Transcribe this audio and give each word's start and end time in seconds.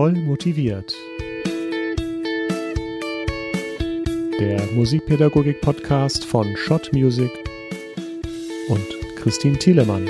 Voll 0.00 0.14
motiviert. 0.14 0.94
Der 4.40 4.62
Musikpädagogik-Podcast 4.74 6.24
von 6.24 6.56
Schott 6.56 6.90
Music 6.94 7.30
und 8.70 8.86
Christine 9.16 9.58
Thielemann. 9.58 10.08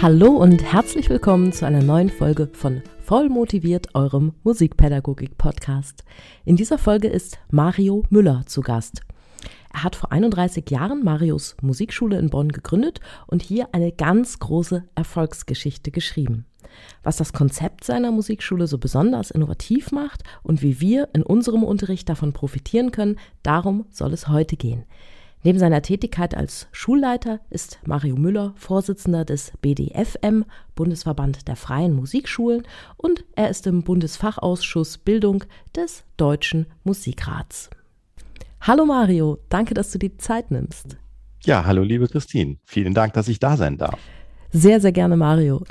Hallo 0.00 0.28
und 0.28 0.62
herzlich 0.62 1.10
willkommen 1.10 1.50
zu 1.52 1.66
einer 1.66 1.82
neuen 1.82 2.10
Folge 2.10 2.48
von 2.52 2.82
Voll 3.00 3.28
motiviert, 3.28 3.96
eurem 3.96 4.32
Musikpädagogik-Podcast. 4.44 6.04
In 6.44 6.54
dieser 6.54 6.78
Folge 6.78 7.08
ist 7.08 7.40
Mario 7.50 8.04
Müller 8.10 8.44
zu 8.46 8.60
Gast. 8.60 9.02
Er 9.76 9.82
hat 9.82 9.94
vor 9.94 10.10
31 10.10 10.70
Jahren 10.70 11.04
Marios 11.04 11.54
Musikschule 11.60 12.18
in 12.18 12.30
Bonn 12.30 12.50
gegründet 12.50 13.00
und 13.26 13.42
hier 13.42 13.68
eine 13.72 13.92
ganz 13.92 14.38
große 14.38 14.84
Erfolgsgeschichte 14.94 15.90
geschrieben. 15.90 16.46
Was 17.02 17.18
das 17.18 17.34
Konzept 17.34 17.84
seiner 17.84 18.10
Musikschule 18.10 18.68
so 18.68 18.78
besonders 18.78 19.30
innovativ 19.30 19.92
macht 19.92 20.22
und 20.42 20.62
wie 20.62 20.80
wir 20.80 21.10
in 21.12 21.22
unserem 21.22 21.62
Unterricht 21.62 22.08
davon 22.08 22.32
profitieren 22.32 22.90
können, 22.90 23.18
darum 23.42 23.84
soll 23.90 24.14
es 24.14 24.28
heute 24.28 24.56
gehen. 24.56 24.86
Neben 25.42 25.58
seiner 25.58 25.82
Tätigkeit 25.82 26.34
als 26.34 26.68
Schulleiter 26.72 27.40
ist 27.50 27.78
Mario 27.84 28.16
Müller 28.16 28.54
Vorsitzender 28.56 29.26
des 29.26 29.52
BDFM, 29.60 30.46
Bundesverband 30.74 31.48
der 31.48 31.56
freien 31.56 31.94
Musikschulen, 31.94 32.62
und 32.96 33.26
er 33.34 33.50
ist 33.50 33.66
im 33.66 33.82
Bundesfachausschuss 33.82 34.96
Bildung 34.96 35.44
des 35.74 36.04
Deutschen 36.16 36.64
Musikrats. 36.82 37.68
Hallo 38.66 38.84
Mario, 38.84 39.38
danke, 39.48 39.74
dass 39.74 39.92
du 39.92 39.98
die 39.98 40.16
Zeit 40.16 40.50
nimmst. 40.50 40.96
Ja, 41.44 41.64
hallo 41.64 41.84
liebe 41.84 42.08
Christine. 42.08 42.56
Vielen 42.64 42.94
Dank, 42.94 43.12
dass 43.12 43.28
ich 43.28 43.38
da 43.38 43.56
sein 43.56 43.78
darf. 43.78 43.96
Sehr, 44.50 44.80
sehr 44.80 44.90
gerne, 44.90 45.16
Mario. 45.16 45.62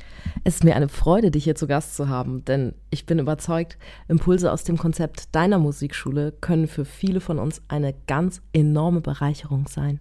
Es 0.45 0.55
ist 0.55 0.63
mir 0.63 0.77
eine 0.77 0.87
Freude, 0.87 1.29
dich 1.29 1.43
hier 1.43 1.55
zu 1.55 1.67
Gast 1.67 1.97
zu 1.97 2.07
haben, 2.07 2.45
denn 2.45 2.73
ich 2.91 3.05
bin 3.05 3.19
überzeugt, 3.19 3.77
Impulse 4.07 4.49
aus 4.49 4.63
dem 4.63 4.77
Konzept 4.77 5.35
deiner 5.35 5.59
Musikschule 5.59 6.31
können 6.39 6.69
für 6.69 6.85
viele 6.85 7.19
von 7.19 7.37
uns 7.37 7.61
eine 7.67 7.93
ganz 8.07 8.41
enorme 8.53 9.02
Bereicherung 9.02 9.67
sein. 9.67 9.99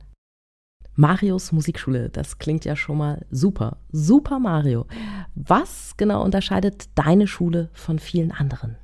Marios 0.94 1.50
Musikschule, 1.50 2.10
das 2.10 2.38
klingt 2.38 2.64
ja 2.64 2.76
schon 2.76 2.98
mal 2.98 3.26
super. 3.28 3.78
Super 3.90 4.38
Mario. 4.38 4.86
Was 5.34 5.96
genau 5.96 6.22
unterscheidet 6.22 6.90
deine 6.94 7.26
Schule 7.26 7.70
von 7.72 7.98
vielen 7.98 8.30
anderen? 8.30 8.76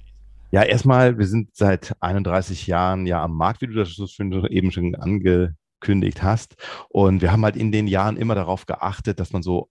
Ja, 0.51 0.63
erstmal, 0.63 1.19
wir 1.19 1.27
sind 1.27 1.55
seit 1.55 1.95
31 2.01 2.67
Jahren 2.67 3.07
ja 3.07 3.23
am 3.23 3.37
Markt, 3.37 3.61
wie 3.63 3.69
du 3.69 3.75
das 3.75 3.95
so 3.95 4.07
eben 4.49 4.73
schon 4.73 4.95
angekündigt 4.97 6.23
hast. 6.23 6.57
Und 6.89 7.23
wir 7.23 7.33
haben 7.33 7.45
halt 7.45 7.57
in 7.57 7.71
den 7.73 7.87
Jahren 7.87 8.17
immer 8.17 8.35
darauf 8.35 8.67
geachtet, 8.67 9.21
dass 9.21 9.33
man 9.33 9.43
so 9.43 9.69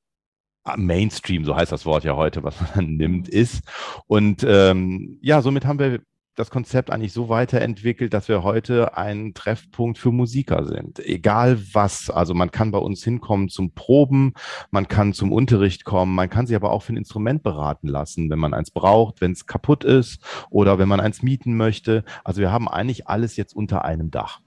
Mainstream, 0.78 1.46
so 1.46 1.56
heißt 1.56 1.72
das 1.72 1.86
Wort 1.86 2.04
ja 2.04 2.16
heute, 2.16 2.44
was 2.44 2.56
man 2.76 2.96
nimmt, 2.96 3.28
ist. 3.28 3.62
Und 4.08 4.46
ähm, 4.48 5.18
ja, 5.22 5.42
somit 5.42 5.66
haben 5.66 5.80
wir 5.80 6.02
das 6.36 6.50
Konzept 6.50 6.90
eigentlich 6.90 7.12
so 7.12 7.28
weiterentwickelt, 7.28 8.14
dass 8.14 8.30
wir 8.30 8.44
heute 8.44 8.98
ein 8.98 9.34
Treffpunkt 9.34 9.98
für 9.98 10.12
Musiker 10.12 10.66
sind. 10.66 11.00
Egal 11.00 11.60
was, 11.74 12.10
also 12.10 12.34
man 12.34 12.52
kann 12.52 12.72
bei 12.72 12.78
uns 12.78 13.04
hinkommen 13.04 13.50
zum 13.50 13.74
Proben, 13.74 14.34
man 14.72 14.88
kann 14.88 15.14
zum 15.14 15.34
Unterricht 15.34 15.84
kommen, 15.84 16.16
man 16.16 16.30
kann 16.30 16.48
sich 16.48 16.56
aber 16.56 16.72
auch 16.72 16.84
für 16.84 16.94
ein 16.94 16.98
Instrument 16.98 17.44
beraten 17.44 17.88
lassen, 17.88 18.30
wenn 18.30 18.40
man 18.40 18.54
eins 18.54 18.72
braucht, 18.72 19.20
wenn 19.20 19.34
es 19.34 19.48
kaputt 19.48 19.84
ist 19.84 20.22
oder 20.50 20.80
wenn 20.80 20.88
man 20.88 21.02
eins 21.02 21.22
mieten 21.24 21.58
möchte. 21.58 22.04
Also 22.24 22.40
wir 22.40 22.52
haben 22.52 22.70
eigentlich 22.70 23.08
alles 23.08 23.36
jetzt 23.36 23.54
unter 23.54 23.84
einem 23.84 24.10
Dach. 24.10 24.40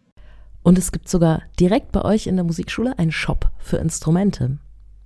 Und 0.63 0.79
es 0.79 0.93
gibt 0.93 1.09
sogar 1.09 1.43
direkt 1.59 1.93
bei 1.93 2.03
euch 2.03 2.27
in 2.27 2.37
der 2.37 2.45
Musikschule 2.45 2.99
einen 2.99 3.13
Shop 3.13 3.51
für 3.59 3.79
Instrumente. 3.79 4.59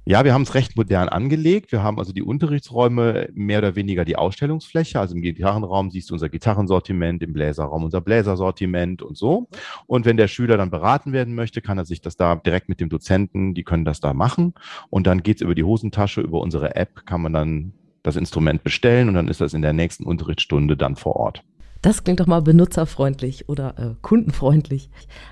Ja, 0.09 0.25
wir 0.25 0.33
haben 0.35 0.43
es 0.43 0.55
recht 0.55 0.77
modern 0.77 1.09
angelegt. 1.09 1.73
Wir 1.73 1.83
haben 1.83 1.99
also 1.99 2.13
die 2.13 2.23
Unterrichtsräume 2.23 3.29
mehr 3.35 3.59
oder 3.59 3.75
weniger 3.75 4.05
die 4.05 4.15
Ausstellungsfläche. 4.15 5.01
Also 5.01 5.17
im 5.17 5.21
Gitarrenraum 5.21 5.91
siehst 5.91 6.11
du 6.11 6.15
unser 6.15 6.29
Gitarrensortiment, 6.29 7.25
im 7.25 7.33
Bläserraum 7.33 7.83
unser 7.83 8.01
Bläsersortiment 8.01 9.03
und 9.03 9.19
so. 9.19 9.49
Und 9.89 10.07
wenn 10.07 10.17
der 10.17 10.29
Schüler 10.29 10.57
dann 10.59 10.71
beraten 10.71 11.13
werden 11.13 11.35
möchte, 11.35 11.61
kann 11.61 11.77
er 11.77 11.87
sich 11.87 12.03
das 12.03 12.17
da 12.17 12.37
direkt 12.37 12.69
mit 12.69 12.81
dem 12.81 12.89
Dozenten, 12.89 13.53
die 13.53 13.65
können 13.65 13.85
das 13.85 13.99
da 13.99 14.15
machen. 14.15 14.55
Und 14.91 15.09
dann 15.09 15.25
geht's 15.25 15.43
über 15.43 15.57
die 15.57 15.65
Hosentasche, 15.65 16.21
über 16.21 16.41
unsere 16.41 16.77
App, 16.77 17.05
kann 17.05 17.21
man 17.21 17.33
dann 17.33 17.73
das 18.05 18.15
Instrument 18.15 18.63
bestellen 18.63 19.09
und 19.09 19.15
dann 19.15 19.27
ist 19.27 19.41
das 19.41 19.55
in 19.55 19.63
der 19.63 19.73
nächsten 19.73 20.05
Unterrichtsstunde 20.05 20.77
dann 20.77 20.95
vor 20.95 21.17
Ort. 21.17 21.43
Das 21.83 22.05
klingt 22.05 22.21
doch 22.21 22.29
mal 22.29 22.43
benutzerfreundlich 22.43 23.49
oder 23.49 23.77
äh, 23.77 23.95
kundenfreundlich. 24.03 24.89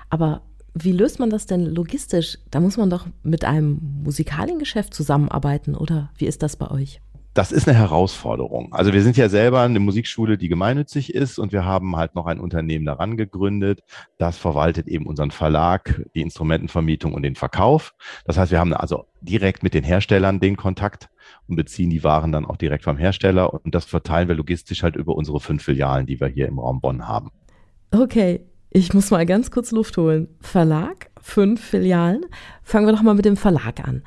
Aber 0.09 0.41
wie 0.77 0.91
löst 0.91 1.19
man 1.19 1.29
das 1.29 1.45
denn 1.45 1.65
logistisch? 1.65 2.37
Da 2.51 2.59
muss 2.59 2.75
man 2.75 2.89
doch 2.89 3.07
mit 3.23 3.45
einem 3.45 3.79
Musikaliengeschäft 4.03 4.93
zusammenarbeiten, 4.93 5.73
oder 5.73 6.11
wie 6.17 6.25
ist 6.25 6.43
das 6.43 6.57
bei 6.57 6.69
euch? 6.69 7.01
Das 7.33 7.51
ist 7.51 7.67
eine 7.67 7.77
Herausforderung. 7.77 8.73
Also 8.73 8.93
wir 8.93 9.01
sind 9.01 9.17
ja 9.17 9.27
selber 9.27 9.61
eine 9.61 9.79
Musikschule, 9.79 10.37
die 10.37 10.47
gemeinnützig 10.47 11.13
ist 11.13 11.37
und 11.37 11.51
wir 11.51 11.65
haben 11.65 11.95
halt 11.97 12.15
noch 12.15 12.27
ein 12.27 12.39
Unternehmen 12.39 12.85
daran 12.85 13.17
gegründet, 13.17 13.83
das 14.17 14.37
verwaltet 14.37 14.87
eben 14.87 15.05
unseren 15.05 15.31
Verlag, 15.31 16.01
die 16.13 16.21
Instrumentenvermietung 16.21 17.13
und 17.13 17.23
den 17.23 17.35
Verkauf. 17.35 17.93
Das 18.25 18.37
heißt, 18.37 18.51
wir 18.51 18.59
haben 18.59 18.73
also 18.73 19.05
direkt 19.19 19.63
mit 19.63 19.73
den 19.73 19.83
Herstellern 19.83 20.39
den 20.39 20.55
Kontakt 20.55 21.09
und 21.47 21.57
beziehen 21.57 21.89
die 21.89 22.05
Waren 22.05 22.31
dann 22.31 22.45
auch 22.45 22.55
direkt 22.55 22.85
vom 22.85 22.97
Hersteller 22.97 23.53
und 23.53 23.75
das 23.75 23.83
verteilen 23.83 24.29
wir 24.29 24.35
logistisch 24.35 24.83
halt 24.83 24.95
über 24.95 25.15
unsere 25.15 25.41
fünf 25.41 25.63
Filialen, 25.63 26.05
die 26.05 26.21
wir 26.21 26.27
hier 26.27 26.47
im 26.47 26.59
Raum 26.59 26.79
Bonn 26.79 27.05
haben. 27.05 27.31
Okay, 27.91 28.45
ich 28.75 28.93
muss 28.93 29.09
mal 29.09 29.25
ganz 29.25 29.51
kurz 29.51 29.71
Luft 29.71 29.95
holen. 29.95 30.27
Verlag, 30.41 31.09
fünf 31.21 31.63
Filialen. 31.63 32.25
Fangen 32.61 32.85
wir 32.85 32.91
doch 32.91 33.03
mal 33.03 33.15
mit 33.15 33.23
dem 33.23 33.37
Verlag 33.37 33.79
an. 33.87 34.03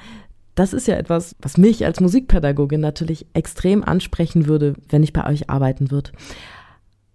Das 0.56 0.74
ist 0.74 0.86
ja 0.86 0.96
etwas, 0.96 1.34
was 1.40 1.56
mich 1.56 1.86
als 1.86 2.00
Musikpädagogin 2.00 2.78
natürlich 2.78 3.26
extrem 3.32 3.82
ansprechen 3.82 4.46
würde, 4.46 4.74
wenn 4.90 5.02
ich 5.02 5.14
bei 5.14 5.26
euch 5.26 5.48
arbeiten 5.48 5.90
würde. 5.90 6.12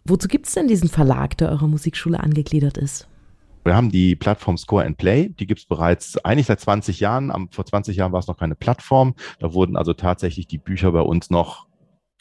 Wozu 0.04 0.28
gibt 0.28 0.48
es 0.48 0.56
denn 0.56 0.68
diesen 0.68 0.90
Verlag, 0.90 1.38
der 1.38 1.52
eurer 1.52 1.68
Musikschule 1.68 2.20
angegliedert 2.20 2.80
ist? 2.80 3.08
Wir 3.64 3.76
haben 3.76 3.92
die 3.92 4.16
Plattform 4.16 4.58
Score 4.58 4.84
and 4.84 4.98
Play, 4.98 5.30
die 5.30 5.46
gibt 5.46 5.60
es 5.60 5.68
bereits 5.68 6.18
eigentlich 6.26 6.48
seit 6.48 6.60
20 6.60 7.00
Jahren. 7.02 7.50
Vor 7.52 7.68
20 7.68 7.96
Jahren 7.96 8.14
war 8.14 8.20
es 8.20 8.28
noch 8.28 8.38
keine 8.38 8.56
Plattform. 8.56 9.14
Da 9.38 9.54
wurden 9.54 9.78
also 9.78 9.94
tatsächlich 9.94 10.48
die 10.48 10.58
Bücher 10.58 10.92
bei 10.92 11.02
uns 11.02 11.30
noch 11.30 11.68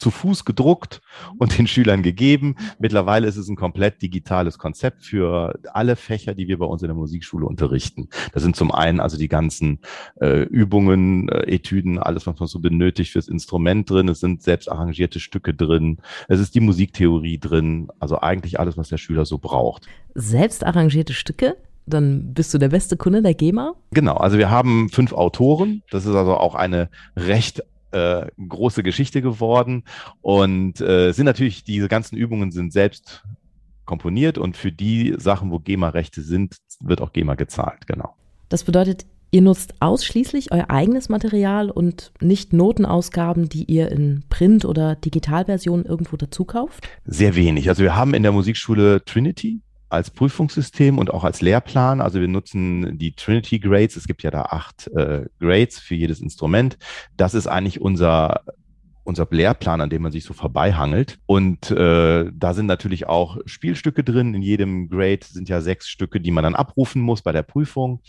zu 0.02 0.10
Fuß 0.10 0.44
gedruckt 0.44 1.00
und 1.38 1.56
den 1.56 1.68
Schülern 1.68 2.02
gegeben. 2.02 2.56
Mittlerweile 2.80 3.28
ist 3.28 3.36
es 3.36 3.48
ein 3.48 3.54
komplett 3.54 4.02
digitales 4.02 4.58
Konzept 4.58 5.04
für 5.04 5.58
alle 5.72 5.94
Fächer, 5.94 6.34
die 6.34 6.48
wir 6.48 6.58
bei 6.58 6.66
uns 6.66 6.82
in 6.82 6.88
der 6.88 6.96
Musikschule 6.96 7.46
unterrichten. 7.46 8.08
Das 8.32 8.42
sind 8.42 8.56
zum 8.56 8.72
einen 8.72 8.98
also 8.98 9.16
die 9.16 9.28
ganzen 9.28 9.78
äh, 10.20 10.42
Übungen, 10.42 11.28
äh, 11.28 11.54
Etüden, 11.54 11.98
alles, 11.98 12.26
was 12.26 12.38
man 12.40 12.48
so 12.48 12.58
benötigt 12.58 13.12
fürs 13.12 13.28
Instrument 13.28 13.88
drin. 13.88 14.08
Es 14.08 14.18
sind 14.18 14.42
selbst 14.42 14.70
arrangierte 14.70 15.20
Stücke 15.20 15.54
drin. 15.54 15.98
Es 16.28 16.40
ist 16.40 16.56
die 16.56 16.60
Musiktheorie 16.60 17.38
drin. 17.38 17.88
Also 18.00 18.20
eigentlich 18.20 18.58
alles, 18.58 18.76
was 18.76 18.88
der 18.88 18.98
Schüler 18.98 19.24
so 19.24 19.38
braucht. 19.38 19.86
Selbst 20.14 20.64
arrangierte 20.64 21.12
Stücke? 21.12 21.56
dann 21.84 22.32
bist 22.32 22.54
du 22.54 22.58
der 22.58 22.68
beste 22.68 22.96
Kunde 22.96 23.22
der 23.22 23.34
GEMA? 23.34 23.74
Genau, 23.90 24.14
also 24.14 24.38
wir 24.38 24.50
haben 24.50 24.88
fünf 24.88 25.12
Autoren. 25.12 25.82
Das 25.90 26.06
ist 26.06 26.14
also 26.14 26.36
auch 26.36 26.54
eine 26.54 26.88
recht 27.16 27.64
äh, 27.92 28.26
große 28.48 28.82
Geschichte 28.82 29.22
geworden 29.22 29.84
und 30.20 30.80
äh, 30.80 31.12
sind 31.12 31.26
natürlich, 31.26 31.64
diese 31.64 31.88
ganzen 31.88 32.16
Übungen 32.16 32.50
sind 32.50 32.72
selbst 32.72 33.22
komponiert 33.84 34.38
und 34.38 34.56
für 34.56 34.72
die 34.72 35.14
Sachen, 35.18 35.50
wo 35.50 35.58
GEMA-Rechte 35.58 36.22
sind, 36.22 36.56
wird 36.80 37.00
auch 37.00 37.12
GEMA 37.12 37.34
gezahlt, 37.34 37.86
genau. 37.86 38.14
Das 38.48 38.64
bedeutet, 38.64 39.06
ihr 39.30 39.42
nutzt 39.42 39.74
ausschließlich 39.80 40.52
euer 40.52 40.70
eigenes 40.70 41.08
Material 41.08 41.70
und 41.70 42.12
nicht 42.20 42.52
Notenausgaben, 42.52 43.48
die 43.48 43.64
ihr 43.64 43.90
in 43.90 44.24
Print- 44.28 44.64
oder 44.64 44.94
Digitalversion 44.94 45.84
irgendwo 45.84 46.16
dazu 46.16 46.44
kauft? 46.44 46.88
Sehr 47.04 47.34
wenig. 47.34 47.68
Also 47.68 47.82
wir 47.82 47.96
haben 47.96 48.14
in 48.14 48.22
der 48.22 48.32
Musikschule 48.32 49.04
Trinity, 49.04 49.60
als 49.92 50.10
Prüfungssystem 50.10 50.98
und 50.98 51.12
auch 51.12 51.24
als 51.24 51.40
Lehrplan. 51.40 52.00
Also 52.00 52.20
wir 52.20 52.28
nutzen 52.28 52.98
die 52.98 53.12
Trinity 53.12 53.58
Grades. 53.58 53.96
Es 53.96 54.06
gibt 54.06 54.22
ja 54.22 54.30
da 54.30 54.42
acht 54.42 54.88
äh, 54.88 55.26
Grades 55.38 55.78
für 55.78 55.94
jedes 55.94 56.20
Instrument. 56.20 56.78
Das 57.16 57.34
ist 57.34 57.46
eigentlich 57.46 57.80
unser 57.80 58.42
unser 59.04 59.26
Lehrplan, 59.30 59.80
an 59.80 59.90
dem 59.90 60.02
man 60.02 60.12
sich 60.12 60.24
so 60.24 60.32
vorbeihangelt. 60.32 61.18
Und 61.26 61.70
äh, 61.70 62.30
da 62.32 62.54
sind 62.54 62.66
natürlich 62.66 63.08
auch 63.08 63.38
Spielstücke 63.46 64.04
drin. 64.04 64.34
In 64.34 64.42
jedem 64.42 64.88
Grade 64.88 65.24
sind 65.28 65.48
ja 65.48 65.60
sechs 65.60 65.88
Stücke, 65.88 66.20
die 66.20 66.30
man 66.30 66.44
dann 66.44 66.54
abrufen 66.54 67.02
muss 67.02 67.22
bei 67.22 67.32
der 67.32 67.42
Prüfung 67.42 68.00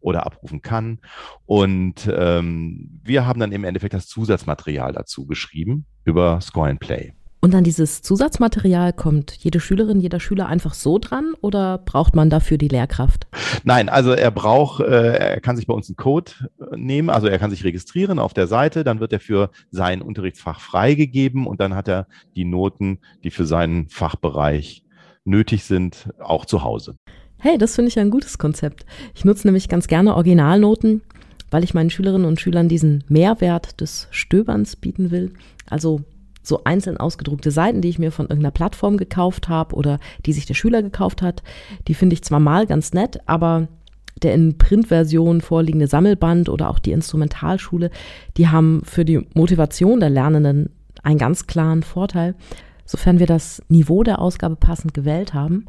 oder 0.00 0.26
abrufen 0.26 0.62
kann. 0.62 0.98
Und 1.46 2.08
ähm, 2.14 3.00
wir 3.02 3.26
haben 3.26 3.40
dann 3.40 3.52
im 3.52 3.64
Endeffekt 3.64 3.94
das 3.94 4.08
Zusatzmaterial 4.08 4.92
dazu 4.92 5.26
geschrieben 5.26 5.86
über 6.04 6.40
Score 6.40 6.68
and 6.68 6.80
Play. 6.80 7.14
Und 7.44 7.54
dann 7.54 7.64
dieses 7.64 8.02
Zusatzmaterial, 8.02 8.92
kommt 8.92 9.32
jede 9.32 9.58
Schülerin, 9.58 9.98
jeder 9.98 10.20
Schüler 10.20 10.46
einfach 10.46 10.74
so 10.74 11.00
dran 11.00 11.32
oder 11.40 11.76
braucht 11.78 12.14
man 12.14 12.30
dafür 12.30 12.56
die 12.56 12.68
Lehrkraft? 12.68 13.26
Nein, 13.64 13.88
also 13.88 14.12
er 14.12 14.30
braucht, 14.30 14.80
äh, 14.80 15.16
er 15.16 15.40
kann 15.40 15.56
sich 15.56 15.66
bei 15.66 15.74
uns 15.74 15.88
einen 15.88 15.96
Code 15.96 16.30
äh, 16.60 16.76
nehmen, 16.76 17.10
also 17.10 17.26
er 17.26 17.40
kann 17.40 17.50
sich 17.50 17.64
registrieren 17.64 18.20
auf 18.20 18.32
der 18.32 18.46
Seite, 18.46 18.84
dann 18.84 19.00
wird 19.00 19.12
er 19.12 19.18
für 19.18 19.50
sein 19.72 20.02
Unterrichtsfach 20.02 20.60
freigegeben 20.60 21.48
und 21.48 21.58
dann 21.58 21.74
hat 21.74 21.88
er 21.88 22.06
die 22.36 22.44
Noten, 22.44 23.00
die 23.24 23.32
für 23.32 23.44
seinen 23.44 23.88
Fachbereich 23.88 24.84
nötig 25.24 25.64
sind, 25.64 26.10
auch 26.20 26.46
zu 26.46 26.62
Hause. 26.62 26.94
Hey, 27.38 27.58
das 27.58 27.74
finde 27.74 27.88
ich 27.88 27.98
ein 27.98 28.10
gutes 28.10 28.38
Konzept. 28.38 28.86
Ich 29.16 29.24
nutze 29.24 29.48
nämlich 29.48 29.68
ganz 29.68 29.88
gerne 29.88 30.14
Originalnoten 30.14 31.02
weil 31.52 31.64
ich 31.64 31.74
meinen 31.74 31.90
Schülerinnen 31.90 32.26
und 32.26 32.40
Schülern 32.40 32.68
diesen 32.68 33.04
Mehrwert 33.08 33.80
des 33.82 34.08
Stöberns 34.10 34.74
bieten 34.74 35.10
will. 35.10 35.32
Also 35.68 36.00
so 36.42 36.64
einzeln 36.64 36.96
ausgedruckte 36.96 37.50
Seiten, 37.50 37.80
die 37.80 37.88
ich 37.88 37.98
mir 37.98 38.12
von 38.12 38.26
irgendeiner 38.26 38.50
Plattform 38.50 38.96
gekauft 38.96 39.48
habe 39.48 39.74
oder 39.74 39.98
die 40.26 40.32
sich 40.32 40.46
der 40.46 40.54
Schüler 40.54 40.82
gekauft 40.82 41.22
hat, 41.22 41.42
die 41.88 41.94
finde 41.94 42.14
ich 42.14 42.22
zwar 42.22 42.40
mal 42.40 42.66
ganz 42.66 42.92
nett, 42.92 43.20
aber 43.26 43.68
der 44.22 44.34
in 44.34 44.58
Printversion 44.58 45.40
vorliegende 45.40 45.86
Sammelband 45.86 46.48
oder 46.48 46.70
auch 46.70 46.78
die 46.78 46.92
Instrumentalschule, 46.92 47.90
die 48.36 48.48
haben 48.48 48.82
für 48.84 49.04
die 49.04 49.26
Motivation 49.34 50.00
der 50.00 50.10
Lernenden 50.10 50.70
einen 51.02 51.18
ganz 51.18 51.46
klaren 51.46 51.82
Vorteil, 51.82 52.34
sofern 52.84 53.18
wir 53.18 53.26
das 53.26 53.62
Niveau 53.68 54.02
der 54.02 54.20
Ausgabe 54.20 54.56
passend 54.56 54.94
gewählt 54.94 55.34
haben. 55.34 55.66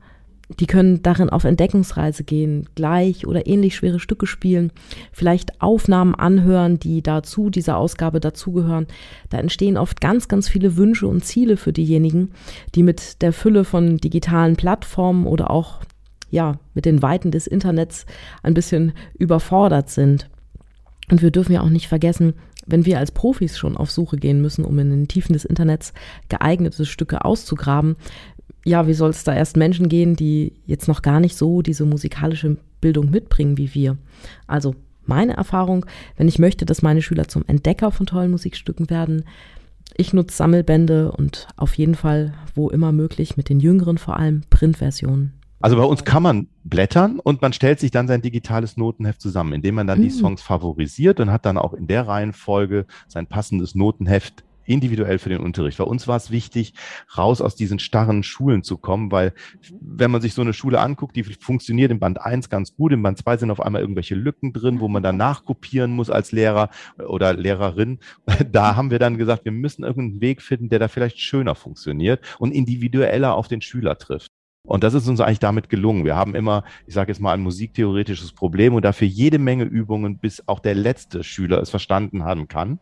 Die 0.60 0.68
können 0.68 1.02
darin 1.02 1.30
auf 1.30 1.46
Entdeckungsreise 1.46 2.24
gehen, 2.24 2.68
gleich 2.76 3.26
oder 3.26 3.48
ähnlich 3.48 3.76
schwere 3.76 4.00
Stücke 4.00 4.28
spielen, 4.28 4.72
vielleicht 5.12 5.62
Aufnahmen 5.62 6.16
anhören, 6.16 6.80
die 6.80 7.02
dazu 7.02 7.50
dieser 7.50 7.78
Ausgabe 7.78 8.20
dazugehören. 8.20 8.88
Da 9.30 9.38
entstehen 9.40 9.78
oft 9.78 10.02
ganz, 10.02 10.28
ganz 10.28 10.50
viele 10.50 10.76
Wünsche 10.76 11.08
und 11.08 11.24
Ziele 11.24 11.58
für 11.58 11.72
diejenigen, 11.72 12.32
die 12.76 12.84
mit 12.84 13.22
der 13.22 13.34
Fülle 13.34 13.64
von 13.64 13.98
digitalen 13.98 14.56
Plattformen 14.56 15.26
oder 15.26 15.50
auch 15.50 15.80
ja, 16.30 16.58
mit 16.74 16.86
den 16.86 17.02
Weiten 17.02 17.30
des 17.30 17.46
Internets 17.46 18.06
ein 18.42 18.56
bisschen 18.56 18.94
überfordert 19.18 19.90
sind. 19.90 20.30
Und 21.12 21.22
wir 21.22 21.32
dürfen 21.32 21.54
ja 21.54 21.62
auch 21.62 21.70
nicht 21.70 21.88
vergessen, 21.88 22.34
wenn 22.66 22.86
wir 22.86 22.98
als 22.98 23.12
Profis 23.12 23.58
schon 23.58 23.78
auf 23.78 23.92
Suche 23.92 24.18
gehen 24.18 24.42
müssen, 24.42 24.66
um 24.66 24.80
in 24.80 24.90
den 24.90 25.08
Tiefen 25.08 25.34
des 25.34 25.46
Internets 25.46 25.94
geeignete 26.30 26.86
Stücke 26.86 27.24
auszugraben, 27.26 27.98
ja, 28.66 28.88
wie 28.88 28.94
soll 28.94 29.10
es 29.10 29.24
da 29.24 29.36
erst 29.36 29.58
Menschen 29.58 29.90
gehen, 29.90 30.16
die 30.16 30.54
jetzt 30.66 30.88
noch 30.88 31.02
gar 31.02 31.20
nicht 31.20 31.36
so 31.36 31.62
diese 31.62 31.86
musikalische 31.86 32.58
Bildung 32.82 33.10
mitbringen 33.10 33.58
wie 33.58 33.74
wir? 33.74 33.98
Also 34.48 34.76
meine 35.06 35.36
Erfahrung, 35.36 35.86
wenn 36.16 36.28
ich 36.28 36.40
möchte, 36.40 36.66
dass 36.66 36.82
meine 36.82 37.02
Schüler 37.02 37.28
zum 37.28 37.44
Entdecker 37.48 37.92
von 37.92 38.06
tollen 38.06 38.32
Musikstücken 38.32 38.90
werden, 38.90 39.26
ich 39.96 40.14
nutze 40.14 40.36
Sammelbände 40.36 41.12
und 41.12 41.48
auf 41.56 41.76
jeden 41.76 41.96
Fall, 41.96 42.34
wo 42.56 42.70
immer 42.70 42.92
möglich, 42.92 43.38
mit 43.38 43.50
den 43.50 43.60
Jüngeren 43.60 43.98
vor 43.98 44.18
allem 44.18 44.44
Printversionen. 44.50 45.34
Also 45.60 45.78
bei 45.78 45.84
uns 45.84 46.04
kann 46.04 46.24
man 46.24 46.48
blättern 46.64 47.20
und 47.20 47.42
man 47.42 47.54
stellt 47.54 47.80
sich 47.80 47.92
dann 47.92 48.08
sein 48.08 48.22
digitales 48.22 48.76
Notenheft 48.76 49.22
zusammen, 49.22 49.54
indem 49.54 49.76
man 49.76 49.88
dann 49.88 50.00
mhm. 50.00 50.04
die 50.04 50.10
Songs 50.10 50.42
favorisiert 50.42 51.20
und 51.20 51.32
hat 51.32 51.46
dann 51.46 51.58
auch 51.58 51.74
in 51.74 51.88
der 51.88 52.08
Reihenfolge 52.08 52.86
sein 53.08 53.28
passendes 53.28 53.76
Notenheft 53.76 54.44
individuell 54.66 55.20
für 55.20 55.30
den 55.30 55.42
Unterricht. 55.42 55.78
Bei 55.78 55.84
uns 55.84 56.08
war 56.08 56.18
es 56.18 56.32
wichtig, 56.32 56.74
raus 57.18 57.42
aus 57.42 57.56
diesen 57.56 57.80
starren 57.80 58.24
Schulen 58.24 58.64
zu 58.64 58.78
kommen, 58.78 59.12
weil 59.12 59.34
wenn 59.82 60.12
man 60.12 60.22
sich 60.22 60.34
so 60.34 60.42
eine 60.42 60.54
Schule 60.54 60.80
anguckt, 60.80 61.16
die 61.16 61.24
funktioniert 61.24 61.92
im 61.92 62.00
Band 62.00 62.22
1 62.22 62.50
ganz 62.50 62.76
gut, 62.76 62.92
im 62.92 63.04
Band 63.04 63.18
2 63.18 63.38
sind 63.38 63.52
auf 63.52 63.62
einmal 63.62 63.82
irgendwelche 63.82 64.16
Lücken 64.16 64.54
drin, 64.54 64.80
wo 64.80 64.88
man 64.88 65.04
dann 65.04 65.18
nachkopieren 65.18 65.92
muss 65.92 66.10
als 66.10 66.32
Lehrer 66.32 66.70
oder 66.98 67.34
Lehrerin. 67.34 68.00
Da 68.52 68.76
haben 68.76 68.92
wir 68.92 69.00
dann 69.00 69.18
gesagt, 69.18 69.46
wir 69.46 69.52
müssen 69.52 69.84
irgendeinen 69.84 70.22
Weg 70.22 70.42
finden, 70.42 70.70
der 70.70 70.80
da 70.80 70.88
vielleicht 70.88 71.20
schöner 71.20 71.56
funktioniert 71.56 72.22
und 72.40 72.52
individueller 72.52 73.36
auf 73.36 73.48
den 73.48 73.62
Schüler 73.62 73.98
trifft. 73.98 74.30
Und 74.66 74.84
das 74.86 74.94
ist 74.94 75.10
uns 75.10 75.20
eigentlich 75.20 75.40
damit 75.40 75.70
gelungen. 75.70 76.06
Wir 76.06 76.16
haben 76.16 76.36
immer, 76.36 76.64
ich 76.88 76.94
sage 76.94 77.12
jetzt 77.12 77.20
mal, 77.20 77.34
ein 77.34 77.42
musiktheoretisches 77.42 78.32
Problem 78.32 78.74
und 78.74 78.86
dafür 78.86 79.08
jede 79.08 79.38
Menge 79.38 79.66
Übungen, 79.66 80.20
bis 80.20 80.48
auch 80.48 80.60
der 80.60 80.74
letzte 80.74 81.24
Schüler 81.24 81.62
es 81.62 81.70
verstanden 81.70 82.24
haben 82.24 82.48
kann. 82.48 82.80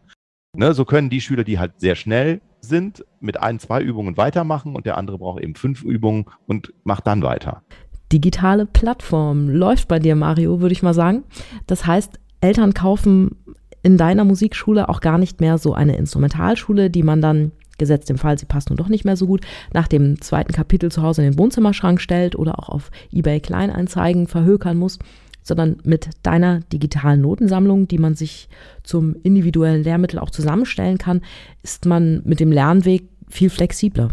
Ne, 0.53 0.74
so 0.74 0.83
können 0.83 1.09
die 1.09 1.21
Schüler, 1.21 1.45
die 1.45 1.59
halt 1.59 1.80
sehr 1.80 1.95
schnell 1.95 2.42
sind, 2.59 3.06
mit 3.21 3.42
ein, 3.42 3.59
zwei 3.59 3.81
Übungen 3.81 4.18
weitermachen 4.18 4.75
und 4.75 4.86
der 4.86 4.98
andere 4.98 5.18
braucht 5.18 5.42
eben 5.42 5.56
fünf 5.56 5.83
Übungen 5.83 6.25
und 6.45 6.74
macht 6.83 7.07
dann 7.07 7.24
weiter. 7.24 7.63
Digitale 8.12 8.65
Plattform 8.65 9.50
läuft 9.50 9.88
bei 9.88 10.00
dir, 10.00 10.15
Mario, 10.15 10.59
würde 10.59 10.74
ich 10.74 10.83
mal 10.83 10.94
sagen. 10.94 11.24
Das 11.68 11.86
heißt, 11.88 12.19
Eltern 12.42 12.74
kaufen 12.74 13.38
in 13.81 13.98
deiner 13.98 14.25
Musikschule 14.25 14.89
auch 14.89 15.00
gar 15.00 15.18
nicht 15.18 15.39
mehr 15.39 15.57
so 15.57 15.74
eine 15.74 15.95
Instrumentalschule, 15.95 16.89
die 16.89 17.04
man 17.04 17.21
dann 17.21 17.54
gesetzt 17.77 18.09
im 18.09 18.18
Fall, 18.18 18.38
sie 18.38 18.45
passt 18.45 18.69
nun 18.69 18.77
doch 18.77 18.89
nicht 18.89 19.06
mehr 19.06 19.15
so 19.15 19.27
gut, 19.27 19.42
nach 19.74 19.88
dem 19.88 20.19
zweiten 20.21 20.51
Kapitel 20.51 20.92
zu 20.92 21.01
Hause 21.01 21.24
in 21.24 21.31
den 21.31 21.39
Wohnzimmerschrank 21.39 22.01
stellt 22.01 22.36
oder 22.36 22.59
auch 22.59 22.69
auf 22.69 22.92
eBay 23.12 23.39
Kleinanzeigen 23.39 24.27
verhökern 24.27 24.77
muss, 24.77 25.00
sondern 25.44 25.78
mit 25.84 26.10
deiner 26.24 26.60
digitalen 26.60 27.22
Notensammlung, 27.22 27.88
die 27.88 27.98
man 27.98 28.16
sich 28.16 28.50
zum 28.84 29.16
individuellen 29.24 29.84
Lehrmittel 29.84 30.20
auch 30.20 30.30
zusammenstellen 30.30 30.98
kann, 30.98 31.22
ist 31.64 31.86
man 31.86 32.22
mit 32.26 32.40
dem 32.40 32.52
Lernweg 32.52 33.10
viel 33.28 33.50
flexibler. 33.50 34.10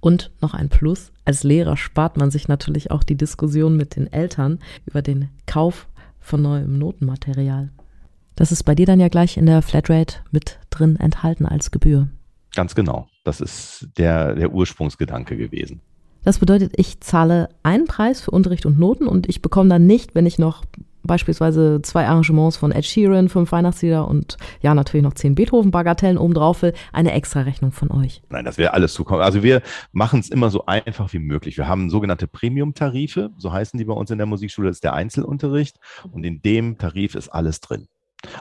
Und 0.00 0.30
noch 0.40 0.54
ein 0.54 0.68
Plus, 0.68 1.12
als 1.24 1.42
Lehrer 1.42 1.76
spart 1.76 2.16
man 2.16 2.30
sich 2.30 2.48
natürlich 2.48 2.90
auch 2.90 3.02
die 3.02 3.16
Diskussion 3.16 3.76
mit 3.76 3.96
den 3.96 4.12
Eltern 4.12 4.60
über 4.84 5.02
den 5.02 5.30
Kauf 5.46 5.88
von 6.20 6.42
neuem 6.42 6.78
Notenmaterial. 6.78 7.70
Das 8.34 8.52
ist 8.52 8.64
bei 8.64 8.74
dir 8.74 8.86
dann 8.86 9.00
ja 9.00 9.08
gleich 9.08 9.36
in 9.36 9.46
der 9.46 9.62
Flatrate 9.62 10.18
mit 10.30 10.58
drin 10.70 10.96
enthalten 10.96 11.46
als 11.46 11.70
Gebühr. 11.70 12.08
Ganz 12.54 12.74
genau. 12.74 13.08
Das 13.24 13.40
ist 13.40 13.88
der, 13.96 14.34
der 14.34 14.52
Ursprungsgedanke 14.52 15.36
gewesen. 15.36 15.80
Das 16.26 16.40
bedeutet, 16.40 16.72
ich 16.74 16.98
zahle 16.98 17.50
einen 17.62 17.84
Preis 17.84 18.20
für 18.20 18.32
Unterricht 18.32 18.66
und 18.66 18.80
Noten 18.80 19.06
und 19.06 19.28
ich 19.28 19.42
bekomme 19.42 19.68
dann 19.68 19.86
nicht, 19.86 20.16
wenn 20.16 20.26
ich 20.26 20.40
noch 20.40 20.64
beispielsweise 21.04 21.80
zwei 21.82 22.08
Arrangements 22.08 22.56
von 22.56 22.72
Ed 22.72 22.84
Sheeran, 22.84 23.28
fünf 23.28 23.52
Weihnachtslieder 23.52 24.08
und 24.08 24.36
ja, 24.60 24.74
natürlich 24.74 25.04
noch 25.04 25.14
zehn 25.14 25.36
Beethoven-Bagatellen 25.36 26.18
obendrauf 26.18 26.62
will, 26.62 26.72
eine 26.92 27.12
extra 27.12 27.42
Rechnung 27.42 27.70
von 27.70 27.92
euch. 27.92 28.22
Nein, 28.28 28.44
das 28.44 28.58
wäre 28.58 28.74
alles 28.74 28.92
zukommen. 28.92 29.22
Also 29.22 29.44
wir 29.44 29.62
machen 29.92 30.18
es 30.18 30.28
immer 30.28 30.50
so 30.50 30.66
einfach 30.66 31.12
wie 31.12 31.20
möglich. 31.20 31.58
Wir 31.58 31.68
haben 31.68 31.90
sogenannte 31.90 32.26
Premium-Tarife, 32.26 33.30
so 33.38 33.52
heißen 33.52 33.78
die 33.78 33.84
bei 33.84 33.94
uns 33.94 34.10
in 34.10 34.18
der 34.18 34.26
Musikschule, 34.26 34.66
das 34.66 34.78
ist 34.78 34.84
der 34.84 34.94
Einzelunterricht 34.94 35.78
und 36.10 36.24
in 36.24 36.42
dem 36.42 36.76
Tarif 36.76 37.14
ist 37.14 37.28
alles 37.28 37.60
drin. 37.60 37.86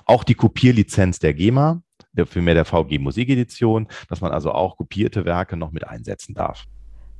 Auch 0.05 0.23
die 0.23 0.33
Kopierlizenz 0.33 1.19
der 1.19 1.35
GEMA, 1.35 1.83
vielmehr 2.25 2.55
der 2.55 2.65
VG 2.65 2.97
Musikedition, 2.97 3.89
dass 4.09 4.21
man 4.21 4.31
also 4.31 4.53
auch 4.53 4.75
kopierte 4.75 5.23
Werke 5.23 5.55
noch 5.55 5.69
mit 5.69 5.87
einsetzen 5.87 6.33
darf. 6.33 6.65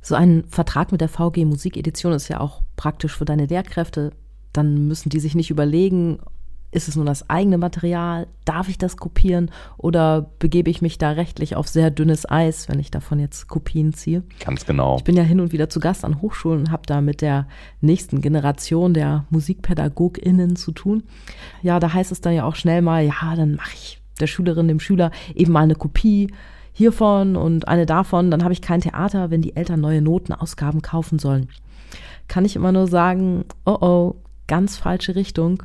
So 0.06 0.14
ein 0.14 0.44
Vertrag 0.48 0.92
mit 0.92 1.00
der 1.00 1.08
VG 1.08 1.44
Musikedition 1.46 2.12
ist 2.12 2.28
ja 2.28 2.38
auch 2.38 2.62
praktisch 2.76 3.16
für 3.16 3.24
deine 3.24 3.46
Lehrkräfte. 3.46 4.12
Dann 4.52 4.86
müssen 4.86 5.08
die 5.08 5.18
sich 5.18 5.34
nicht 5.34 5.50
überlegen, 5.50 6.20
ist 6.70 6.86
es 6.86 6.94
nur 6.94 7.04
das 7.04 7.28
eigene 7.28 7.58
Material? 7.58 8.28
Darf 8.44 8.68
ich 8.68 8.78
das 8.78 8.96
kopieren? 8.96 9.50
Oder 9.78 10.30
begebe 10.38 10.70
ich 10.70 10.80
mich 10.80 10.96
da 10.98 11.10
rechtlich 11.10 11.56
auf 11.56 11.66
sehr 11.66 11.90
dünnes 11.90 12.30
Eis, 12.30 12.68
wenn 12.68 12.78
ich 12.78 12.92
davon 12.92 13.18
jetzt 13.18 13.48
Kopien 13.48 13.94
ziehe? 13.94 14.22
Ganz 14.38 14.64
genau. 14.64 14.96
Ich 14.98 15.02
bin 15.02 15.16
ja 15.16 15.24
hin 15.24 15.40
und 15.40 15.50
wieder 15.50 15.68
zu 15.68 15.80
Gast 15.80 16.04
an 16.04 16.22
Hochschulen 16.22 16.60
und 16.60 16.70
habe 16.70 16.86
da 16.86 17.00
mit 17.00 17.20
der 17.20 17.48
nächsten 17.80 18.20
Generation 18.20 18.94
der 18.94 19.24
MusikpädagogInnen 19.30 20.54
zu 20.54 20.70
tun. 20.70 21.02
Ja, 21.62 21.80
da 21.80 21.92
heißt 21.92 22.12
es 22.12 22.20
dann 22.20 22.32
ja 22.32 22.44
auch 22.44 22.54
schnell 22.54 22.80
mal, 22.80 23.04
ja, 23.04 23.34
dann 23.34 23.56
mache 23.56 23.74
ich 23.74 24.00
der 24.20 24.28
Schülerin, 24.28 24.68
dem 24.68 24.78
Schüler 24.78 25.10
eben 25.34 25.50
mal 25.50 25.64
eine 25.64 25.74
Kopie 25.74 26.28
hiervon 26.76 27.36
und 27.36 27.68
eine 27.68 27.86
davon, 27.86 28.30
dann 28.30 28.44
habe 28.44 28.52
ich 28.52 28.60
kein 28.60 28.82
Theater, 28.82 29.30
wenn 29.30 29.40
die 29.40 29.56
Eltern 29.56 29.80
neue 29.80 30.02
Notenausgaben 30.02 30.82
kaufen 30.82 31.18
sollen. 31.18 31.48
Kann 32.28 32.44
ich 32.44 32.54
immer 32.54 32.70
nur 32.70 32.86
sagen, 32.86 33.46
oh 33.64 33.78
oh, 33.80 34.16
ganz 34.46 34.76
falsche 34.76 35.14
Richtung, 35.14 35.62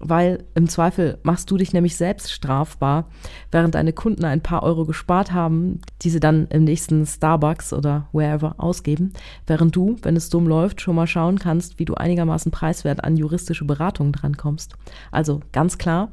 weil 0.00 0.42
im 0.56 0.68
Zweifel 0.68 1.18
machst 1.22 1.52
du 1.52 1.56
dich 1.56 1.72
nämlich 1.72 1.96
selbst 1.96 2.32
strafbar, 2.32 3.06
während 3.52 3.76
deine 3.76 3.92
Kunden 3.92 4.24
ein 4.24 4.40
paar 4.40 4.64
Euro 4.64 4.84
gespart 4.86 5.32
haben, 5.32 5.80
die 6.02 6.10
sie 6.10 6.18
dann 6.18 6.48
im 6.48 6.64
nächsten 6.64 7.06
Starbucks 7.06 7.72
oder 7.72 8.08
wherever 8.12 8.56
ausgeben, 8.58 9.12
während 9.46 9.76
du, 9.76 9.94
wenn 10.02 10.16
es 10.16 10.30
dumm 10.30 10.48
läuft, 10.48 10.80
schon 10.80 10.96
mal 10.96 11.06
schauen 11.06 11.38
kannst, 11.38 11.78
wie 11.78 11.84
du 11.84 11.94
einigermaßen 11.94 12.50
preiswert 12.50 13.04
an 13.04 13.16
juristische 13.16 13.66
Beratungen 13.66 14.12
drankommst. 14.12 14.74
Also 15.12 15.42
ganz 15.52 15.78
klar, 15.78 16.10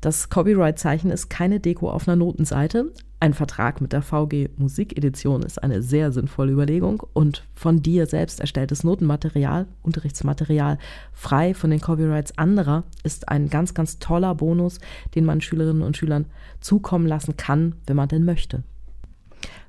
das 0.00 0.30
Copyright-Zeichen 0.30 1.10
ist 1.10 1.28
keine 1.28 1.60
Deko 1.60 1.90
auf 1.90 2.08
einer 2.08 2.16
Notenseite. 2.16 2.90
Ein 3.22 3.34
Vertrag 3.34 3.82
mit 3.82 3.92
der 3.92 4.00
VG 4.00 4.48
Musikedition 4.56 5.42
ist 5.42 5.62
eine 5.62 5.82
sehr 5.82 6.10
sinnvolle 6.10 6.52
Überlegung 6.52 7.02
und 7.12 7.44
von 7.52 7.82
dir 7.82 8.06
selbst 8.06 8.40
erstelltes 8.40 8.82
Notenmaterial, 8.82 9.66
Unterrichtsmaterial, 9.82 10.78
frei 11.12 11.52
von 11.52 11.68
den 11.68 11.82
Copyrights 11.82 12.38
anderer, 12.38 12.84
ist 13.04 13.28
ein 13.28 13.50
ganz, 13.50 13.74
ganz 13.74 13.98
toller 13.98 14.34
Bonus, 14.34 14.78
den 15.14 15.26
man 15.26 15.42
Schülerinnen 15.42 15.82
und 15.82 15.98
Schülern 15.98 16.24
zukommen 16.60 17.06
lassen 17.06 17.36
kann, 17.36 17.74
wenn 17.86 17.96
man 17.96 18.08
denn 18.08 18.24
möchte. 18.24 18.62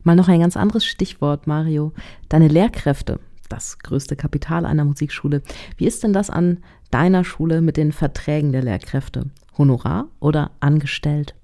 Mal 0.03 0.15
noch 0.15 0.29
ein 0.29 0.39
ganz 0.39 0.55
anderes 0.55 0.85
Stichwort, 0.85 1.45
Mario. 1.45 1.91
Deine 2.29 2.47
Lehrkräfte, 2.47 3.19
das 3.49 3.79
größte 3.79 4.15
Kapital 4.15 4.65
einer 4.65 4.85
Musikschule. 4.85 5.41
Wie 5.75 5.87
ist 5.87 6.03
denn 6.03 6.13
das 6.13 6.29
an 6.29 6.59
deiner 6.89 7.25
Schule 7.25 7.59
mit 7.59 7.75
den 7.75 7.91
Verträgen 7.91 8.53
der 8.53 8.63
Lehrkräfte? 8.63 9.29
Honorar 9.57 10.07
oder 10.21 10.51
angestellt? 10.61 11.35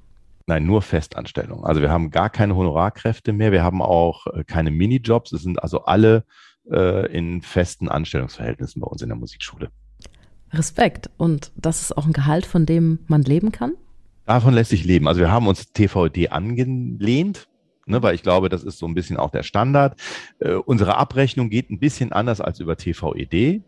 Nein, 0.48 0.66
nur 0.66 0.82
Festanstellung. 0.82 1.66
Also 1.66 1.82
wir 1.82 1.90
haben 1.90 2.10
gar 2.10 2.30
keine 2.30 2.56
Honorarkräfte 2.56 3.34
mehr. 3.34 3.52
Wir 3.52 3.64
haben 3.64 3.82
auch 3.82 4.28
äh, 4.28 4.46
keine 4.46 4.72
Minijobs. 4.72 5.34
Es 5.34 5.44
sind 5.44 5.62
also 5.62 5.84
alle 5.84 6.24
äh, 6.72 7.12
in 7.12 7.42
festen 7.42 7.90
Anstellungsverhältnissen 7.90 8.82
bei 8.82 8.88
uns 8.88 9.02
in 9.02 9.10
der 9.10 9.18
Musikschule. 9.18 9.70
Respekt. 10.54 11.10
Und 11.18 11.52
das 11.58 11.82
ist 11.82 11.98
auch 11.98 12.06
ein 12.06 12.14
Gehalt, 12.14 12.46
von 12.46 12.66
dem 12.66 13.00
man 13.08 13.24
leben 13.24 13.52
kann? 13.52 13.74
Davon 14.26 14.54
lässt 14.54 14.70
sich 14.70 14.86
leben. 14.86 15.10
Also 15.10 15.20
wir 15.20 15.32
haben 15.32 15.48
uns 15.48 15.74
TVD 15.74 16.30
angelehnt. 16.30 17.48
Ne, 17.90 18.04
weil 18.04 18.16
ich 18.16 18.24
glaube, 18.24 18.50
das 18.50 18.64
ist 18.64 18.80
so 18.80 18.86
ein 18.86 18.96
bisschen 18.96 19.16
auch 19.16 19.32
der 19.32 19.44
Standard. 19.44 19.98
Äh, 20.40 20.56
unsere 20.56 20.98
Abrechnung 20.98 21.50
geht 21.50 21.70
ein 21.70 21.80
bisschen 21.80 22.12
anders 22.12 22.42
als 22.42 22.60
über 22.60 22.76
TVED. 22.76 23.64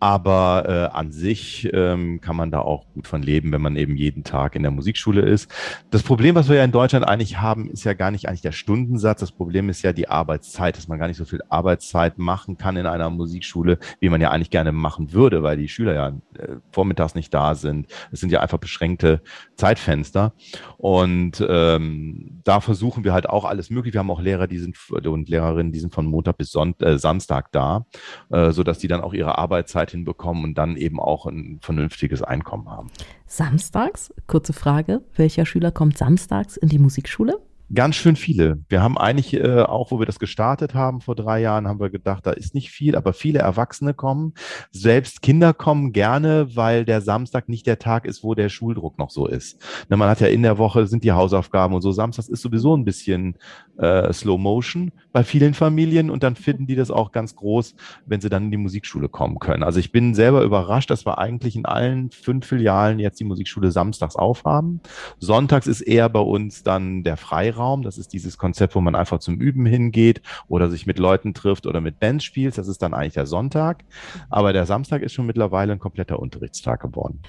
Aber 0.00 0.64
äh, 0.66 0.96
an 0.96 1.12
sich 1.12 1.68
ähm, 1.72 2.20
kann 2.20 2.34
man 2.34 2.50
da 2.50 2.60
auch 2.60 2.86
gut 2.94 3.06
von 3.06 3.22
leben, 3.22 3.52
wenn 3.52 3.60
man 3.60 3.76
eben 3.76 3.96
jeden 3.96 4.24
Tag 4.24 4.56
in 4.56 4.62
der 4.62 4.72
Musikschule 4.72 5.20
ist. 5.20 5.50
Das 5.90 6.02
Problem, 6.02 6.34
was 6.34 6.48
wir 6.48 6.56
ja 6.56 6.64
in 6.64 6.72
Deutschland 6.72 7.06
eigentlich 7.06 7.38
haben, 7.40 7.70
ist 7.70 7.84
ja 7.84 7.92
gar 7.92 8.10
nicht 8.10 8.26
eigentlich 8.26 8.40
der 8.40 8.52
Stundensatz. 8.52 9.20
Das 9.20 9.32
Problem 9.32 9.68
ist 9.68 9.82
ja 9.82 9.92
die 9.92 10.08
Arbeitszeit, 10.08 10.76
dass 10.76 10.88
man 10.88 10.98
gar 10.98 11.06
nicht 11.06 11.18
so 11.18 11.24
viel 11.24 11.42
Arbeitszeit 11.50 12.18
machen 12.18 12.56
kann 12.56 12.76
in 12.76 12.86
einer 12.86 13.10
Musikschule, 13.10 13.78
wie 14.00 14.08
man 14.08 14.20
ja 14.20 14.30
eigentlich 14.30 14.50
gerne 14.50 14.72
machen 14.72 15.12
würde, 15.12 15.42
weil 15.42 15.58
die 15.58 15.68
Schüler 15.68 15.94
ja 15.94 16.08
äh, 16.38 16.56
vormittags 16.72 17.14
nicht 17.14 17.32
da 17.34 17.54
sind. 17.54 17.86
Es 18.10 18.20
sind 18.20 18.32
ja 18.32 18.40
einfach 18.40 18.58
beschränkte 18.58 19.20
Zeitfenster. 19.56 20.32
Und 20.78 21.44
ähm, 21.46 22.40
da 22.44 22.60
versuchen 22.60 23.04
wir 23.04 23.12
halt 23.12 23.28
auch 23.28 23.44
alles 23.44 23.68
möglich. 23.68 23.92
Wir 23.92 23.98
haben 23.98 24.10
auch 24.10 24.22
Lehrer, 24.22 24.46
die 24.46 24.58
sind 24.58 24.76
und 24.90 25.28
Lehrerinnen, 25.28 25.72
die 25.72 25.78
sind 25.78 25.94
von 25.94 26.06
Montag 26.06 26.38
bis 26.38 26.50
Sonntag, 26.50 26.88
äh, 26.88 26.98
Samstag 26.98 27.52
da, 27.52 27.84
äh, 28.30 28.50
sodass 28.50 28.78
die 28.78 28.88
dann 28.88 29.02
auch 29.02 29.12
ihre 29.12 29.36
Arbeitszeit 29.38 29.89
hinbekommen 29.90 30.44
und 30.44 30.58
dann 30.58 30.76
eben 30.76 31.00
auch 31.00 31.26
ein 31.26 31.58
vernünftiges 31.60 32.22
Einkommen 32.22 32.68
haben. 32.68 32.90
Samstags? 33.26 34.12
Kurze 34.26 34.52
Frage. 34.52 35.02
Welcher 35.16 35.46
Schüler 35.46 35.70
kommt 35.72 35.98
samstags 35.98 36.56
in 36.56 36.68
die 36.68 36.78
Musikschule? 36.78 37.40
Ganz 37.72 37.94
schön 37.94 38.16
viele. 38.16 38.58
Wir 38.68 38.82
haben 38.82 38.98
eigentlich 38.98 39.32
äh, 39.34 39.60
auch, 39.60 39.92
wo 39.92 40.00
wir 40.00 40.06
das 40.06 40.18
gestartet 40.18 40.74
haben 40.74 41.00
vor 41.00 41.14
drei 41.14 41.40
Jahren, 41.40 41.68
haben 41.68 41.78
wir 41.78 41.88
gedacht, 41.88 42.26
da 42.26 42.32
ist 42.32 42.52
nicht 42.52 42.72
viel, 42.72 42.96
aber 42.96 43.12
viele 43.12 43.38
Erwachsene 43.38 43.94
kommen. 43.94 44.34
Selbst 44.72 45.22
Kinder 45.22 45.54
kommen 45.54 45.92
gerne, 45.92 46.56
weil 46.56 46.84
der 46.84 47.00
Samstag 47.00 47.48
nicht 47.48 47.68
der 47.68 47.78
Tag 47.78 48.06
ist, 48.06 48.24
wo 48.24 48.34
der 48.34 48.48
Schuldruck 48.48 48.98
noch 48.98 49.10
so 49.10 49.28
ist. 49.28 49.62
Ne, 49.88 49.96
man 49.96 50.08
hat 50.08 50.20
ja 50.20 50.26
in 50.26 50.42
der 50.42 50.58
Woche 50.58 50.88
sind 50.88 51.04
die 51.04 51.12
Hausaufgaben 51.12 51.72
und 51.72 51.82
so. 51.82 51.92
Samstags 51.92 52.28
ist 52.28 52.42
sowieso 52.42 52.76
ein 52.76 52.84
bisschen 52.84 53.36
äh, 53.78 54.12
Slow 54.12 54.36
Motion 54.36 54.90
bei 55.12 55.22
vielen 55.22 55.54
Familien 55.54 56.10
und 56.10 56.24
dann 56.24 56.34
finden 56.34 56.66
die 56.66 56.74
das 56.74 56.90
auch 56.90 57.12
ganz 57.12 57.36
groß, 57.36 57.76
wenn 58.04 58.20
sie 58.20 58.28
dann 58.28 58.46
in 58.46 58.50
die 58.50 58.56
Musikschule 58.56 59.08
kommen 59.08 59.38
können. 59.38 59.62
Also 59.62 59.78
ich 59.78 59.92
bin 59.92 60.14
selber 60.14 60.42
überrascht, 60.42 60.90
dass 60.90 61.06
wir 61.06 61.18
eigentlich 61.18 61.54
in 61.54 61.66
allen 61.66 62.10
fünf 62.10 62.46
Filialen 62.46 62.98
jetzt 62.98 63.20
die 63.20 63.24
Musikschule 63.24 63.70
samstags 63.70 64.16
aufhaben. 64.16 64.80
Sonntags 65.20 65.68
ist 65.68 65.82
eher 65.82 66.08
bei 66.08 66.18
uns 66.18 66.64
dann 66.64 67.04
der 67.04 67.16
Freiraum 67.16 67.59
Freiraum. 67.60 67.82
Das 67.82 67.98
ist 67.98 68.12
dieses 68.12 68.38
Konzept, 68.38 68.74
wo 68.74 68.80
man 68.80 68.94
einfach 68.94 69.18
zum 69.18 69.36
Üben 69.36 69.66
hingeht 69.66 70.22
oder 70.48 70.70
sich 70.70 70.86
mit 70.86 70.98
Leuten 70.98 71.34
trifft 71.34 71.66
oder 71.66 71.80
mit 71.80 72.00
Bands 72.00 72.24
spielt. 72.24 72.56
Das 72.56 72.68
ist 72.68 72.82
dann 72.82 72.94
eigentlich 72.94 73.14
der 73.14 73.26
Sonntag. 73.26 73.84
Aber 74.30 74.52
der 74.52 74.66
Samstag 74.66 75.02
ist 75.02 75.12
schon 75.12 75.26
mittlerweile 75.26 75.72
ein 75.72 75.78
kompletter 75.78 76.18
Unterrichtstag 76.18 76.80
geworden. 76.80 77.20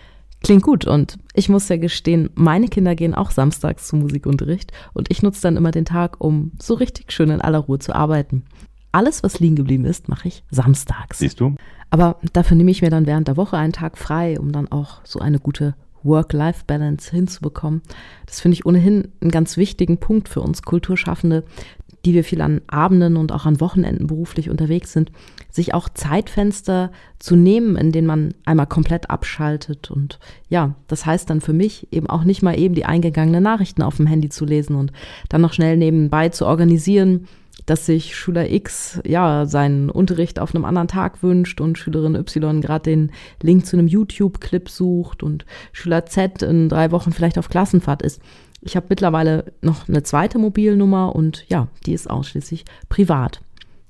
Klingt 0.43 0.63
gut 0.63 0.87
und 0.87 1.19
ich 1.35 1.49
muss 1.49 1.69
ja 1.69 1.77
gestehen, 1.77 2.31
meine 2.33 2.67
Kinder 2.67 2.95
gehen 2.95 3.13
auch 3.13 3.29
samstags 3.29 3.87
zum 3.87 3.99
Musikunterricht 3.99 4.71
und 4.93 5.11
ich 5.11 5.21
nutze 5.21 5.43
dann 5.43 5.55
immer 5.55 5.69
den 5.69 5.85
Tag, 5.85 6.19
um 6.19 6.53
so 6.59 6.73
richtig 6.73 7.11
schön 7.11 7.29
in 7.29 7.41
aller 7.41 7.59
Ruhe 7.59 7.77
zu 7.77 7.93
arbeiten. 7.93 8.43
Alles, 8.91 9.21
was 9.21 9.39
liegen 9.39 9.55
geblieben 9.55 9.85
ist, 9.85 10.09
mache 10.09 10.29
ich 10.29 10.43
samstags. 10.49 11.19
Siehst 11.19 11.39
du? 11.39 11.55
Aber 11.91 12.17
dafür 12.33 12.57
nehme 12.57 12.71
ich 12.71 12.81
mir 12.81 12.89
dann 12.89 13.05
während 13.05 13.27
der 13.27 13.37
Woche 13.37 13.55
einen 13.55 13.71
Tag 13.71 13.99
frei, 13.99 14.39
um 14.39 14.51
dann 14.51 14.71
auch 14.71 15.01
so 15.03 15.19
eine 15.19 15.37
gute 15.37 15.75
Work-Life-Balance 16.03 17.11
hinzubekommen. 17.11 17.81
Das 18.25 18.41
finde 18.41 18.55
ich 18.55 18.65
ohnehin 18.65 19.09
einen 19.21 19.31
ganz 19.31 19.57
wichtigen 19.57 19.97
Punkt 19.97 20.29
für 20.29 20.41
uns 20.41 20.61
Kulturschaffende, 20.61 21.43
die 22.05 22.13
wir 22.13 22.23
viel 22.23 22.41
an 22.41 22.61
Abenden 22.67 23.17
und 23.17 23.31
auch 23.31 23.45
an 23.45 23.59
Wochenenden 23.59 24.07
beruflich 24.07 24.49
unterwegs 24.49 24.91
sind, 24.91 25.11
sich 25.49 25.73
auch 25.73 25.89
Zeitfenster 25.89 26.91
zu 27.19 27.35
nehmen, 27.35 27.75
in 27.75 27.91
denen 27.91 28.07
man 28.07 28.33
einmal 28.45 28.67
komplett 28.67 29.09
abschaltet. 29.09 29.91
Und 29.91 30.19
ja, 30.49 30.75
das 30.87 31.05
heißt 31.05 31.29
dann 31.29 31.41
für 31.41 31.53
mich 31.53 31.87
eben 31.91 32.07
auch 32.07 32.23
nicht 32.23 32.41
mal 32.41 32.57
eben 32.57 32.73
die 32.73 32.85
eingegangenen 32.85 33.43
Nachrichten 33.43 33.83
auf 33.83 33.97
dem 33.97 34.07
Handy 34.07 34.29
zu 34.29 34.45
lesen 34.45 34.75
und 34.75 34.91
dann 35.29 35.41
noch 35.41 35.53
schnell 35.53 35.77
nebenbei 35.77 36.29
zu 36.29 36.47
organisieren, 36.47 37.27
dass 37.65 37.85
sich 37.85 38.15
Schüler 38.15 38.49
X 38.49 38.99
ja 39.05 39.45
seinen 39.45 39.89
Unterricht 39.89 40.39
auf 40.39 40.53
einem 40.53 40.65
anderen 40.65 40.87
Tag 40.87 41.23
wünscht 41.23 41.61
und 41.61 41.77
Schülerin 41.77 42.15
Y 42.15 42.61
gerade 42.61 42.83
den 42.83 43.11
Link 43.41 43.65
zu 43.65 43.77
einem 43.77 43.87
YouTube-Clip 43.87 44.69
sucht 44.69 45.23
und 45.23 45.45
Schüler 45.71 46.05
Z 46.05 46.41
in 46.41 46.69
drei 46.69 46.91
Wochen 46.91 47.11
vielleicht 47.11 47.37
auf 47.37 47.49
Klassenfahrt 47.49 48.01
ist. 48.01 48.21
Ich 48.61 48.75
habe 48.75 48.87
mittlerweile 48.89 49.51
noch 49.61 49.87
eine 49.87 50.03
zweite 50.03 50.37
Mobilnummer 50.37 51.15
und 51.15 51.45
ja, 51.49 51.67
die 51.85 51.93
ist 51.93 52.09
ausschließlich 52.09 52.65
privat. 52.89 53.41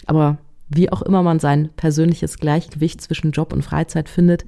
Aber 0.06 0.38
wie 0.70 0.92
auch 0.92 1.02
immer 1.02 1.24
man 1.24 1.40
sein 1.40 1.70
persönliches 1.76 2.38
Gleichgewicht 2.38 3.02
zwischen 3.02 3.32
Job 3.32 3.52
und 3.52 3.64
Freizeit 3.64 4.08
findet, 4.08 4.46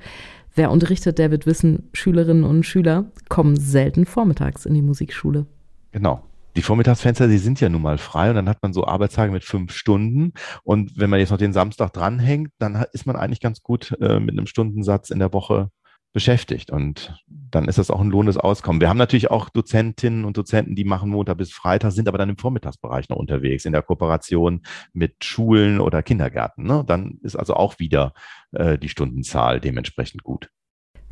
wer 0.55 0.71
unterrichtet, 0.71 1.17
der 1.17 1.31
wird 1.31 1.45
wissen, 1.45 1.89
Schülerinnen 1.93 2.45
und 2.45 2.63
Schüler 2.63 3.05
kommen 3.27 3.57
selten 3.57 4.05
vormittags 4.05 4.65
in 4.65 4.73
die 4.73 4.81
Musikschule. 4.81 5.45
Genau 5.91 6.23
die 6.55 6.61
Vormittagsfenster, 6.61 7.27
die 7.27 7.37
sind 7.37 7.59
ja 7.59 7.69
nun 7.69 7.81
mal 7.81 7.97
frei 7.97 8.29
und 8.29 8.35
dann 8.35 8.49
hat 8.49 8.61
man 8.61 8.73
so 8.73 8.85
Arbeitstage 8.85 9.31
mit 9.31 9.43
fünf 9.43 9.73
Stunden. 9.73 10.33
Und 10.63 10.97
wenn 10.97 11.09
man 11.09 11.19
jetzt 11.19 11.31
noch 11.31 11.37
den 11.37 11.53
Samstag 11.53 11.91
dranhängt, 11.93 12.51
dann 12.59 12.85
ist 12.93 13.05
man 13.05 13.15
eigentlich 13.15 13.41
ganz 13.41 13.61
gut 13.61 13.95
äh, 13.99 14.19
mit 14.19 14.31
einem 14.31 14.47
Stundensatz 14.47 15.09
in 15.09 15.19
der 15.19 15.33
Woche 15.33 15.69
beschäftigt. 16.13 16.71
Und 16.71 17.19
dann 17.27 17.67
ist 17.67 17.79
das 17.79 17.89
auch 17.89 17.99
ein 17.99 18.09
lohnendes 18.09 18.37
Auskommen. 18.37 18.79
Wir 18.79 18.89
haben 18.89 18.97
natürlich 18.97 19.31
auch 19.31 19.49
Dozentinnen 19.49 20.25
und 20.25 20.37
Dozenten, 20.37 20.75
die 20.75 20.83
machen 20.85 21.09
Montag 21.09 21.37
bis 21.37 21.51
Freitag, 21.51 21.91
sind 21.91 22.07
aber 22.07 22.19
dann 22.19 22.29
im 22.29 22.37
Vormittagsbereich 22.37 23.09
noch 23.09 23.17
unterwegs, 23.17 23.65
in 23.65 23.73
der 23.73 23.81
Kooperation 23.81 24.61
mit 24.93 25.23
Schulen 25.23 25.79
oder 25.79 26.03
Kindergärten. 26.03 26.65
Ne? 26.65 26.83
Dann 26.85 27.19
ist 27.23 27.35
also 27.35 27.55
auch 27.55 27.79
wieder 27.79 28.13
äh, 28.51 28.77
die 28.77 28.89
Stundenzahl 28.89 29.59
dementsprechend 29.59 30.23
gut. 30.23 30.49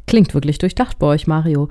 Klingt 0.07 0.33
wirklich 0.33 0.57
durchdacht 0.57 0.99
bei 0.99 1.07
euch, 1.07 1.25
Mario. 1.25 1.69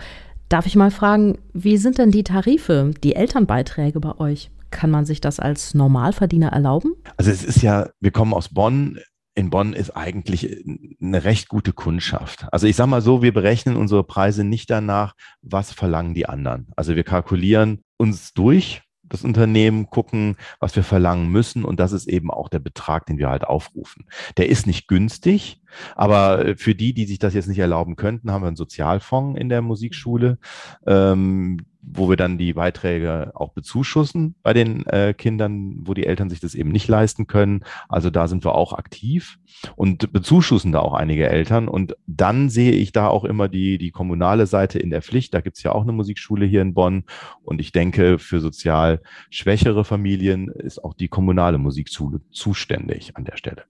Darf 0.51 0.67
ich 0.67 0.75
mal 0.75 0.91
fragen, 0.91 1.39
wie 1.53 1.77
sind 1.77 1.99
denn 1.99 2.11
die 2.11 2.25
Tarife, 2.25 2.91
die 3.05 3.15
Elternbeiträge 3.15 4.01
bei 4.01 4.19
euch? 4.19 4.51
Kann 4.71 4.91
man 4.91 5.07
sich 5.07 5.21
das 5.21 5.39
als 5.39 5.75
Normalverdiener 5.75 6.49
erlauben? 6.49 6.97
Also 7.17 7.31
es 7.31 7.45
ist 7.45 7.63
ja, 7.63 7.89
wir 8.01 8.11
kommen 8.11 8.35
aus 8.35 8.49
Bonn. 8.49 8.99
In 9.37 9.51
Bonn 9.51 9.75
ist 9.75 9.97
eigentlich 9.97 10.65
eine 11.01 11.23
recht 11.23 11.49
gute 11.49 11.73
Kundschaft. 11.73 12.47
Also 12.51 12.67
ich 12.67 12.75
sage 12.75 12.91
mal 12.91 13.01
so, 13.01 13.23
wir 13.23 13.33
berechnen 13.33 13.77
unsere 13.77 14.03
Preise 14.03 14.43
nicht 14.43 14.69
danach, 14.71 15.15
was 15.41 15.73
verlangen 15.73 16.15
die 16.15 16.27
anderen. 16.27 16.67
Also 16.75 16.97
wir 16.97 17.05
kalkulieren 17.05 17.85
uns 17.97 18.33
durch, 18.33 18.83
das 19.11 19.25
Unternehmen, 19.25 19.91
gucken, 19.91 20.37
was 20.59 20.75
wir 20.75 20.83
verlangen 20.83 21.29
müssen. 21.31 21.65
Und 21.65 21.79
das 21.79 21.93
ist 21.93 22.09
eben 22.09 22.31
auch 22.31 22.49
der 22.49 22.61
Betrag, 22.61 23.07
den 23.07 23.19
wir 23.19 23.29
halt 23.29 23.45
aufrufen. 23.45 24.07
Der 24.39 24.49
ist 24.49 24.67
nicht 24.67 24.89
günstig, 24.89 25.61
aber 25.95 26.55
für 26.57 26.75
die, 26.75 26.95
die 26.95 27.05
sich 27.05 27.19
das 27.19 27.35
jetzt 27.35 27.49
nicht 27.49 27.59
erlauben 27.59 27.97
könnten, 27.97 28.33
haben 28.33 28.43
wir 28.43 28.49
einen 28.49 28.57
Sozialfonds 28.57 29.39
in 29.39 29.49
der 29.49 29.61
Musikschule. 29.61 30.39
Ähm, 30.87 31.59
wo 31.83 32.09
wir 32.09 32.17
dann 32.17 32.39
die 32.39 32.53
Beiträge 32.53 33.33
auch 33.35 33.53
bezuschussen 33.53 34.35
bei 34.43 34.53
den 34.53 34.87
äh, 34.87 35.15
Kindern, 35.15 35.79
wo 35.83 35.95
die 35.95 36.07
Eltern 36.07 36.29
sich 36.29 36.41
das 36.41 36.55
eben 36.55 36.71
nicht 36.71 36.89
leisten 36.89 37.27
können. 37.27 37.65
Also 37.89 38.11
da 38.11 38.29
sind 38.29 38.45
wir 38.45 38.55
auch 38.55 38.73
aktiv 38.73 39.39
und 39.77 40.13
bezuschussen 40.13 40.73
da 40.73 40.81
auch 40.81 40.95
einige 40.95 41.29
Eltern. 41.29 41.69
Und 41.69 41.97
dann 42.07 42.51
sehe 42.51 42.73
ich 42.73 42.93
da 42.93 43.09
auch 43.09 43.25
immer 43.25 43.49
die, 43.49 43.79
die 43.79 43.91
kommunale 43.91 44.47
Seite 44.47 44.79
in 44.79 44.91
der 44.91 45.03
Pflicht. 45.03 45.35
Da 45.35 45.41
gibt's 45.41 45.63
ja 45.63 45.73
auch 45.73 45.83
eine 45.83 45.93
Musikschule 45.93 46.47
hier 46.47 46.63
in 46.63 46.75
Bonn. 46.75 47.05
Und 47.43 47.61
ich 47.61 47.73
denke, 47.73 48.19
für 48.19 48.41
sozial 48.41 49.01
schwächere 49.31 49.85
Familien 49.85 50.49
ist 50.49 50.85
auch 50.85 50.95
die 50.95 51.09
kommunale 51.09 51.59
Musikschule 51.59 52.21
zuständig 52.31 53.17
an 53.17 53.25
der 53.25 53.37
Stelle. 53.37 53.65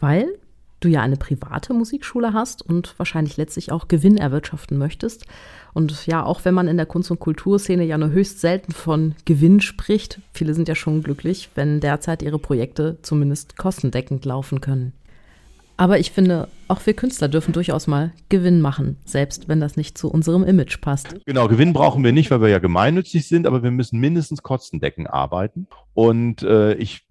Weil 0.00 0.38
du 0.86 0.92
ja 0.92 1.02
eine 1.02 1.16
private 1.16 1.74
Musikschule 1.74 2.32
hast 2.32 2.62
und 2.62 2.94
wahrscheinlich 2.98 3.36
letztlich 3.36 3.72
auch 3.72 3.88
Gewinn 3.88 4.16
erwirtschaften 4.16 4.78
möchtest. 4.78 5.26
Und 5.74 6.06
ja, 6.06 6.24
auch 6.24 6.44
wenn 6.44 6.54
man 6.54 6.68
in 6.68 6.76
der 6.76 6.86
Kunst- 6.86 7.10
und 7.10 7.20
Kulturszene 7.20 7.84
ja 7.84 7.98
nur 7.98 8.10
höchst 8.10 8.40
selten 8.40 8.72
von 8.72 9.14
Gewinn 9.24 9.60
spricht, 9.60 10.20
viele 10.32 10.54
sind 10.54 10.68
ja 10.68 10.74
schon 10.74 11.02
glücklich, 11.02 11.50
wenn 11.54 11.80
derzeit 11.80 12.22
ihre 12.22 12.38
Projekte 12.38 12.96
zumindest 13.02 13.58
kostendeckend 13.58 14.24
laufen 14.24 14.60
können. 14.60 14.92
Aber 15.78 15.98
ich 15.98 16.10
finde, 16.10 16.48
auch 16.68 16.80
wir 16.86 16.94
Künstler 16.94 17.28
dürfen 17.28 17.52
durchaus 17.52 17.86
mal 17.86 18.12
Gewinn 18.30 18.62
machen, 18.62 18.96
selbst 19.04 19.48
wenn 19.48 19.60
das 19.60 19.76
nicht 19.76 19.98
zu 19.98 20.10
unserem 20.10 20.42
Image 20.42 20.80
passt. 20.80 21.14
Genau, 21.26 21.48
Gewinn 21.48 21.74
brauchen 21.74 22.02
wir 22.02 22.12
nicht, 22.12 22.30
weil 22.30 22.40
wir 22.40 22.48
ja 22.48 22.58
gemeinnützig 22.58 23.28
sind, 23.28 23.46
aber 23.46 23.62
wir 23.62 23.70
müssen 23.70 24.00
mindestens 24.00 24.42
kostendeckend 24.42 25.10
arbeiten. 25.10 25.66
Und 25.92 26.42
äh, 26.42 26.74
ich 26.74 27.06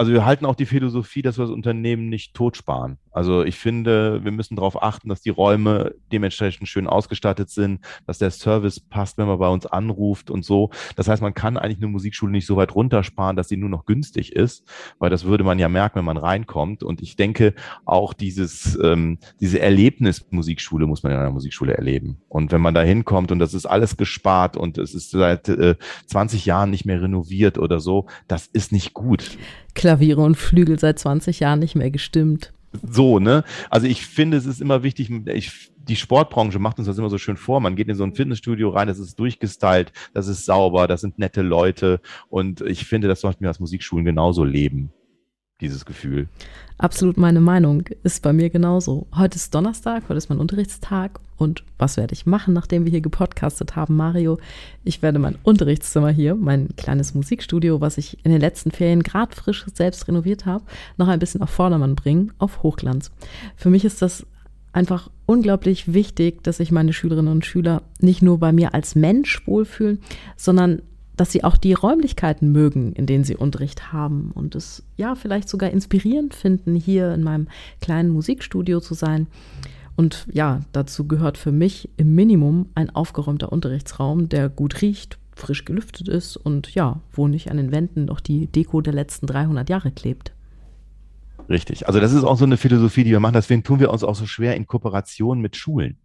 also 0.00 0.12
wir 0.12 0.24
halten 0.24 0.46
auch 0.46 0.54
die 0.54 0.64
Philosophie, 0.64 1.20
dass 1.20 1.36
wir 1.36 1.44
das 1.44 1.52
Unternehmen 1.52 2.08
nicht 2.08 2.32
totsparen. 2.32 2.96
Also 3.10 3.44
ich 3.44 3.56
finde, 3.56 4.24
wir 4.24 4.32
müssen 4.32 4.56
darauf 4.56 4.82
achten, 4.82 5.10
dass 5.10 5.20
die 5.20 5.28
Räume 5.28 5.94
dementsprechend 6.10 6.68
schön 6.68 6.86
ausgestattet 6.86 7.50
sind, 7.50 7.80
dass 8.06 8.16
der 8.16 8.30
Service 8.30 8.80
passt, 8.80 9.18
wenn 9.18 9.26
man 9.26 9.38
bei 9.38 9.48
uns 9.48 9.66
anruft 9.66 10.30
und 10.30 10.42
so. 10.42 10.70
Das 10.96 11.06
heißt, 11.06 11.20
man 11.20 11.34
kann 11.34 11.58
eigentlich 11.58 11.76
eine 11.76 11.88
Musikschule 11.88 12.32
nicht 12.32 12.46
so 12.46 12.56
weit 12.56 12.74
runtersparen, 12.74 13.36
dass 13.36 13.48
sie 13.48 13.58
nur 13.58 13.68
noch 13.68 13.84
günstig 13.84 14.32
ist, 14.32 14.66
weil 14.98 15.10
das 15.10 15.24
würde 15.24 15.44
man 15.44 15.58
ja 15.58 15.68
merken, 15.68 15.98
wenn 15.98 16.06
man 16.06 16.16
reinkommt. 16.16 16.82
Und 16.82 17.02
ich 17.02 17.16
denke, 17.16 17.52
auch 17.84 18.14
dieses, 18.14 18.78
ähm, 18.82 19.18
diese 19.38 19.60
Erlebnismusikschule 19.60 20.86
muss 20.86 21.02
man 21.02 21.12
in 21.12 21.18
einer 21.18 21.30
Musikschule 21.30 21.74
erleben. 21.74 22.22
Und 22.30 22.52
wenn 22.52 22.62
man 22.62 22.72
da 22.72 22.80
hinkommt 22.80 23.32
und 23.32 23.38
das 23.38 23.52
ist 23.52 23.66
alles 23.66 23.98
gespart 23.98 24.56
und 24.56 24.78
es 24.78 24.94
ist 24.94 25.10
seit 25.10 25.46
äh, 25.50 25.74
20 26.06 26.46
Jahren 26.46 26.70
nicht 26.70 26.86
mehr 26.86 27.02
renoviert 27.02 27.58
oder 27.58 27.80
so, 27.80 28.06
das 28.28 28.46
ist 28.46 28.72
nicht 28.72 28.94
gut. 28.94 29.36
Klaviere 29.74 30.22
und 30.22 30.36
Flügel 30.36 30.78
seit 30.78 30.98
20 30.98 31.40
Jahren 31.40 31.58
nicht 31.58 31.74
mehr 31.76 31.90
gestimmt. 31.90 32.52
So, 32.88 33.18
ne? 33.18 33.44
Also 33.68 33.86
ich 33.86 34.06
finde, 34.06 34.36
es 34.36 34.46
ist 34.46 34.60
immer 34.60 34.82
wichtig, 34.82 35.10
ich, 35.26 35.72
die 35.76 35.96
Sportbranche 35.96 36.58
macht 36.58 36.78
uns 36.78 36.86
das 36.86 36.98
immer 36.98 37.10
so 37.10 37.18
schön 37.18 37.36
vor. 37.36 37.60
Man 37.60 37.74
geht 37.74 37.88
in 37.88 37.96
so 37.96 38.04
ein 38.04 38.14
Fitnessstudio 38.14 38.68
rein, 38.70 38.86
das 38.86 39.00
ist 39.00 39.18
durchgestylt, 39.18 39.92
das 40.14 40.28
ist 40.28 40.44
sauber, 40.44 40.86
das 40.86 41.00
sind 41.00 41.18
nette 41.18 41.42
Leute 41.42 42.00
und 42.28 42.60
ich 42.60 42.86
finde, 42.86 43.08
das 43.08 43.20
sollten 43.20 43.40
wir 43.40 43.48
als 43.48 43.60
Musikschulen 43.60 44.04
genauso 44.04 44.44
leben. 44.44 44.92
Dieses 45.60 45.84
Gefühl. 45.84 46.28
Absolut 46.78 47.18
meine 47.18 47.40
Meinung. 47.40 47.84
Ist 48.02 48.22
bei 48.22 48.32
mir 48.32 48.50
genauso. 48.50 49.06
Heute 49.14 49.36
ist 49.36 49.54
Donnerstag, 49.54 50.04
heute 50.08 50.16
ist 50.16 50.30
mein 50.30 50.38
Unterrichtstag. 50.38 51.20
Und 51.36 51.64
was 51.78 51.96
werde 51.96 52.12
ich 52.12 52.26
machen, 52.26 52.54
nachdem 52.54 52.84
wir 52.84 52.90
hier 52.90 53.00
gepodcastet 53.00 53.76
haben, 53.76 53.96
Mario? 53.96 54.38
Ich 54.84 55.02
werde 55.02 55.18
mein 55.18 55.38
Unterrichtszimmer 55.42 56.10
hier, 56.10 56.34
mein 56.34 56.68
kleines 56.76 57.14
Musikstudio, 57.14 57.80
was 57.80 57.98
ich 57.98 58.24
in 58.24 58.30
den 58.30 58.40
letzten 58.40 58.70
Ferien 58.70 59.02
gerade 59.02 59.34
frisch 59.34 59.64
selbst 59.72 60.06
renoviert 60.08 60.46
habe, 60.46 60.64
noch 60.96 61.08
ein 61.08 61.18
bisschen 61.18 61.42
auf 61.42 61.50
Vordermann 61.50 61.94
bringen, 61.94 62.32
auf 62.38 62.62
Hochglanz. 62.62 63.10
Für 63.56 63.70
mich 63.70 63.84
ist 63.84 64.02
das 64.02 64.26
einfach 64.72 65.10
unglaublich 65.26 65.92
wichtig, 65.92 66.42
dass 66.42 66.58
sich 66.58 66.72
meine 66.72 66.92
Schülerinnen 66.92 67.32
und 67.32 67.46
Schüler 67.46 67.82
nicht 68.00 68.22
nur 68.22 68.38
bei 68.38 68.52
mir 68.52 68.74
als 68.74 68.94
Mensch 68.94 69.46
wohlfühlen, 69.46 70.00
sondern 70.36 70.82
dass 71.20 71.32
sie 71.32 71.44
auch 71.44 71.58
die 71.58 71.74
Räumlichkeiten 71.74 72.50
mögen, 72.50 72.94
in 72.94 73.04
denen 73.04 73.24
sie 73.24 73.36
Unterricht 73.36 73.92
haben 73.92 74.30
und 74.34 74.54
es 74.54 74.84
ja 74.96 75.14
vielleicht 75.14 75.50
sogar 75.50 75.68
inspirierend 75.68 76.34
finden, 76.34 76.74
hier 76.74 77.12
in 77.12 77.22
meinem 77.22 77.48
kleinen 77.82 78.08
Musikstudio 78.08 78.80
zu 78.80 78.94
sein. 78.94 79.26
Und 79.96 80.26
ja, 80.32 80.60
dazu 80.72 81.06
gehört 81.06 81.36
für 81.36 81.52
mich 81.52 81.90
im 81.98 82.14
Minimum 82.14 82.70
ein 82.74 82.88
aufgeräumter 82.88 83.52
Unterrichtsraum, 83.52 84.30
der 84.30 84.48
gut 84.48 84.80
riecht, 84.80 85.18
frisch 85.34 85.66
gelüftet 85.66 86.08
ist 86.08 86.38
und 86.38 86.74
ja, 86.74 87.00
wo 87.12 87.28
nicht 87.28 87.50
an 87.50 87.58
den 87.58 87.70
Wänden 87.70 88.06
noch 88.06 88.20
die 88.20 88.46
Deko 88.46 88.80
der 88.80 88.94
letzten 88.94 89.26
300 89.26 89.68
Jahre 89.68 89.90
klebt. 89.90 90.32
Richtig. 91.50 91.88
Also 91.88 91.98
das 91.98 92.12
ist 92.12 92.22
auch 92.22 92.38
so 92.38 92.44
eine 92.44 92.56
Philosophie, 92.56 93.02
die 93.02 93.10
wir 93.10 93.18
machen. 93.18 93.34
Deswegen 93.34 93.64
tun 93.64 93.80
wir 93.80 93.90
uns 93.90 94.04
auch 94.04 94.14
so 94.14 94.24
schwer 94.24 94.54
in 94.54 94.68
Kooperation 94.68 95.40
mit 95.40 95.56
Schulen. 95.56 95.98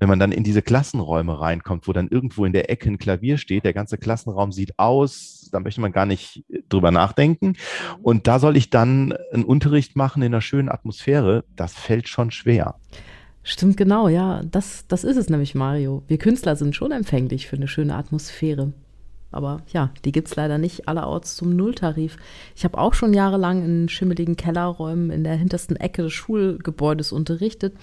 Wenn 0.00 0.08
man 0.08 0.18
dann 0.18 0.32
in 0.32 0.42
diese 0.42 0.60
Klassenräume 0.60 1.40
reinkommt, 1.40 1.86
wo 1.86 1.92
dann 1.92 2.08
irgendwo 2.08 2.44
in 2.44 2.52
der 2.52 2.68
Ecke 2.68 2.90
ein 2.90 2.98
Klavier 2.98 3.38
steht, 3.38 3.64
der 3.64 3.72
ganze 3.72 3.96
Klassenraum 3.96 4.50
sieht 4.50 4.76
aus, 4.76 5.48
da 5.52 5.60
möchte 5.60 5.80
man 5.80 5.92
gar 5.92 6.04
nicht 6.04 6.44
drüber 6.68 6.90
nachdenken. 6.90 7.54
Und 8.02 8.26
da 8.26 8.40
soll 8.40 8.56
ich 8.56 8.70
dann 8.70 9.14
einen 9.32 9.44
Unterricht 9.44 9.94
machen 9.94 10.20
in 10.22 10.34
einer 10.34 10.40
schönen 10.40 10.68
Atmosphäre. 10.68 11.44
Das 11.54 11.74
fällt 11.74 12.08
schon 12.08 12.32
schwer. 12.32 12.74
Stimmt 13.44 13.76
genau, 13.76 14.08
ja. 14.08 14.42
Das, 14.50 14.84
das 14.88 15.04
ist 15.04 15.16
es 15.16 15.30
nämlich, 15.30 15.54
Mario. 15.54 16.02
Wir 16.08 16.18
Künstler 16.18 16.56
sind 16.56 16.74
schon 16.74 16.90
empfänglich 16.90 17.46
für 17.46 17.54
eine 17.56 17.68
schöne 17.68 17.94
Atmosphäre. 17.94 18.72
Aber 19.30 19.62
ja, 19.72 19.90
die 20.04 20.12
gibt 20.12 20.28
es 20.28 20.36
leider 20.36 20.58
nicht 20.58 20.88
allerorts 20.88 21.36
zum 21.36 21.54
Nulltarif. 21.54 22.16
Ich 22.56 22.64
habe 22.64 22.78
auch 22.78 22.94
schon 22.94 23.12
jahrelang 23.12 23.62
in 23.62 23.88
schimmeligen 23.88 24.36
Kellerräumen 24.36 25.10
in 25.10 25.24
der 25.24 25.34
hintersten 25.34 25.76
Ecke 25.76 26.02
des 26.02 26.12
Schulgebäudes 26.12 27.12
unterrichtet. 27.12 27.74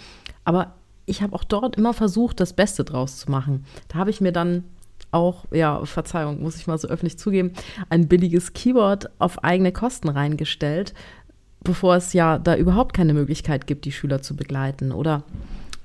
Aber 0.44 0.74
ich 1.06 1.22
habe 1.22 1.36
auch 1.36 1.44
dort 1.44 1.76
immer 1.76 1.94
versucht, 1.94 2.40
das 2.40 2.54
Beste 2.54 2.84
draus 2.84 3.18
zu 3.18 3.30
machen. 3.30 3.64
Da 3.90 4.00
habe 4.00 4.10
ich 4.10 4.22
mir 4.22 4.32
dann 4.32 4.64
auch, 5.12 5.46
ja, 5.52 5.86
Verzeihung, 5.86 6.42
muss 6.42 6.58
ich 6.58 6.68
mal 6.68 6.78
so 6.78 6.88
öffentlich 6.88 7.18
zugeben, 7.18 7.52
ein 7.90 8.08
billiges 8.08 8.54
Keyboard 8.54 9.10
auf 9.20 9.44
eigene 9.44 9.72
Kosten 9.72 10.10
reingestellt, 10.10 10.94
bevor 11.64 11.96
es 11.96 12.14
ja 12.14 12.38
da 12.38 12.56
überhaupt 12.56 12.94
keine 12.94 13.14
Möglichkeit 13.14 13.68
gibt, 13.68 13.86
die 13.86 13.92
Schüler 13.92 14.22
zu 14.22 14.36
begleiten. 14.36 14.92
Oder 14.92 15.24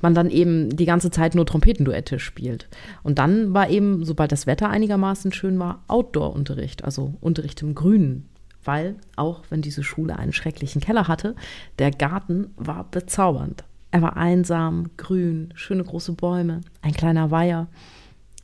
man 0.02 0.14
dann 0.14 0.30
eben 0.30 0.75
die 0.76 0.87
ganze 0.87 1.11
Zeit 1.11 1.35
nur 1.35 1.47
Trompetenduette 1.47 2.19
spielt. 2.19 2.69
Und 3.02 3.19
dann 3.19 3.54
war 3.54 3.69
eben, 3.69 4.04
sobald 4.04 4.33
das 4.33 4.47
Wetter 4.47 4.69
einigermaßen 4.69 5.33
schön 5.33 5.59
war, 5.59 5.85
Outdoor-Unterricht, 5.88 6.85
also 6.85 7.14
Unterricht 7.21 7.62
im 7.62 7.75
Grünen. 7.75 8.28
Weil, 8.62 8.97
auch 9.16 9.45
wenn 9.49 9.62
diese 9.62 9.83
Schule 9.83 10.19
einen 10.19 10.35
schrecklichen 10.35 10.83
Keller 10.83 11.09
hatte, 11.09 11.35
der 11.78 11.90
Garten 11.90 12.50
war 12.57 12.85
bezaubernd. 12.90 13.64
Er 13.90 14.02
war 14.02 14.16
einsam, 14.16 14.90
grün, 14.97 15.52
schöne 15.54 15.83
große 15.83 16.12
Bäume, 16.12 16.61
ein 16.83 16.92
kleiner 16.92 17.30
Weiher. 17.30 17.69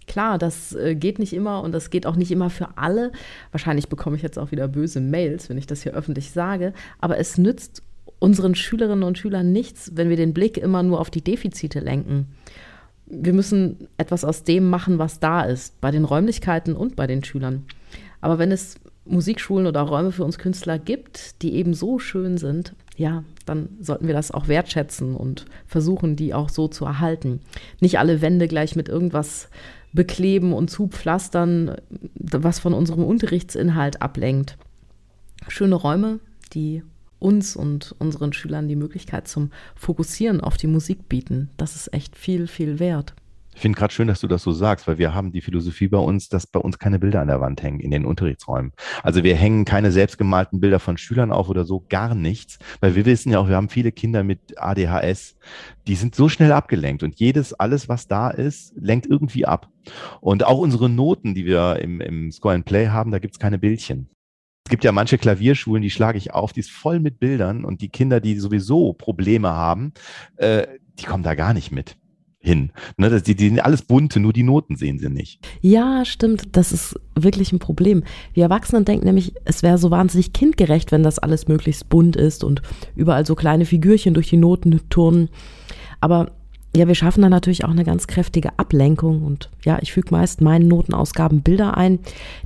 Klar, 0.06 0.38
das 0.38 0.72
äh, 0.74 0.94
geht 0.94 1.18
nicht 1.18 1.32
immer 1.32 1.62
und 1.62 1.72
das 1.72 1.90
geht 1.90 2.06
auch 2.06 2.16
nicht 2.16 2.30
immer 2.30 2.48
für 2.48 2.78
alle. 2.78 3.12
Wahrscheinlich 3.50 3.88
bekomme 3.88 4.16
ich 4.16 4.22
jetzt 4.22 4.38
auch 4.38 4.52
wieder 4.52 4.68
böse 4.68 5.00
Mails, 5.00 5.48
wenn 5.48 5.58
ich 5.58 5.66
das 5.66 5.82
hier 5.82 5.94
öffentlich 5.94 6.30
sage. 6.30 6.72
Aber 7.00 7.18
es 7.18 7.38
nützt 7.38 7.82
unseren 8.18 8.54
Schülerinnen 8.54 9.04
und 9.04 9.18
Schülern 9.18 9.52
nichts, 9.52 9.92
wenn 9.94 10.08
wir 10.08 10.16
den 10.16 10.34
Blick 10.34 10.56
immer 10.56 10.82
nur 10.82 11.00
auf 11.00 11.10
die 11.10 11.22
Defizite 11.22 11.80
lenken. 11.80 12.28
Wir 13.06 13.32
müssen 13.32 13.88
etwas 13.98 14.24
aus 14.24 14.44
dem 14.44 14.68
machen, 14.68 14.98
was 14.98 15.20
da 15.20 15.42
ist, 15.42 15.80
bei 15.80 15.90
den 15.90 16.04
Räumlichkeiten 16.04 16.74
und 16.74 16.96
bei 16.96 17.06
den 17.06 17.22
Schülern. 17.22 17.64
Aber 18.20 18.38
wenn 18.38 18.50
es 18.50 18.80
Musikschulen 19.04 19.66
oder 19.66 19.82
Räume 19.82 20.10
für 20.10 20.24
uns 20.24 20.38
Künstler 20.38 20.78
gibt, 20.78 21.40
die 21.42 21.54
eben 21.54 21.74
so 21.74 21.98
schön 21.98 22.38
sind, 22.38 22.74
ja, 22.96 23.22
dann 23.44 23.68
sollten 23.80 24.06
wir 24.06 24.14
das 24.14 24.32
auch 24.32 24.48
wertschätzen 24.48 25.14
und 25.14 25.44
versuchen, 25.66 26.16
die 26.16 26.34
auch 26.34 26.48
so 26.48 26.66
zu 26.66 26.84
erhalten. 26.84 27.40
Nicht 27.80 27.98
alle 27.98 28.20
Wände 28.22 28.48
gleich 28.48 28.74
mit 28.74 28.88
irgendwas 28.88 29.48
bekleben 29.92 30.52
und 30.52 30.70
zupflastern, 30.70 31.76
was 32.14 32.58
von 32.58 32.74
unserem 32.74 33.04
Unterrichtsinhalt 33.04 34.02
ablenkt. 34.02 34.56
Schöne 35.48 35.76
Räume, 35.76 36.18
die 36.52 36.82
uns 37.18 37.56
und 37.56 37.94
unseren 37.98 38.32
Schülern 38.32 38.68
die 38.68 38.76
Möglichkeit 38.76 39.28
zum 39.28 39.50
Fokussieren 39.74 40.40
auf 40.40 40.56
die 40.56 40.66
Musik 40.66 41.08
bieten. 41.08 41.50
Das 41.56 41.76
ist 41.76 41.92
echt 41.92 42.16
viel, 42.16 42.46
viel 42.46 42.78
wert. 42.78 43.14
Ich 43.56 43.62
finde 43.62 43.78
gerade 43.78 43.94
schön, 43.94 44.06
dass 44.06 44.20
du 44.20 44.28
das 44.28 44.42
so 44.42 44.52
sagst, 44.52 44.86
weil 44.86 44.98
wir 44.98 45.14
haben 45.14 45.32
die 45.32 45.40
Philosophie 45.40 45.88
bei 45.88 45.96
uns, 45.96 46.28
dass 46.28 46.46
bei 46.46 46.60
uns 46.60 46.78
keine 46.78 46.98
Bilder 46.98 47.22
an 47.22 47.28
der 47.28 47.40
Wand 47.40 47.62
hängen 47.62 47.80
in 47.80 47.90
den 47.90 48.04
Unterrichtsräumen. 48.04 48.72
Also 49.02 49.24
wir 49.24 49.34
hängen 49.34 49.64
keine 49.64 49.92
selbstgemalten 49.92 50.60
Bilder 50.60 50.78
von 50.78 50.98
Schülern 50.98 51.32
auf 51.32 51.48
oder 51.48 51.64
so, 51.64 51.82
gar 51.88 52.14
nichts, 52.14 52.58
weil 52.80 52.96
wir 52.96 53.06
wissen 53.06 53.32
ja 53.32 53.38
auch, 53.38 53.48
wir 53.48 53.56
haben 53.56 53.70
viele 53.70 53.92
Kinder 53.92 54.24
mit 54.24 54.58
ADHS, 54.58 55.36
die 55.86 55.94
sind 55.94 56.14
so 56.14 56.28
schnell 56.28 56.52
abgelenkt 56.52 57.02
und 57.02 57.18
jedes, 57.18 57.54
alles, 57.54 57.88
was 57.88 58.06
da 58.08 58.28
ist, 58.28 58.74
lenkt 58.76 59.06
irgendwie 59.06 59.46
ab. 59.46 59.70
Und 60.20 60.44
auch 60.44 60.58
unsere 60.58 60.90
Noten, 60.90 61.34
die 61.34 61.46
wir 61.46 61.78
im, 61.80 62.02
im 62.02 62.30
Score 62.32 62.54
and 62.54 62.66
Play 62.66 62.88
haben, 62.88 63.10
da 63.10 63.20
gibt's 63.20 63.38
keine 63.38 63.58
Bildchen. 63.58 64.10
Es 64.66 64.70
gibt 64.70 64.82
ja 64.82 64.90
manche 64.90 65.16
Klavierschulen, 65.16 65.80
die 65.80 65.90
schlage 65.90 66.18
ich 66.18 66.34
auf, 66.34 66.52
die 66.52 66.58
ist 66.58 66.72
voll 66.72 66.98
mit 66.98 67.20
Bildern 67.20 67.64
und 67.64 67.82
die 67.82 67.88
Kinder, 67.88 68.18
die 68.18 68.36
sowieso 68.36 68.94
Probleme 68.94 69.50
haben, 69.50 69.92
äh, 70.38 70.66
die 70.98 71.04
kommen 71.04 71.22
da 71.22 71.36
gar 71.36 71.54
nicht 71.54 71.70
mit 71.70 71.96
hin. 72.40 72.72
Ne, 72.96 73.08
das, 73.08 73.22
die, 73.22 73.36
die 73.36 73.46
sind 73.48 73.60
alles 73.60 73.82
bunte, 73.82 74.18
nur 74.18 74.32
die 74.32 74.42
Noten 74.42 74.74
sehen 74.74 74.98
sie 74.98 75.08
nicht. 75.08 75.46
Ja, 75.60 76.04
stimmt. 76.04 76.56
Das 76.56 76.72
ist 76.72 76.98
wirklich 77.14 77.52
ein 77.52 77.60
Problem. 77.60 78.02
Wir 78.34 78.42
Erwachsenen 78.42 78.84
denken 78.84 79.04
nämlich, 79.06 79.34
es 79.44 79.62
wäre 79.62 79.78
so 79.78 79.92
wahnsinnig 79.92 80.32
kindgerecht, 80.32 80.90
wenn 80.90 81.04
das 81.04 81.20
alles 81.20 81.46
möglichst 81.46 81.88
bunt 81.88 82.16
ist 82.16 82.42
und 82.42 82.60
überall 82.96 83.24
so 83.24 83.36
kleine 83.36 83.66
Figürchen 83.66 84.14
durch 84.14 84.30
die 84.30 84.36
Noten 84.36 84.80
turnen. 84.90 85.28
Aber 86.00 86.32
ja, 86.76 86.86
wir 86.86 86.94
schaffen 86.94 87.22
dann 87.22 87.30
natürlich 87.30 87.64
auch 87.64 87.70
eine 87.70 87.84
ganz 87.84 88.06
kräftige 88.06 88.58
Ablenkung 88.58 89.22
und 89.22 89.50
ja, 89.64 89.78
ich 89.80 89.92
füge 89.92 90.08
meist 90.10 90.40
meinen 90.40 90.68
Notenausgaben 90.68 91.42
Bilder 91.42 91.76
ein, 91.76 92.00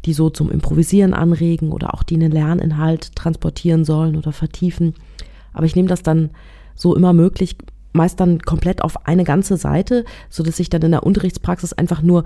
die 0.05 0.13
so 0.13 0.31
zum 0.31 0.51
Improvisieren 0.51 1.15
anregen 1.15 1.73
oder 1.73 1.95
auch 1.95 2.03
die 2.03 2.15
einen 2.15 2.31
Lerninhalt 2.31 3.17
transportieren 3.17 3.85
sollen 3.85 4.17
oder 4.17 4.33
vertiefen. 4.33 4.95
Aber 5.53 5.67
ich 5.67 5.75
nehme 5.75 5.89
das 5.89 6.03
dann 6.03 6.31
so 6.75 6.95
immer 6.95 7.13
möglich 7.13 7.57
meist 7.93 8.21
dann 8.21 8.39
komplett 8.41 8.83
auf 8.83 9.07
eine 9.09 9.25
ganze 9.25 9.57
Seite, 9.57 10.05
so 10.29 10.45
dass 10.45 10.61
ich 10.61 10.71
dann 10.71 10.83
in 10.83 10.93
der 10.93 11.03
Unterrichtspraxis 11.03 11.73
einfach 11.73 12.03
nur 12.03 12.23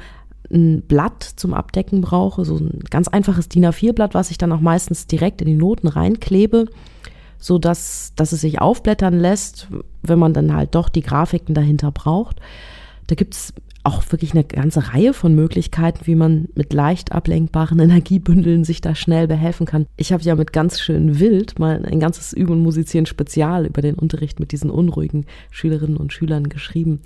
ein 0.53 0.83
Blatt 0.83 1.23
zum 1.23 1.55
Abdecken 1.55 2.03
brauche, 2.03 2.45
so 2.45 2.57
ein 2.59 2.81
ganz 2.91 3.09
einfaches 3.09 3.49
DIN 3.49 3.65
A4-Blatt, 3.65 4.13
was 4.13 4.31
ich 4.31 4.37
dann 4.37 4.53
auch 4.53 4.61
meistens 4.61 5.07
direkt 5.07 5.41
in 5.41 5.49
die 5.49 5.55
Noten 5.55 5.89
reinklebe 5.89 6.67
so 7.45 7.59
dass, 7.59 8.15
dass 8.17 8.33
es 8.33 8.41
sich 8.41 8.63
aufblättern 8.63 9.21
lässt, 9.21 9.69
wenn 10.03 10.19
man 10.19 10.33
dann 10.33 10.55
halt 10.55 10.75
doch 10.75 10.89
die 10.89 11.03
Grafiken 11.03 11.55
dahinter 11.55 11.93
braucht. 11.93 12.41
Da 13.07 13.17
gibt 13.17 13.35
es 13.35 13.53
auch 13.83 14.03
wirklich 14.11 14.33
eine 14.33 14.45
ganze 14.45 14.95
Reihe 14.95 15.13
von 15.13 15.35
Möglichkeiten, 15.35 16.07
wie 16.07 16.15
man 16.15 16.49
mit 16.55 16.73
leicht 16.73 17.13
ablenkbaren 17.13 17.79
Energiebündeln 17.81 18.65
sich 18.65 18.81
da 18.81 18.95
schnell 18.95 19.29
behelfen 19.29 19.67
kann. 19.67 19.85
Ich 19.99 20.11
habe 20.11 20.23
ja 20.23 20.37
mit 20.37 20.55
ganz 20.55 20.81
schön 20.81 21.21
wild 21.21 21.59
mal 21.59 21.85
ein 21.85 22.01
ganzes 22.01 22.33
Üben 22.33 22.53
und 22.53 22.63
Musizieren 22.63 23.05
Spezial 23.05 23.67
über 23.67 23.83
den 23.83 23.97
Unterricht 23.97 24.41
mit 24.41 24.51
diesen 24.51 24.71
unruhigen 24.71 25.27
Schülerinnen 25.51 25.99
und 25.99 26.15
Schülern 26.15 26.49
geschrieben 26.49 27.03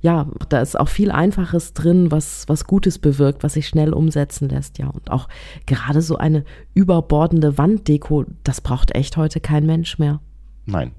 ja, 0.00 0.28
da 0.48 0.60
ist 0.60 0.78
auch 0.78 0.88
viel 0.88 1.10
Einfaches 1.10 1.74
drin, 1.74 2.10
was, 2.10 2.48
was 2.48 2.64
Gutes 2.64 2.98
bewirkt, 2.98 3.42
was 3.42 3.54
sich 3.54 3.68
schnell 3.68 3.92
umsetzen 3.92 4.48
lässt, 4.48 4.78
ja. 4.78 4.88
Und 4.88 5.10
auch 5.10 5.28
gerade 5.66 6.00
so 6.00 6.16
eine 6.16 6.44
überbordende 6.74 7.58
Wanddeko, 7.58 8.24
das 8.44 8.60
braucht 8.60 8.94
echt 8.94 9.16
heute 9.16 9.40
kein 9.40 9.66
Mensch 9.66 9.98
mehr. 9.98 10.20
Nein. 10.66 10.92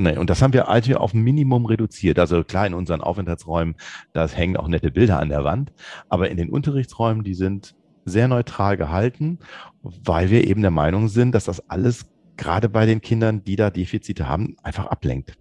Nee, 0.00 0.16
und 0.16 0.30
das 0.30 0.42
haben 0.42 0.52
wir 0.52 0.68
also 0.68 0.94
auf 0.94 1.12
Minimum 1.12 1.66
reduziert. 1.66 2.20
Also 2.20 2.44
klar, 2.44 2.68
in 2.68 2.74
unseren 2.74 3.00
Aufenthaltsräumen, 3.00 3.74
da 4.12 4.28
hängen 4.28 4.56
auch 4.56 4.68
nette 4.68 4.92
Bilder 4.92 5.18
an 5.18 5.28
der 5.28 5.42
Wand, 5.42 5.72
aber 6.08 6.30
in 6.30 6.36
den 6.36 6.50
Unterrichtsräumen, 6.50 7.24
die 7.24 7.34
sind 7.34 7.74
sehr 8.04 8.28
neutral 8.28 8.76
gehalten, 8.76 9.40
weil 9.82 10.30
wir 10.30 10.46
eben 10.46 10.62
der 10.62 10.70
Meinung 10.70 11.08
sind, 11.08 11.34
dass 11.34 11.44
das 11.44 11.68
alles 11.68 12.06
gerade 12.36 12.68
bei 12.68 12.86
den 12.86 13.00
Kindern, 13.00 13.42
die 13.42 13.56
da 13.56 13.70
Defizite 13.70 14.28
haben, 14.28 14.56
einfach 14.62 14.86
ablenkt. 14.86 15.36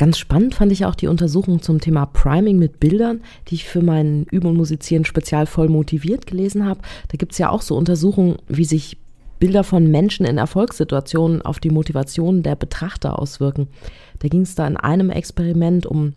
Ganz 0.00 0.16
spannend 0.16 0.54
fand 0.54 0.72
ich 0.72 0.86
auch 0.86 0.94
die 0.94 1.08
Untersuchung 1.08 1.60
zum 1.60 1.78
Thema 1.78 2.06
Priming 2.06 2.58
mit 2.58 2.80
Bildern, 2.80 3.20
die 3.48 3.56
ich 3.56 3.66
für 3.66 3.82
meinen 3.82 4.24
Üben 4.30 4.46
und 4.46 4.56
Musizieren 4.56 5.04
spezial 5.04 5.44
voll 5.44 5.68
motiviert 5.68 6.26
gelesen 6.26 6.64
habe. 6.64 6.80
Da 7.08 7.18
gibt 7.18 7.32
es 7.32 7.38
ja 7.38 7.50
auch 7.50 7.60
so 7.60 7.76
Untersuchungen, 7.76 8.36
wie 8.48 8.64
sich 8.64 8.96
Bilder 9.40 9.62
von 9.62 9.90
Menschen 9.90 10.24
in 10.24 10.38
Erfolgssituationen 10.38 11.42
auf 11.42 11.60
die 11.60 11.68
Motivation 11.68 12.42
der 12.42 12.56
Betrachter 12.56 13.18
auswirken. 13.18 13.68
Da 14.20 14.28
ging 14.28 14.40
es 14.40 14.54
da 14.54 14.66
in 14.66 14.78
einem 14.78 15.10
Experiment 15.10 15.84
um 15.84 16.14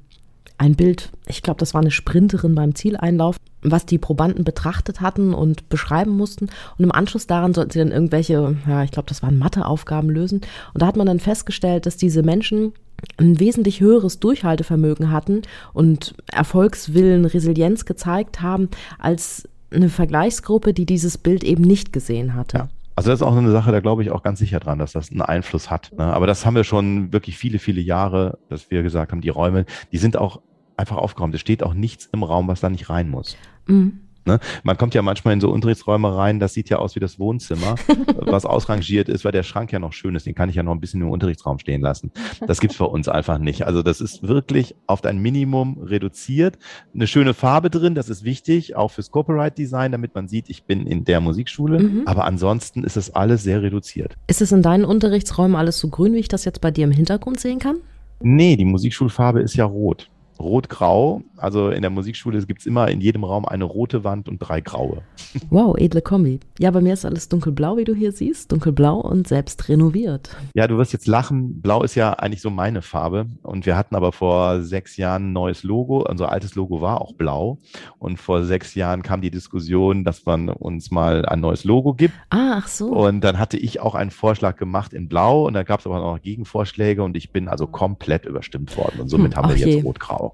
ein 0.57 0.75
Bild, 0.75 1.11
ich 1.27 1.41
glaube, 1.41 1.59
das 1.59 1.73
war 1.73 1.81
eine 1.81 1.91
Sprinterin 1.91 2.55
beim 2.55 2.75
Zieleinlauf. 2.75 3.35
was 3.65 3.85
die 3.85 3.97
Probanden 3.97 4.45
betrachtet 4.45 5.01
hatten 5.01 5.33
und 5.33 5.67
beschreiben 5.67 6.11
mussten. 6.11 6.45
Und 6.77 6.83
im 6.83 6.91
Anschluss 6.93 7.27
daran 7.27 7.53
sollten 7.53 7.71
sie 7.71 7.79
dann 7.79 7.91
irgendwelche, 7.91 8.55
ja, 8.65 8.83
ich 8.83 8.91
glaube, 8.91 9.09
das 9.09 9.23
waren 9.23 9.37
Matheaufgaben 9.37 10.09
lösen. 10.09 10.39
Und 10.73 10.81
da 10.81 10.85
hat 10.85 10.95
man 10.95 11.07
dann 11.07 11.19
festgestellt, 11.19 11.85
dass 11.85 11.97
diese 11.97 12.23
Menschen 12.23 12.73
ein 13.17 13.39
wesentlich 13.39 13.81
höheres 13.81 14.19
Durchhaltevermögen 14.19 15.11
hatten 15.11 15.41
und 15.73 16.15
Erfolgswillen, 16.31 17.25
Resilienz 17.25 17.85
gezeigt 17.85 18.41
haben, 18.41 18.69
als 18.99 19.47
eine 19.71 19.89
Vergleichsgruppe, 19.89 20.73
die 20.73 20.85
dieses 20.85 21.17
Bild 21.17 21.43
eben 21.43 21.63
nicht 21.63 21.93
gesehen 21.93 22.35
hatte. 22.35 22.57
Ja. 22.57 22.69
Also 22.95 23.09
das 23.09 23.21
ist 23.21 23.23
auch 23.25 23.35
eine 23.35 23.51
Sache, 23.51 23.71
da 23.71 23.79
glaube 23.79 24.03
ich 24.03 24.11
auch 24.11 24.21
ganz 24.21 24.37
sicher 24.37 24.59
dran, 24.59 24.77
dass 24.77 24.91
das 24.91 25.09
einen 25.09 25.23
Einfluss 25.23 25.71
hat. 25.71 25.91
Ne? 25.97 26.03
Aber 26.03 26.27
das 26.27 26.45
haben 26.45 26.55
wir 26.55 26.63
schon 26.63 27.11
wirklich 27.11 27.37
viele, 27.37 27.57
viele 27.57 27.81
Jahre, 27.81 28.37
dass 28.49 28.69
wir 28.69 28.83
gesagt 28.83 29.11
haben, 29.11 29.21
die 29.21 29.29
Räume, 29.29 29.65
die 29.91 29.97
sind 29.97 30.15
auch 30.15 30.41
einfach 30.77 30.97
aufgeräumt. 30.97 31.33
Es 31.33 31.41
steht 31.41 31.63
auch 31.63 31.73
nichts 31.73 32.07
im 32.11 32.23
Raum, 32.23 32.47
was 32.47 32.59
da 32.59 32.69
nicht 32.69 32.89
rein 32.89 33.09
muss. 33.09 33.35
Mhm. 33.65 33.99
Ne? 34.25 34.39
Man 34.63 34.77
kommt 34.77 34.93
ja 34.93 35.01
manchmal 35.01 35.33
in 35.33 35.41
so 35.41 35.51
Unterrichtsräume 35.51 36.15
rein, 36.15 36.39
das 36.39 36.53
sieht 36.53 36.69
ja 36.69 36.77
aus 36.77 36.95
wie 36.95 36.99
das 36.99 37.19
Wohnzimmer, 37.19 37.75
was 38.15 38.45
ausrangiert 38.45 39.09
ist, 39.09 39.25
weil 39.25 39.31
der 39.31 39.43
Schrank 39.43 39.71
ja 39.71 39.79
noch 39.79 39.93
schön 39.93 40.15
ist. 40.15 40.25
Den 40.25 40.35
kann 40.35 40.49
ich 40.49 40.55
ja 40.55 40.63
noch 40.63 40.71
ein 40.71 40.79
bisschen 40.79 41.01
im 41.01 41.09
Unterrichtsraum 41.09 41.59
stehen 41.59 41.81
lassen. 41.81 42.11
Das 42.45 42.59
gibt's 42.59 42.77
bei 42.77 42.85
uns 42.85 43.07
einfach 43.07 43.37
nicht. 43.37 43.65
Also 43.65 43.83
das 43.83 44.01
ist 44.01 44.27
wirklich 44.27 44.75
auf 44.87 45.03
ein 45.03 45.19
Minimum 45.19 45.79
reduziert. 45.79 46.57
Eine 46.93 47.07
schöne 47.07 47.33
Farbe 47.33 47.69
drin, 47.69 47.95
das 47.95 48.09
ist 48.09 48.23
wichtig, 48.23 48.75
auch 48.75 48.91
fürs 48.91 49.11
Copyright 49.11 49.57
Design, 49.57 49.91
damit 49.91 50.15
man 50.15 50.27
sieht, 50.27 50.49
ich 50.49 50.63
bin 50.63 50.87
in 50.87 51.03
der 51.03 51.19
Musikschule. 51.19 51.79
Mhm. 51.79 52.03
Aber 52.05 52.25
ansonsten 52.25 52.83
ist 52.83 52.97
es 52.97 53.13
alles 53.13 53.43
sehr 53.43 53.61
reduziert. 53.61 54.15
Ist 54.27 54.41
es 54.41 54.51
in 54.51 54.61
deinen 54.61 54.85
Unterrichtsräumen 54.85 55.55
alles 55.55 55.79
so 55.79 55.89
grün, 55.89 56.13
wie 56.13 56.19
ich 56.19 56.27
das 56.27 56.45
jetzt 56.45 56.61
bei 56.61 56.71
dir 56.71 56.85
im 56.85 56.91
Hintergrund 56.91 57.39
sehen 57.39 57.59
kann? 57.59 57.77
Nee, 58.21 58.55
die 58.55 58.65
Musikschulfarbe 58.65 59.41
ist 59.41 59.55
ja 59.55 59.65
rot. 59.65 60.09
Rot-Grau. 60.39 61.21
Also 61.37 61.69
in 61.69 61.81
der 61.81 61.91
Musikschule 61.91 62.41
gibt 62.45 62.61
es 62.61 62.65
immer 62.65 62.89
in 62.89 63.01
jedem 63.01 63.23
Raum 63.23 63.45
eine 63.45 63.63
rote 63.63 64.03
Wand 64.03 64.29
und 64.29 64.39
drei 64.39 64.61
graue. 64.61 65.01
Wow, 65.49 65.77
edle 65.77 66.01
Kombi. 66.01 66.39
Ja, 66.59 66.71
bei 66.71 66.81
mir 66.81 66.93
ist 66.93 67.05
alles 67.05 67.29
dunkelblau, 67.29 67.77
wie 67.77 67.83
du 67.83 67.93
hier 67.93 68.11
siehst. 68.11 68.51
Dunkelblau 68.51 68.99
und 68.99 69.27
selbst 69.27 69.67
renoviert. 69.69 70.35
Ja, 70.53 70.67
du 70.67 70.77
wirst 70.77 70.93
jetzt 70.93 71.07
lachen. 71.07 71.61
Blau 71.61 71.83
ist 71.83 71.95
ja 71.95 72.13
eigentlich 72.13 72.41
so 72.41 72.49
meine 72.49 72.81
Farbe. 72.81 73.27
Und 73.41 73.65
wir 73.65 73.75
hatten 73.75 73.95
aber 73.95 74.11
vor 74.11 74.61
sechs 74.61 74.97
Jahren 74.97 75.29
ein 75.29 75.33
neues 75.33 75.63
Logo. 75.63 76.05
Unser 76.07 76.31
altes 76.31 76.55
Logo 76.55 76.81
war 76.81 77.01
auch 77.01 77.13
blau. 77.13 77.59
Und 77.99 78.19
vor 78.19 78.43
sechs 78.43 78.75
Jahren 78.75 79.03
kam 79.03 79.21
die 79.21 79.31
Diskussion, 79.31 80.03
dass 80.03 80.25
man 80.25 80.49
uns 80.49 80.91
mal 80.91 81.25
ein 81.25 81.39
neues 81.39 81.63
Logo 81.63 81.93
gibt. 81.93 82.13
Ah, 82.29 82.55
ach 82.57 82.67
so. 82.67 82.87
Und 82.87 83.21
dann 83.21 83.39
hatte 83.39 83.57
ich 83.57 83.79
auch 83.79 83.95
einen 83.95 84.11
Vorschlag 84.11 84.55
gemacht 84.57 84.93
in 84.93 85.09
blau. 85.09 85.47
Und 85.47 85.53
da 85.53 85.63
gab 85.63 85.79
es 85.79 85.85
aber 85.85 85.99
noch 85.99 86.21
Gegenvorschläge. 86.21 87.03
Und 87.03 87.17
ich 87.17 87.31
bin 87.31 87.47
also 87.47 87.67
komplett 87.67 88.25
überstimmt 88.25 88.75
worden. 88.77 89.01
Und 89.01 89.09
somit 89.09 89.35
hm, 89.35 89.43
haben 89.43 89.49
wir 89.49 89.57
jetzt 89.57 89.75
je. 89.75 89.81
rot-grau. 89.81 90.32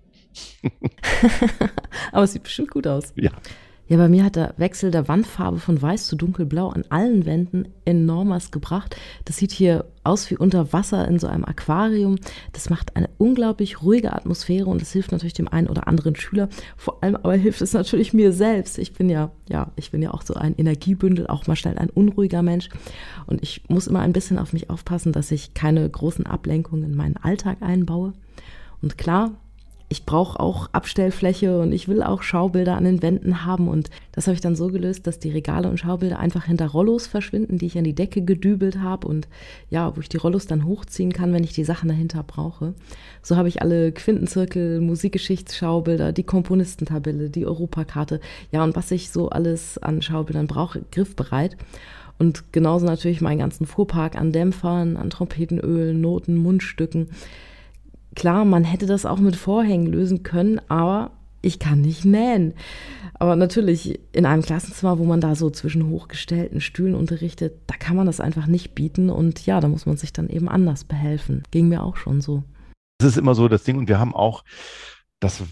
Aber 2.12 2.24
es 2.24 2.34
sieht 2.34 2.44
bestimmt 2.44 2.72
gut 2.72 2.88
aus. 2.88 3.14
Ja. 3.16 3.32
Ja, 3.90 3.98
bei 3.98 4.08
mir 4.08 4.24
hat 4.24 4.36
der 4.36 4.54
Wechsel 4.58 4.92
der 4.92 5.08
Wandfarbe 5.08 5.58
von 5.58 5.82
weiß 5.82 6.06
zu 6.06 6.16
dunkelblau 6.16 6.70
an 6.70 6.84
allen 6.90 7.26
Wänden 7.26 7.70
enorm 7.86 8.30
was 8.30 8.52
gebracht. 8.52 8.96
Das 9.26 9.38
sieht 9.38 9.52
hier 9.52 9.86
aus 10.04 10.30
wie 10.30 10.38
unter 10.38 10.72
Wasser 10.74 11.08
in 11.08 11.18
so 11.18 11.26
einem 11.26 11.44
Aquarium. 11.44 12.20
Das 12.54 12.70
macht 12.70 12.96
eine 12.96 13.10
unglaublich 13.18 13.82
ruhige 13.82 14.14
Atmosphäre 14.14 14.68
und 14.68 14.80
das 14.80 14.92
hilft 14.92 15.12
natürlich 15.12 15.34
dem 15.34 15.48
einen 15.48 15.68
oder 15.68 15.88
anderen 15.88 16.16
Schüler. 16.16 16.50
Vor 16.78 17.04
allem 17.04 17.16
aber 17.16 17.34
hilft 17.34 17.64
es 17.64 17.74
natürlich 17.74 18.14
mir 18.14 18.32
selbst. 18.32 18.78
Ich 18.78 18.94
bin 18.94 19.10
ja, 19.10 19.32
ja, 19.50 19.72
ich 19.76 19.90
bin 19.90 20.04
ja 20.04 20.12
auch 20.12 20.22
so 20.22 20.36
ein 20.36 20.54
Energiebündel, 20.56 21.26
auch 21.26 21.48
mal 21.48 21.56
schnell 21.56 21.80
ein 21.80 21.90
unruhiger 21.90 22.44
Mensch. 22.44 22.70
Und 23.26 23.42
ich 23.42 23.64
muss 23.70 23.88
immer 23.88 24.02
ein 24.02 24.14
bisschen 24.14 24.38
auf 24.38 24.54
mich 24.54 24.70
aufpassen, 24.70 25.14
dass 25.14 25.32
ich 25.32 25.56
keine 25.56 25.90
großen 25.90 26.28
Ablenkungen 26.28 26.84
in 26.84 26.96
meinen 26.96 27.18
Alltag 27.18 27.58
einbaue. 27.62 28.14
Und 28.84 29.00
klar, 29.00 29.32
ich 29.92 30.06
brauche 30.06 30.40
auch 30.40 30.70
Abstellfläche 30.72 31.60
und 31.60 31.72
ich 31.72 31.88
will 31.88 32.04
auch 32.04 32.22
Schaubilder 32.22 32.78
an 32.78 32.84
den 32.84 33.02
Wänden 33.02 33.44
haben. 33.44 33.68
Und 33.68 33.90
das 34.12 34.28
habe 34.28 34.36
ich 34.36 34.42
dann 34.42 34.56
so 34.56 34.68
gelöst, 34.68 35.08
dass 35.08 35.18
die 35.18 35.32
Regale 35.32 35.68
und 35.68 35.80
Schaubilder 35.80 36.20
einfach 36.20 36.46
hinter 36.46 36.68
Rollos 36.68 37.08
verschwinden, 37.08 37.58
die 37.58 37.66
ich 37.66 37.78
an 37.78 37.84
die 37.84 37.96
Decke 37.96 38.22
gedübelt 38.22 38.80
habe 38.80 39.08
und 39.08 39.28
ja, 39.72 39.96
wo 39.96 40.02
ich 40.02 40.08
die 40.08 40.18
Rollos 40.18 40.46
dann 40.46 40.66
hochziehen 40.66 41.12
kann, 41.12 41.34
wenn 41.34 41.44
ich 41.44 41.54
die 41.54 41.64
Sachen 41.64 41.90
dahinter 41.90 42.22
brauche. 42.22 42.76
So 43.24 43.36
habe 43.36 43.48
ich 43.48 43.64
alle 43.64 43.92
Quintenzirkel, 43.92 44.80
Musikgeschichtsschaubilder, 44.80 46.14
die 46.14 46.24
Komponistentabelle, 46.24 47.32
die 47.32 47.48
Europakarte, 47.48 48.20
ja, 48.52 48.64
und 48.64 48.76
was 48.76 48.92
ich 48.92 49.10
so 49.10 49.30
alles 49.30 49.80
an 49.80 50.04
Schaubildern 50.04 50.46
brauche, 50.46 50.84
griffbereit. 50.92 51.58
Und 52.20 52.52
genauso 52.52 52.86
natürlich 52.86 53.22
meinen 53.22 53.40
ganzen 53.40 53.66
Fuhrpark 53.66 54.16
an 54.16 54.32
Dämpfern, 54.34 54.98
an 54.98 55.10
Trompetenöl, 55.10 55.94
Noten, 55.96 56.36
Mundstücken. 56.36 57.08
Klar, 58.16 58.46
man 58.46 58.64
hätte 58.64 58.86
das 58.86 59.06
auch 59.06 59.20
mit 59.20 59.36
Vorhängen 59.36 59.88
lösen 59.88 60.24
können, 60.24 60.60
aber 60.68 61.12
ich 61.42 61.60
kann 61.60 61.82
nicht 61.82 62.06
nähen. 62.06 62.54
Aber 63.14 63.36
natürlich 63.36 64.00
in 64.14 64.26
einem 64.26 64.42
Klassenzimmer, 64.42 64.98
wo 64.98 65.04
man 65.04 65.22
da 65.22 65.36
so 65.36 65.50
zwischen 65.50 65.88
hochgestellten 65.90 66.62
Stühlen 66.62 66.96
unterrichtet, 66.96 67.54
da 67.68 67.76
kann 67.76 67.96
man 67.96 68.06
das 68.06 68.20
einfach 68.20 68.48
nicht 68.48 68.76
bieten 68.76 69.10
und 69.10 69.46
ja, 69.46 69.60
da 69.60 69.68
muss 69.68 69.86
man 69.86 69.98
sich 69.98 70.14
dann 70.14 70.30
eben 70.30 70.50
anders 70.50 70.86
behelfen. 70.86 71.44
Ging 71.52 71.68
mir 71.68 71.84
auch 71.84 71.98
schon 71.98 72.22
so. 72.22 72.44
Das 72.98 73.12
ist 73.12 73.18
immer 73.18 73.36
so 73.36 73.48
das 73.48 73.64
Ding 73.64 73.78
und 73.78 73.88
wir 73.88 74.00
haben 74.00 74.16
auch, 74.16 74.44
das 75.20 75.44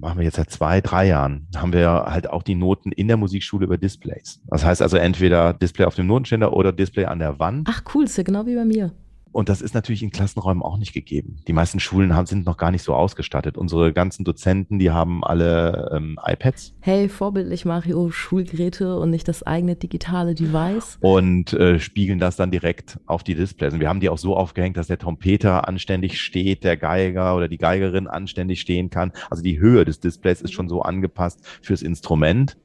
machen 0.00 0.18
wir 0.18 0.24
jetzt 0.24 0.36
seit 0.36 0.50
zwei, 0.50 0.80
drei 0.80 1.06
Jahren, 1.06 1.48
haben 1.56 1.72
wir 1.72 1.88
halt 1.88 2.30
auch 2.30 2.42
die 2.42 2.54
Noten 2.54 2.92
in 2.92 3.08
der 3.08 3.16
Musikschule 3.16 3.66
über 3.66 3.78
Displays. 3.78 4.40
Das 4.46 4.64
heißt 4.64 4.82
also 4.82 4.96
entweder 4.96 5.52
Display 5.52 5.84
auf 5.84 5.94
dem 5.94 6.06
Notenständer 6.06 6.52
oder 6.52 6.72
Display 6.72 7.04
an 7.04 7.18
der 7.18 7.38
Wand. 7.38 7.68
Ach 7.70 7.82
cool, 7.94 8.04
ist 8.04 8.16
ja 8.16 8.22
genau 8.22 8.46
wie 8.46 8.56
bei 8.56 8.64
mir. 8.64 8.92
Und 9.32 9.48
das 9.48 9.62
ist 9.62 9.74
natürlich 9.74 10.02
in 10.02 10.10
Klassenräumen 10.10 10.62
auch 10.62 10.76
nicht 10.76 10.92
gegeben. 10.92 11.38
Die 11.48 11.52
meisten 11.52 11.80
Schulen 11.80 12.14
haben, 12.14 12.26
sind 12.26 12.46
noch 12.46 12.58
gar 12.58 12.70
nicht 12.70 12.82
so 12.82 12.94
ausgestattet. 12.94 13.56
Unsere 13.56 13.92
ganzen 13.92 14.24
Dozenten, 14.24 14.78
die 14.78 14.90
haben 14.90 15.24
alle 15.24 15.90
ähm, 15.94 16.18
iPads. 16.22 16.74
Hey, 16.80 17.08
vorbildlich 17.08 17.64
Mario, 17.64 18.10
Schulgeräte 18.10 18.98
und 18.98 19.10
nicht 19.10 19.26
das 19.28 19.42
eigene 19.42 19.74
digitale 19.74 20.34
Device. 20.34 20.98
Und 21.00 21.54
äh, 21.54 21.78
spiegeln 21.78 22.18
das 22.18 22.36
dann 22.36 22.50
direkt 22.50 23.00
auf 23.06 23.24
die 23.24 23.34
Displays. 23.34 23.72
Und 23.72 23.80
wir 23.80 23.88
haben 23.88 24.00
die 24.00 24.10
auch 24.10 24.18
so 24.18 24.36
aufgehängt, 24.36 24.76
dass 24.76 24.86
der 24.86 24.98
Trompeter 24.98 25.66
anständig 25.66 26.20
steht, 26.20 26.62
der 26.62 26.76
Geiger 26.76 27.34
oder 27.34 27.48
die 27.48 27.58
Geigerin 27.58 28.06
anständig 28.08 28.60
stehen 28.60 28.90
kann. 28.90 29.12
Also 29.30 29.42
die 29.42 29.58
Höhe 29.58 29.84
des 29.84 30.00
Displays 30.00 30.42
ist 30.42 30.52
schon 30.52 30.68
so 30.68 30.82
angepasst 30.82 31.40
fürs 31.62 31.82
Instrument, 31.82 32.58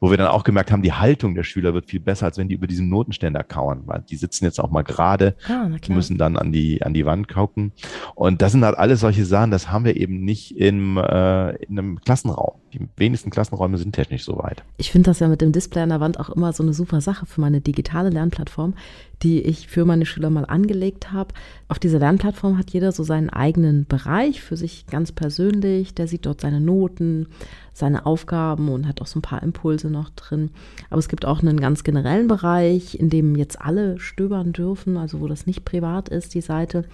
wo 0.00 0.10
wir 0.10 0.16
dann 0.16 0.28
auch 0.28 0.44
gemerkt 0.44 0.70
haben, 0.70 0.82
die 0.82 0.92
Haltung 0.92 1.34
der 1.34 1.44
Schüler 1.44 1.74
wird 1.74 1.86
viel 1.86 2.00
besser, 2.00 2.26
als 2.26 2.38
wenn 2.38 2.48
die 2.48 2.54
über 2.54 2.66
diesen 2.66 2.88
Notenständer 2.88 3.42
kauern, 3.42 3.82
weil 3.86 4.04
die 4.08 4.16
sitzen 4.16 4.44
jetzt 4.44 4.60
auch 4.60 4.70
mal 4.70 4.82
gerade, 4.82 5.36
ah, 5.48 5.68
müssen 5.88 6.09
müssen 6.10 6.18
dann 6.18 6.36
an 6.36 6.52
die, 6.52 6.82
an 6.82 6.92
die 6.92 7.06
Wand 7.06 7.28
gucken. 7.28 7.72
Und 8.14 8.42
das 8.42 8.52
sind 8.52 8.64
halt 8.64 8.76
alles 8.76 9.00
solche 9.00 9.24
Sachen, 9.24 9.50
das 9.50 9.70
haben 9.70 9.84
wir 9.84 9.96
eben 9.96 10.24
nicht 10.24 10.56
im, 10.56 10.96
äh, 10.96 11.54
in 11.64 11.78
einem 11.78 12.00
Klassenraum. 12.00 12.60
Die 12.72 12.80
wenigsten 12.96 13.30
Klassenräume 13.30 13.78
sind 13.78 13.94
technisch 13.94 14.24
so 14.24 14.38
weit. 14.38 14.62
Ich 14.76 14.90
finde 14.90 15.10
das 15.10 15.20
ja 15.20 15.28
mit 15.28 15.40
dem 15.40 15.52
Display 15.52 15.82
an 15.82 15.88
der 15.88 16.00
Wand 16.00 16.18
auch 16.18 16.30
immer 16.30 16.52
so 16.52 16.62
eine 16.62 16.72
super 16.72 17.00
Sache 17.00 17.26
für 17.26 17.40
meine 17.40 17.60
digitale 17.60 18.10
Lernplattform, 18.10 18.74
die 19.22 19.42
ich 19.42 19.68
für 19.68 19.84
meine 19.84 20.06
Schüler 20.06 20.30
mal 20.30 20.46
angelegt 20.46 21.12
habe. 21.12 21.34
Auf 21.68 21.78
dieser 21.78 21.98
Lernplattform 21.98 22.56
hat 22.56 22.70
jeder 22.70 22.90
so 22.92 23.02
seinen 23.02 23.30
eigenen 23.30 23.86
Bereich 23.86 24.40
für 24.40 24.56
sich 24.56 24.86
ganz 24.86 25.12
persönlich. 25.12 25.94
Der 25.94 26.06
sieht 26.06 26.24
dort 26.24 26.40
seine 26.40 26.60
Noten, 26.60 27.28
seine 27.72 28.06
Aufgaben 28.06 28.70
und 28.70 28.88
hat 28.88 29.02
auch 29.02 29.06
so 29.06 29.18
ein 29.18 29.22
paar 29.22 29.42
Impulse 29.42 29.90
noch 29.90 30.10
drin. 30.10 30.50
Aber 30.88 30.98
es 30.98 31.08
gibt 31.08 31.26
auch 31.26 31.40
einen 31.40 31.60
ganz 31.60 31.84
generellen 31.84 32.28
Bereich, 32.28 32.94
in 32.94 33.10
dem 33.10 33.36
jetzt 33.36 33.60
alle 33.60 33.98
stöbern 33.98 34.52
dürfen, 34.52 34.96
also 34.96 35.20
wo 35.20 35.28
das 35.28 35.46
nicht 35.46 35.64
privat 35.64 36.08
ist, 36.08 36.34
die 36.34 36.40
Seite. 36.40 36.84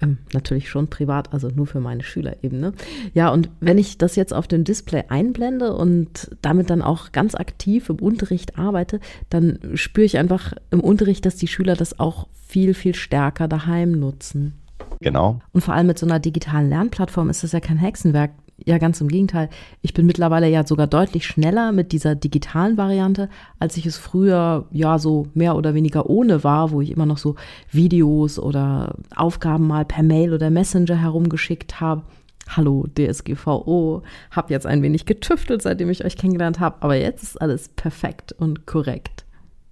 Ähm, 0.00 0.18
natürlich 0.34 0.68
schon 0.68 0.88
privat, 0.88 1.32
also 1.32 1.48
nur 1.48 1.66
für 1.66 1.80
meine 1.80 2.02
Schüler 2.02 2.36
eben. 2.42 2.60
Ne? 2.60 2.72
Ja, 3.14 3.30
und 3.30 3.48
wenn 3.60 3.78
ich 3.78 3.96
das 3.96 4.14
jetzt 4.14 4.34
auf 4.34 4.46
dem 4.46 4.64
Display 4.64 5.04
einblende 5.08 5.74
und 5.74 6.30
damit 6.42 6.68
dann 6.68 6.82
auch 6.82 7.12
ganz 7.12 7.34
aktiv 7.34 7.88
im 7.88 7.96
Unterricht 7.96 8.58
arbeite, 8.58 9.00
dann 9.30 9.58
spüre 9.74 10.04
ich 10.04 10.18
einfach 10.18 10.52
im 10.70 10.80
Unterricht, 10.80 11.24
dass 11.24 11.36
die 11.36 11.48
Schüler 11.48 11.76
das 11.76 11.98
auch 11.98 12.28
viel, 12.46 12.74
viel 12.74 12.94
stärker 12.94 13.48
daheim 13.48 13.92
nutzen. 13.92 14.54
Genau. 15.00 15.40
Und 15.52 15.62
vor 15.62 15.74
allem 15.74 15.86
mit 15.86 15.98
so 15.98 16.06
einer 16.06 16.20
digitalen 16.20 16.68
Lernplattform 16.68 17.30
ist 17.30 17.42
das 17.42 17.52
ja 17.52 17.60
kein 17.60 17.78
Hexenwerk 17.78 18.32
ja 18.64 18.78
ganz 18.78 19.00
im 19.00 19.08
Gegenteil. 19.08 19.48
Ich 19.82 19.94
bin 19.94 20.06
mittlerweile 20.06 20.48
ja 20.48 20.66
sogar 20.66 20.86
deutlich 20.86 21.26
schneller 21.26 21.72
mit 21.72 21.92
dieser 21.92 22.14
digitalen 22.14 22.76
Variante, 22.76 23.28
als 23.58 23.76
ich 23.76 23.86
es 23.86 23.98
früher 23.98 24.66
ja 24.70 24.98
so 24.98 25.28
mehr 25.34 25.56
oder 25.56 25.74
weniger 25.74 26.08
ohne 26.08 26.44
war, 26.44 26.70
wo 26.70 26.80
ich 26.80 26.90
immer 26.90 27.06
noch 27.06 27.18
so 27.18 27.36
Videos 27.70 28.38
oder 28.38 28.94
Aufgaben 29.14 29.66
mal 29.66 29.84
per 29.84 30.02
Mail 30.02 30.32
oder 30.32 30.50
Messenger 30.50 30.96
herumgeschickt 30.96 31.80
habe. 31.80 32.02
Hallo 32.48 32.86
DSGVO, 32.96 34.02
hab 34.30 34.50
jetzt 34.50 34.66
ein 34.66 34.82
wenig 34.82 35.04
getüftelt, 35.04 35.62
seitdem 35.62 35.90
ich 35.90 36.04
euch 36.04 36.16
kennengelernt 36.16 36.60
habe, 36.60 36.76
aber 36.80 36.94
jetzt 36.94 37.24
ist 37.24 37.40
alles 37.40 37.68
perfekt 37.70 38.32
und 38.32 38.66
korrekt. 38.66 39.24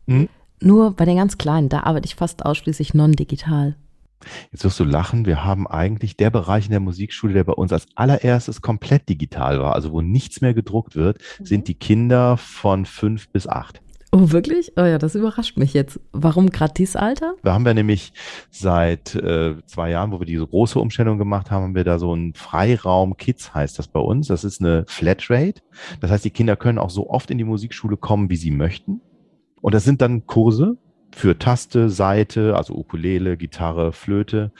Mhm. 0.06 0.28
Nur 0.60 0.92
bei 0.92 1.04
den 1.04 1.16
ganz 1.16 1.38
Kleinen, 1.38 1.68
da 1.68 1.84
arbeite 1.84 2.06
ich 2.06 2.16
fast 2.16 2.44
ausschließlich 2.44 2.94
non-digital. 2.94 3.76
Jetzt 4.52 4.64
wirst 4.64 4.80
du 4.80 4.84
lachen, 4.84 5.26
wir 5.26 5.44
haben 5.44 5.66
eigentlich 5.66 6.16
der 6.16 6.30
Bereich 6.30 6.66
in 6.66 6.70
der 6.70 6.80
Musikschule, 6.80 7.34
der 7.34 7.44
bei 7.44 7.52
uns 7.52 7.72
als 7.72 7.86
allererstes 7.94 8.62
komplett 8.62 9.08
digital 9.08 9.60
war, 9.60 9.74
also 9.74 9.92
wo 9.92 10.00
nichts 10.00 10.40
mehr 10.40 10.54
gedruckt 10.54 10.96
wird, 10.96 11.18
mhm. 11.38 11.44
sind 11.44 11.68
die 11.68 11.74
Kinder 11.74 12.36
von 12.36 12.86
fünf 12.86 13.28
bis 13.28 13.46
acht. 13.46 13.80
Oh, 14.16 14.30
wirklich? 14.30 14.70
Oh 14.76 14.84
ja, 14.84 14.98
das 14.98 15.16
überrascht 15.16 15.56
mich 15.56 15.74
jetzt. 15.74 15.98
Warum 16.12 16.50
gerade 16.50 16.72
dieses 16.72 16.94
Alter? 16.94 17.34
Da 17.42 17.52
haben 17.52 17.64
wir 17.64 17.74
nämlich 17.74 18.12
seit 18.48 19.16
äh, 19.16 19.56
zwei 19.66 19.90
Jahren, 19.90 20.12
wo 20.12 20.20
wir 20.20 20.26
diese 20.26 20.46
große 20.46 20.78
Umstellung 20.78 21.18
gemacht 21.18 21.50
haben, 21.50 21.64
haben 21.64 21.74
wir 21.74 21.82
da 21.82 21.98
so 21.98 22.12
einen 22.12 22.32
Freiraum 22.32 23.16
Kids 23.16 23.52
heißt 23.52 23.76
das 23.76 23.88
bei 23.88 23.98
uns. 23.98 24.28
Das 24.28 24.44
ist 24.44 24.60
eine 24.60 24.84
Flatrate. 24.86 25.62
Das 26.00 26.12
heißt, 26.12 26.24
die 26.24 26.30
Kinder 26.30 26.54
können 26.54 26.78
auch 26.78 26.90
so 26.90 27.10
oft 27.10 27.28
in 27.32 27.38
die 27.38 27.44
Musikschule 27.44 27.96
kommen, 27.96 28.30
wie 28.30 28.36
sie 28.36 28.52
möchten. 28.52 29.00
Und 29.60 29.74
das 29.74 29.82
sind 29.82 30.00
dann 30.00 30.28
Kurse 30.28 30.78
für 31.14 31.38
Taste, 31.38 31.90
Seite, 31.90 32.56
also 32.56 32.74
Ukulele, 32.74 33.36
Gitarre, 33.36 33.92
Flöte. 33.92 34.52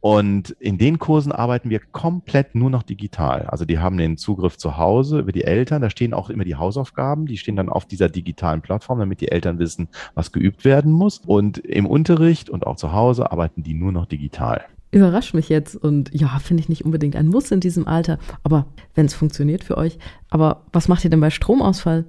Und 0.00 0.50
in 0.60 0.78
den 0.78 0.98
Kursen 0.98 1.32
arbeiten 1.32 1.70
wir 1.70 1.80
komplett 1.80 2.54
nur 2.54 2.70
noch 2.70 2.84
digital. 2.84 3.46
Also 3.46 3.64
die 3.64 3.80
haben 3.80 3.98
den 3.98 4.16
Zugriff 4.16 4.56
zu 4.56 4.76
Hause 4.76 5.18
über 5.18 5.32
die 5.32 5.42
Eltern. 5.42 5.82
Da 5.82 5.90
stehen 5.90 6.14
auch 6.14 6.30
immer 6.30 6.44
die 6.44 6.54
Hausaufgaben. 6.54 7.26
Die 7.26 7.36
stehen 7.36 7.56
dann 7.56 7.68
auf 7.68 7.84
dieser 7.84 8.08
digitalen 8.08 8.62
Plattform, 8.62 9.00
damit 9.00 9.20
die 9.20 9.32
Eltern 9.32 9.58
wissen, 9.58 9.88
was 10.14 10.30
geübt 10.30 10.64
werden 10.64 10.92
muss. 10.92 11.18
Und 11.26 11.58
im 11.58 11.84
Unterricht 11.84 12.48
und 12.48 12.64
auch 12.64 12.76
zu 12.76 12.92
Hause 12.92 13.32
arbeiten 13.32 13.64
die 13.64 13.74
nur 13.74 13.90
noch 13.90 14.06
digital. 14.06 14.64
Überrascht 14.92 15.34
mich 15.34 15.48
jetzt 15.48 15.74
und 15.76 16.10
ja, 16.14 16.38
finde 16.38 16.62
ich 16.62 16.68
nicht 16.68 16.84
unbedingt 16.84 17.16
ein 17.16 17.26
Muss 17.26 17.50
in 17.50 17.60
diesem 17.60 17.88
Alter. 17.88 18.18
Aber 18.44 18.66
wenn 18.94 19.06
es 19.06 19.14
funktioniert 19.14 19.64
für 19.64 19.76
euch. 19.76 19.98
Aber 20.30 20.64
was 20.72 20.86
macht 20.86 21.04
ihr 21.04 21.10
denn 21.10 21.20
bei 21.20 21.30
Stromausfall? 21.30 22.04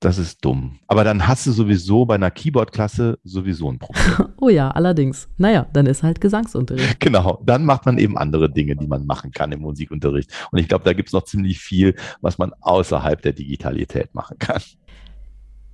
Das 0.00 0.18
ist 0.18 0.44
dumm. 0.44 0.78
Aber 0.86 1.02
dann 1.02 1.26
hast 1.26 1.46
du 1.46 1.52
sowieso 1.52 2.06
bei 2.06 2.14
einer 2.14 2.30
Keyboard-Klasse 2.30 3.18
sowieso 3.24 3.70
ein 3.70 3.78
Problem. 3.78 4.28
oh 4.40 4.48
ja, 4.48 4.70
allerdings. 4.70 5.28
Naja, 5.38 5.66
dann 5.72 5.86
ist 5.86 6.02
halt 6.02 6.20
Gesangsunterricht. 6.20 7.00
Genau, 7.08 7.42
dann 7.44 7.64
macht 7.64 7.86
man 7.86 7.98
eben 7.98 8.18
andere 8.18 8.50
Dinge, 8.50 8.76
die 8.76 8.86
man 8.86 9.06
machen 9.06 9.30
kann 9.30 9.50
im 9.50 9.60
Musikunterricht. 9.60 10.30
Und 10.50 10.58
ich 10.58 10.68
glaube, 10.68 10.84
da 10.84 10.92
gibt 10.92 11.08
es 11.08 11.12
noch 11.12 11.24
ziemlich 11.24 11.58
viel, 11.58 11.94
was 12.20 12.38
man 12.38 12.52
außerhalb 12.60 13.22
der 13.22 13.32
Digitalität 13.32 14.14
machen 14.14 14.38
kann. 14.38 14.60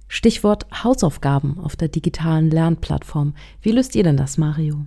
Stichwort 0.07 0.67
Hausaufgaben 0.85 1.59
auf 1.59 1.77
der 1.77 1.89
digitalen 1.89 2.51
Lernplattform. 2.51 3.35
Wie 3.63 3.73
löst 3.73 3.95
ihr 3.95 4.05
denn 4.05 4.17
das, 4.17 4.39
Mario? 4.39 4.87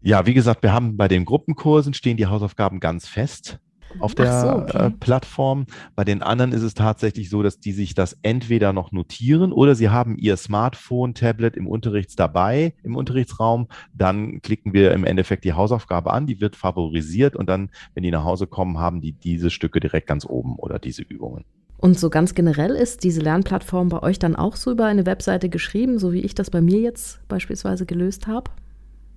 Ja, 0.00 0.26
wie 0.26 0.34
gesagt, 0.34 0.62
wir 0.62 0.72
haben 0.72 0.96
bei 0.96 1.08
den 1.08 1.24
Gruppenkursen 1.24 1.92
stehen 1.92 2.16
die 2.16 2.26
Hausaufgaben 2.26 2.78
ganz 2.78 3.08
fest 3.08 3.58
auf 3.98 4.14
der 4.14 4.40
so, 4.40 4.48
okay. 4.48 4.86
äh, 4.86 4.90
Plattform. 4.90 5.66
Bei 5.96 6.04
den 6.04 6.22
anderen 6.22 6.52
ist 6.52 6.62
es 6.62 6.74
tatsächlich 6.74 7.30
so, 7.30 7.42
dass 7.42 7.60
die 7.60 7.72
sich 7.72 7.94
das 7.94 8.18
entweder 8.22 8.72
noch 8.72 8.92
notieren 8.92 9.52
oder 9.52 9.74
sie 9.74 9.88
haben 9.88 10.16
ihr 10.16 10.36
Smartphone, 10.36 11.14
Tablet 11.14 11.56
im 11.56 11.66
Unterrichts 11.66 12.16
dabei, 12.16 12.74
im 12.82 12.96
Unterrichtsraum. 12.96 13.68
Dann 13.94 14.40
klicken 14.42 14.72
wir 14.72 14.92
im 14.92 15.04
Endeffekt 15.04 15.44
die 15.44 15.52
Hausaufgabe 15.52 16.12
an, 16.12 16.26
die 16.26 16.40
wird 16.40 16.56
favorisiert 16.56 17.36
und 17.36 17.48
dann, 17.48 17.70
wenn 17.94 18.02
die 18.02 18.10
nach 18.10 18.24
Hause 18.24 18.46
kommen, 18.46 18.78
haben 18.78 19.00
die 19.00 19.12
diese 19.12 19.50
Stücke 19.50 19.80
direkt 19.80 20.06
ganz 20.06 20.24
oben 20.24 20.56
oder 20.56 20.78
diese 20.78 21.02
Übungen. 21.02 21.44
Und 21.78 21.98
so 21.98 22.10
ganz 22.10 22.34
generell 22.34 22.72
ist 22.72 23.04
diese 23.04 23.20
Lernplattform 23.20 23.88
bei 23.88 24.02
euch 24.02 24.18
dann 24.18 24.34
auch 24.34 24.56
so 24.56 24.72
über 24.72 24.86
eine 24.86 25.06
Webseite 25.06 25.48
geschrieben, 25.48 26.00
so 26.00 26.12
wie 26.12 26.20
ich 26.20 26.34
das 26.34 26.50
bei 26.50 26.60
mir 26.60 26.80
jetzt 26.80 27.26
beispielsweise 27.28 27.86
gelöst 27.86 28.26
habe? 28.26 28.50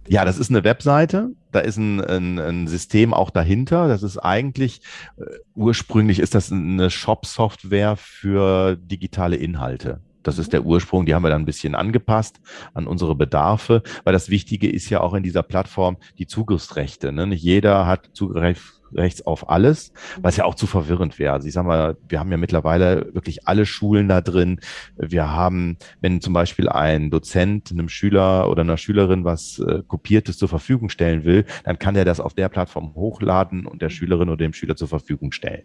Ja, 0.08 0.26
das 0.26 0.38
ist 0.38 0.50
eine 0.50 0.64
Webseite. 0.64 1.32
Da 1.52 1.60
ist 1.60 1.78
ein, 1.78 2.02
ein, 2.02 2.40
ein 2.40 2.68
System 2.68 3.14
auch 3.14 3.30
dahinter. 3.30 3.88
Das 3.88 4.04
ist 4.04 4.18
eigentlich, 4.18 4.82
äh, 5.18 5.24
ursprünglich 5.56 6.20
ist 6.20 6.36
das 6.36 6.52
eine 6.52 6.90
Shop-Software 6.90 7.96
für 7.98 8.76
digitale 8.78 9.36
Inhalte. 9.36 10.02
Das 10.24 10.38
ist 10.38 10.54
der 10.54 10.66
Ursprung. 10.66 11.06
Die 11.06 11.16
haben 11.16 11.24
wir 11.24 11.30
dann 11.30 11.44
ein 11.44 11.46
bisschen 11.46 11.76
angepasst 11.76 12.40
an 12.74 12.88
unsere 12.88 13.16
Bedarfe, 13.16 13.84
weil 14.04 14.14
das 14.14 14.30
Wichtige 14.30 14.70
ist 14.70 14.90
ja 14.90 15.02
auch 15.02 15.14
in 15.14 15.24
dieser 15.24 15.44
Plattform 15.44 15.98
die 16.18 16.28
Zugriffsrechte. 16.28 17.12
Ne? 17.12 17.28
Nicht 17.28 17.44
jeder 17.44 17.86
hat 17.88 18.10
Zugriff 18.14 18.82
rechts 18.94 19.26
auf 19.26 19.50
alles, 19.50 19.94
was 20.22 20.38
ja 20.38 20.46
auch 20.46 20.56
zu 20.56 20.68
verwirrend 20.68 21.20
wäre. 21.20 21.34
Also 21.34 21.48
ich 21.48 21.54
sag 21.54 21.66
mal, 21.66 21.98
wir 22.08 22.20
haben 22.20 22.32
ja 22.32 22.38
mittlerweile 22.38 23.14
wirklich 23.14 23.48
alle 23.48 23.66
Schulen 23.66 24.08
da 24.08 24.22
drin. 24.22 24.60
Wir 24.98 25.30
haben, 25.30 25.78
wenn 26.02 26.22
zum 26.22 26.34
Beispiel 26.34 26.70
ein 26.70 27.10
Dozent 27.10 27.72
einem 27.72 27.90
Schüler 27.90 28.50
oder 28.50 28.62
einer 28.62 28.78
Schülerin 28.78 29.24
was 29.24 29.60
äh, 29.60 29.84
Kopiertes 29.88 30.38
zur 30.38 30.50
Verfügung 30.50 30.90
stellen 30.90 31.24
will, 31.24 31.46
dann 31.64 31.80
kann 31.80 31.94
der 31.94 32.06
das 32.06 32.20
auf 32.20 32.34
der 32.34 32.50
Plattform 32.50 32.94
hochladen 32.96 33.66
und 33.66 33.82
der 33.82 33.90
Schülerin 33.90 34.30
oder 34.30 34.38
dem 34.38 34.54
Schüler 34.54 34.76
zur 34.76 34.88
Verfügung 34.88 35.32
stellen. 35.32 35.64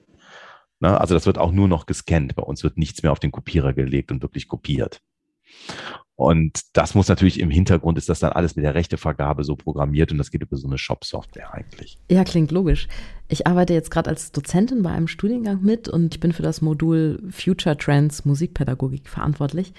Ne? 0.80 1.00
Also 1.00 1.14
das 1.14 1.26
wird 1.26 1.38
auch 1.38 1.52
nur 1.52 1.68
noch 1.68 1.86
gescannt. 1.86 2.34
Bei 2.34 2.42
uns 2.42 2.62
wird 2.62 2.78
nichts 2.78 3.02
mehr 3.02 3.12
auf 3.12 3.20
den 3.20 3.32
Kopierer 3.32 3.72
gelegt 3.72 4.10
und 4.10 4.22
wirklich 4.22 4.48
kopiert. 4.48 5.00
Und 6.16 6.62
das 6.72 6.94
muss 6.94 7.08
natürlich 7.08 7.40
im 7.40 7.50
Hintergrund 7.50 7.98
ist 7.98 8.08
das 8.08 8.20
dann 8.20 8.32
alles 8.32 8.56
mit 8.56 8.64
der 8.64 8.74
Rechtevergabe 8.74 9.44
so 9.44 9.54
programmiert 9.54 10.12
und 10.12 10.18
das 10.18 10.30
geht 10.30 10.42
über 10.42 10.56
so 10.56 10.66
eine 10.66 10.78
Shop-Software 10.78 11.52
eigentlich. 11.52 11.98
Ja, 12.10 12.24
klingt 12.24 12.50
logisch. 12.50 12.88
Ich 13.28 13.46
arbeite 13.46 13.74
jetzt 13.74 13.90
gerade 13.90 14.10
als 14.10 14.32
Dozentin 14.32 14.82
bei 14.82 14.90
einem 14.90 15.08
Studiengang 15.08 15.62
mit 15.62 15.88
und 15.88 16.14
ich 16.14 16.20
bin 16.20 16.32
für 16.32 16.42
das 16.42 16.60
Modul 16.60 17.20
Future 17.30 17.76
Trends 17.76 18.24
Musikpädagogik 18.24 19.08
verantwortlich. 19.08 19.72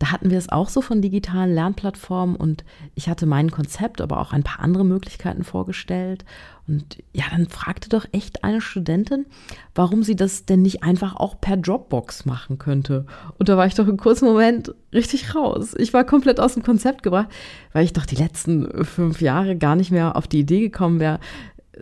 Da 0.00 0.12
hatten 0.12 0.30
wir 0.30 0.38
es 0.38 0.48
auch 0.48 0.70
so 0.70 0.80
von 0.80 1.02
digitalen 1.02 1.54
Lernplattformen 1.54 2.34
und 2.34 2.64
ich 2.94 3.10
hatte 3.10 3.26
mein 3.26 3.50
Konzept, 3.50 4.00
aber 4.00 4.18
auch 4.18 4.32
ein 4.32 4.42
paar 4.42 4.64
andere 4.64 4.82
Möglichkeiten 4.82 5.44
vorgestellt. 5.44 6.24
Und 6.66 7.02
ja, 7.12 7.24
dann 7.30 7.48
fragte 7.48 7.90
doch 7.90 8.06
echt 8.12 8.42
eine 8.42 8.62
Studentin, 8.62 9.26
warum 9.74 10.02
sie 10.02 10.16
das 10.16 10.46
denn 10.46 10.62
nicht 10.62 10.82
einfach 10.82 11.16
auch 11.16 11.38
per 11.38 11.58
Dropbox 11.58 12.24
machen 12.24 12.56
könnte. 12.56 13.04
Und 13.38 13.50
da 13.50 13.58
war 13.58 13.66
ich 13.66 13.74
doch 13.74 13.88
im 13.88 13.98
kurzen 13.98 14.24
Moment 14.24 14.74
richtig 14.94 15.34
raus. 15.34 15.74
Ich 15.76 15.92
war 15.92 16.04
komplett 16.04 16.40
aus 16.40 16.54
dem 16.54 16.62
Konzept 16.62 17.02
gebracht, 17.02 17.28
weil 17.74 17.84
ich 17.84 17.92
doch 17.92 18.06
die 18.06 18.16
letzten 18.16 18.84
fünf 18.86 19.20
Jahre 19.20 19.54
gar 19.54 19.76
nicht 19.76 19.90
mehr 19.90 20.16
auf 20.16 20.28
die 20.28 20.40
Idee 20.40 20.60
gekommen 20.60 20.98
wäre, 20.98 21.20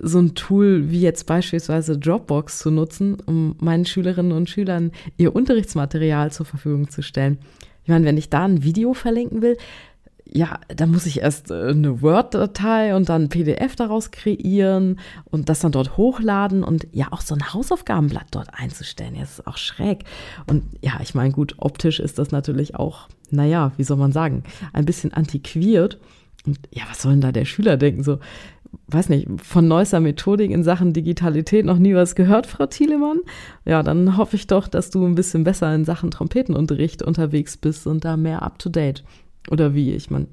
so 0.02 0.18
ein 0.18 0.34
Tool 0.34 0.90
wie 0.90 1.00
jetzt 1.00 1.26
beispielsweise 1.26 1.98
Dropbox 1.98 2.58
zu 2.58 2.70
nutzen, 2.70 3.16
um 3.26 3.56
meinen 3.60 3.84
Schülerinnen 3.84 4.32
und 4.32 4.48
Schülern 4.48 4.92
ihr 5.16 5.34
Unterrichtsmaterial 5.34 6.32
zur 6.32 6.46
Verfügung 6.46 6.90
zu 6.90 7.02
stellen. 7.02 7.38
Ich 7.84 7.88
meine, 7.88 8.04
wenn 8.04 8.18
ich 8.18 8.28
da 8.28 8.44
ein 8.44 8.62
Video 8.62 8.92
verlinken 8.94 9.40
will, 9.42 9.56
ja, 10.30 10.60
da 10.68 10.86
muss 10.86 11.06
ich 11.06 11.20
erst 11.20 11.50
äh, 11.50 11.68
eine 11.68 12.02
Word-Datei 12.02 12.94
und 12.94 13.08
dann 13.08 13.24
ein 13.24 13.28
PDF 13.28 13.76
daraus 13.76 14.10
kreieren 14.10 14.98
und 15.24 15.48
das 15.48 15.60
dann 15.60 15.72
dort 15.72 15.96
hochladen 15.96 16.64
und 16.64 16.86
ja 16.92 17.08
auch 17.12 17.22
so 17.22 17.34
ein 17.34 17.52
Hausaufgabenblatt 17.52 18.26
dort 18.30 18.48
einzustellen. 18.52 19.14
Ja, 19.14 19.22
das 19.22 19.38
ist 19.38 19.46
auch 19.46 19.56
schräg. 19.56 20.04
Und 20.46 20.64
ja, 20.82 20.98
ich 21.02 21.14
meine, 21.14 21.32
gut, 21.32 21.54
optisch 21.58 21.98
ist 22.00 22.18
das 22.18 22.30
natürlich 22.30 22.74
auch, 22.74 23.08
naja, 23.30 23.72
wie 23.76 23.84
soll 23.84 23.96
man 23.96 24.12
sagen, 24.12 24.42
ein 24.72 24.84
bisschen 24.84 25.14
antiquiert. 25.14 25.98
Und 26.46 26.58
ja, 26.72 26.82
was 26.88 27.02
soll 27.02 27.12
denn 27.12 27.20
da 27.20 27.32
der 27.32 27.44
Schüler 27.44 27.76
denken? 27.76 28.02
So, 28.02 28.18
weiß 28.88 29.08
nicht, 29.08 29.28
von 29.42 29.68
neuester 29.68 30.00
Methodik 30.00 30.50
in 30.50 30.62
Sachen 30.62 30.92
Digitalität 30.92 31.64
noch 31.64 31.78
nie 31.78 31.94
was 31.94 32.14
gehört, 32.14 32.46
Frau 32.46 32.66
Thielemann? 32.66 33.20
Ja, 33.64 33.82
dann 33.82 34.16
hoffe 34.16 34.36
ich 34.36 34.46
doch, 34.46 34.68
dass 34.68 34.90
du 34.90 35.04
ein 35.04 35.14
bisschen 35.14 35.44
besser 35.44 35.74
in 35.74 35.84
Sachen 35.84 36.10
Trompetenunterricht 36.10 37.02
unterwegs 37.02 37.56
bist 37.56 37.86
und 37.86 38.04
da 38.04 38.16
mehr 38.16 38.42
up 38.42 38.58
to 38.58 38.68
date. 38.68 39.04
Oder 39.50 39.74
wie? 39.74 39.92
Ich 39.92 40.10
meine, 40.10 40.26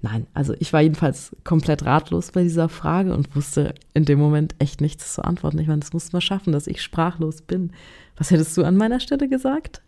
nein, 0.00 0.26
also 0.32 0.54
ich 0.58 0.72
war 0.72 0.80
jedenfalls 0.80 1.34
komplett 1.44 1.84
ratlos 1.84 2.30
bei 2.30 2.42
dieser 2.42 2.68
Frage 2.68 3.14
und 3.14 3.34
wusste 3.34 3.74
in 3.94 4.04
dem 4.04 4.18
Moment 4.18 4.54
echt 4.58 4.80
nichts 4.80 5.14
zu 5.14 5.24
antworten. 5.24 5.58
Ich 5.58 5.66
meine, 5.66 5.80
das 5.80 5.92
mussten 5.92 6.12
wir 6.12 6.20
schaffen, 6.20 6.52
dass 6.52 6.66
ich 6.66 6.82
sprachlos 6.82 7.42
bin. 7.42 7.72
Was 8.16 8.30
hättest 8.30 8.56
du 8.56 8.64
an 8.64 8.76
meiner 8.76 9.00
Stelle 9.00 9.28
gesagt? 9.28 9.82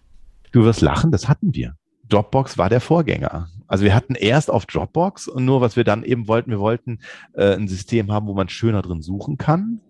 Du 0.51 0.65
wirst 0.65 0.81
lachen, 0.81 1.13
das 1.13 1.29
hatten 1.29 1.55
wir. 1.55 1.77
Dropbox 2.13 2.59
war 2.59 2.69
der 2.69 2.81
Vorgänger. 2.81 3.49
Also 3.67 3.85
wir 3.85 3.95
hatten 3.95 4.15
erst 4.15 4.51
auf 4.51 4.67
Dropbox 4.67 5.29
und 5.29 5.45
nur 5.47 5.63
was 5.63 5.77
wir 5.77 5.85
dann 5.85 6.05
eben 6.05 6.29
wollten, 6.29 6.51
wir 6.51 6.61
wollten 6.61 6.99
äh, 7.33 7.55
ein 7.55 7.69
System 7.69 8.13
haben, 8.13 8.27
wo 8.27 8.35
man 8.35 8.51
schöner 8.51 8.83
drin 8.83 9.01
suchen 9.01 9.39
kann 9.39 9.81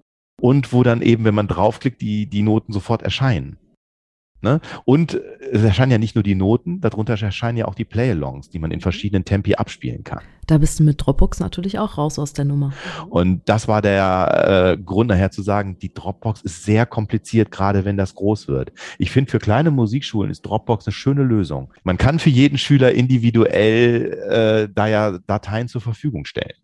und 0.40 0.72
wo 0.72 0.84
dann 0.84 1.02
eben, 1.02 1.24
wenn 1.24 1.34
man 1.34 1.48
draufklickt, 1.48 2.00
die, 2.00 2.26
die 2.26 2.42
Noten 2.42 2.72
sofort 2.72 3.02
erscheinen. 3.02 3.58
Ne? 4.42 4.60
Und 4.84 5.20
es 5.52 5.62
erscheinen 5.62 5.92
ja 5.92 5.98
nicht 5.98 6.16
nur 6.16 6.24
die 6.24 6.34
Noten, 6.34 6.80
darunter 6.80 7.12
erscheinen 7.20 7.58
ja 7.58 7.66
auch 7.66 7.76
die 7.76 7.84
Play-Alongs, 7.84 8.50
die 8.50 8.58
man 8.58 8.72
in 8.72 8.80
verschiedenen 8.80 9.24
Tempi 9.24 9.54
abspielen 9.54 10.02
kann. 10.02 10.20
Da 10.48 10.58
bist 10.58 10.80
du 10.80 10.82
mit 10.82 11.00
Dropbox 11.00 11.38
natürlich 11.38 11.78
auch 11.78 11.96
raus 11.96 12.18
aus 12.18 12.32
der 12.32 12.44
Nummer. 12.44 12.72
Und 13.08 13.48
das 13.48 13.68
war 13.68 13.80
der 13.80 14.76
äh, 14.76 14.82
Grund 14.82 15.10
nachher 15.10 15.30
zu 15.30 15.42
sagen, 15.42 15.78
die 15.78 15.94
Dropbox 15.94 16.42
ist 16.42 16.64
sehr 16.64 16.86
kompliziert, 16.86 17.52
gerade 17.52 17.84
wenn 17.84 17.96
das 17.96 18.16
groß 18.16 18.48
wird. 18.48 18.72
Ich 18.98 19.12
finde, 19.12 19.30
für 19.30 19.38
kleine 19.38 19.70
Musikschulen 19.70 20.32
ist 20.32 20.42
Dropbox 20.42 20.86
eine 20.86 20.92
schöne 20.92 21.22
Lösung. 21.22 21.72
Man 21.84 21.96
kann 21.96 22.18
für 22.18 22.30
jeden 22.30 22.58
Schüler 22.58 22.92
individuell 22.92 24.12
äh, 24.28 24.72
da 24.74 24.88
ja 24.88 25.18
Dateien 25.18 25.68
zur 25.68 25.80
Verfügung 25.80 26.24
stellen. 26.24 26.56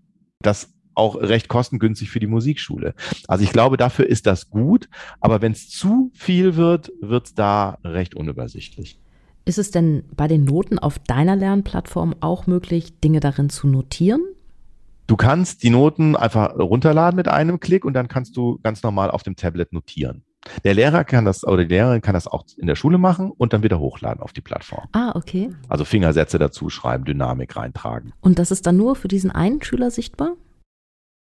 Das 0.42 0.72
auch 0.98 1.16
recht 1.16 1.48
kostengünstig 1.48 2.10
für 2.10 2.20
die 2.20 2.26
Musikschule. 2.26 2.94
Also 3.26 3.44
ich 3.44 3.52
glaube, 3.52 3.76
dafür 3.76 4.06
ist 4.06 4.26
das 4.26 4.50
gut, 4.50 4.88
aber 5.20 5.40
wenn 5.40 5.52
es 5.52 5.68
zu 5.68 6.10
viel 6.14 6.56
wird, 6.56 6.92
wird 7.00 7.26
es 7.26 7.34
da 7.34 7.78
recht 7.84 8.14
unübersichtlich. 8.14 8.98
Ist 9.44 9.58
es 9.58 9.70
denn 9.70 10.04
bei 10.14 10.28
den 10.28 10.44
Noten 10.44 10.78
auf 10.78 10.98
deiner 10.98 11.34
Lernplattform 11.34 12.16
auch 12.20 12.46
möglich, 12.46 13.00
Dinge 13.00 13.20
darin 13.20 13.48
zu 13.48 13.66
notieren? 13.66 14.20
Du 15.06 15.16
kannst 15.16 15.62
die 15.62 15.70
Noten 15.70 16.16
einfach 16.16 16.54
runterladen 16.58 17.16
mit 17.16 17.28
einem 17.28 17.60
Klick 17.60 17.86
und 17.86 17.94
dann 17.94 18.08
kannst 18.08 18.36
du 18.36 18.58
ganz 18.62 18.82
normal 18.82 19.10
auf 19.10 19.22
dem 19.22 19.36
Tablet 19.36 19.72
notieren. 19.72 20.22
Der 20.64 20.74
Lehrer 20.74 21.04
kann 21.04 21.24
das 21.24 21.44
oder 21.44 21.64
die 21.64 21.74
Lehrerin 21.74 22.02
kann 22.02 22.12
das 22.12 22.26
auch 22.26 22.44
in 22.58 22.66
der 22.66 22.74
Schule 22.74 22.98
machen 22.98 23.30
und 23.30 23.54
dann 23.54 23.62
wieder 23.62 23.80
hochladen 23.80 24.22
auf 24.22 24.32
die 24.34 24.40
Plattform. 24.42 24.86
Ah, 24.92 25.12
okay. 25.14 25.50
Also 25.68 25.86
Fingersätze 25.86 26.38
dazu 26.38 26.68
schreiben, 26.68 27.04
Dynamik 27.04 27.56
reintragen. 27.56 28.12
Und 28.20 28.38
das 28.38 28.50
ist 28.50 28.66
dann 28.66 28.76
nur 28.76 28.96
für 28.96 29.08
diesen 29.08 29.30
einen 29.30 29.62
Schüler 29.62 29.90
sichtbar? 29.90 30.32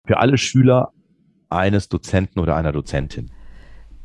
Für 0.07 0.19
alle 0.19 0.39
Schüler 0.39 0.93
eines 1.49 1.89
Dozenten 1.89 2.41
oder 2.41 2.57
einer 2.57 2.73
Dozentin. 2.73 3.31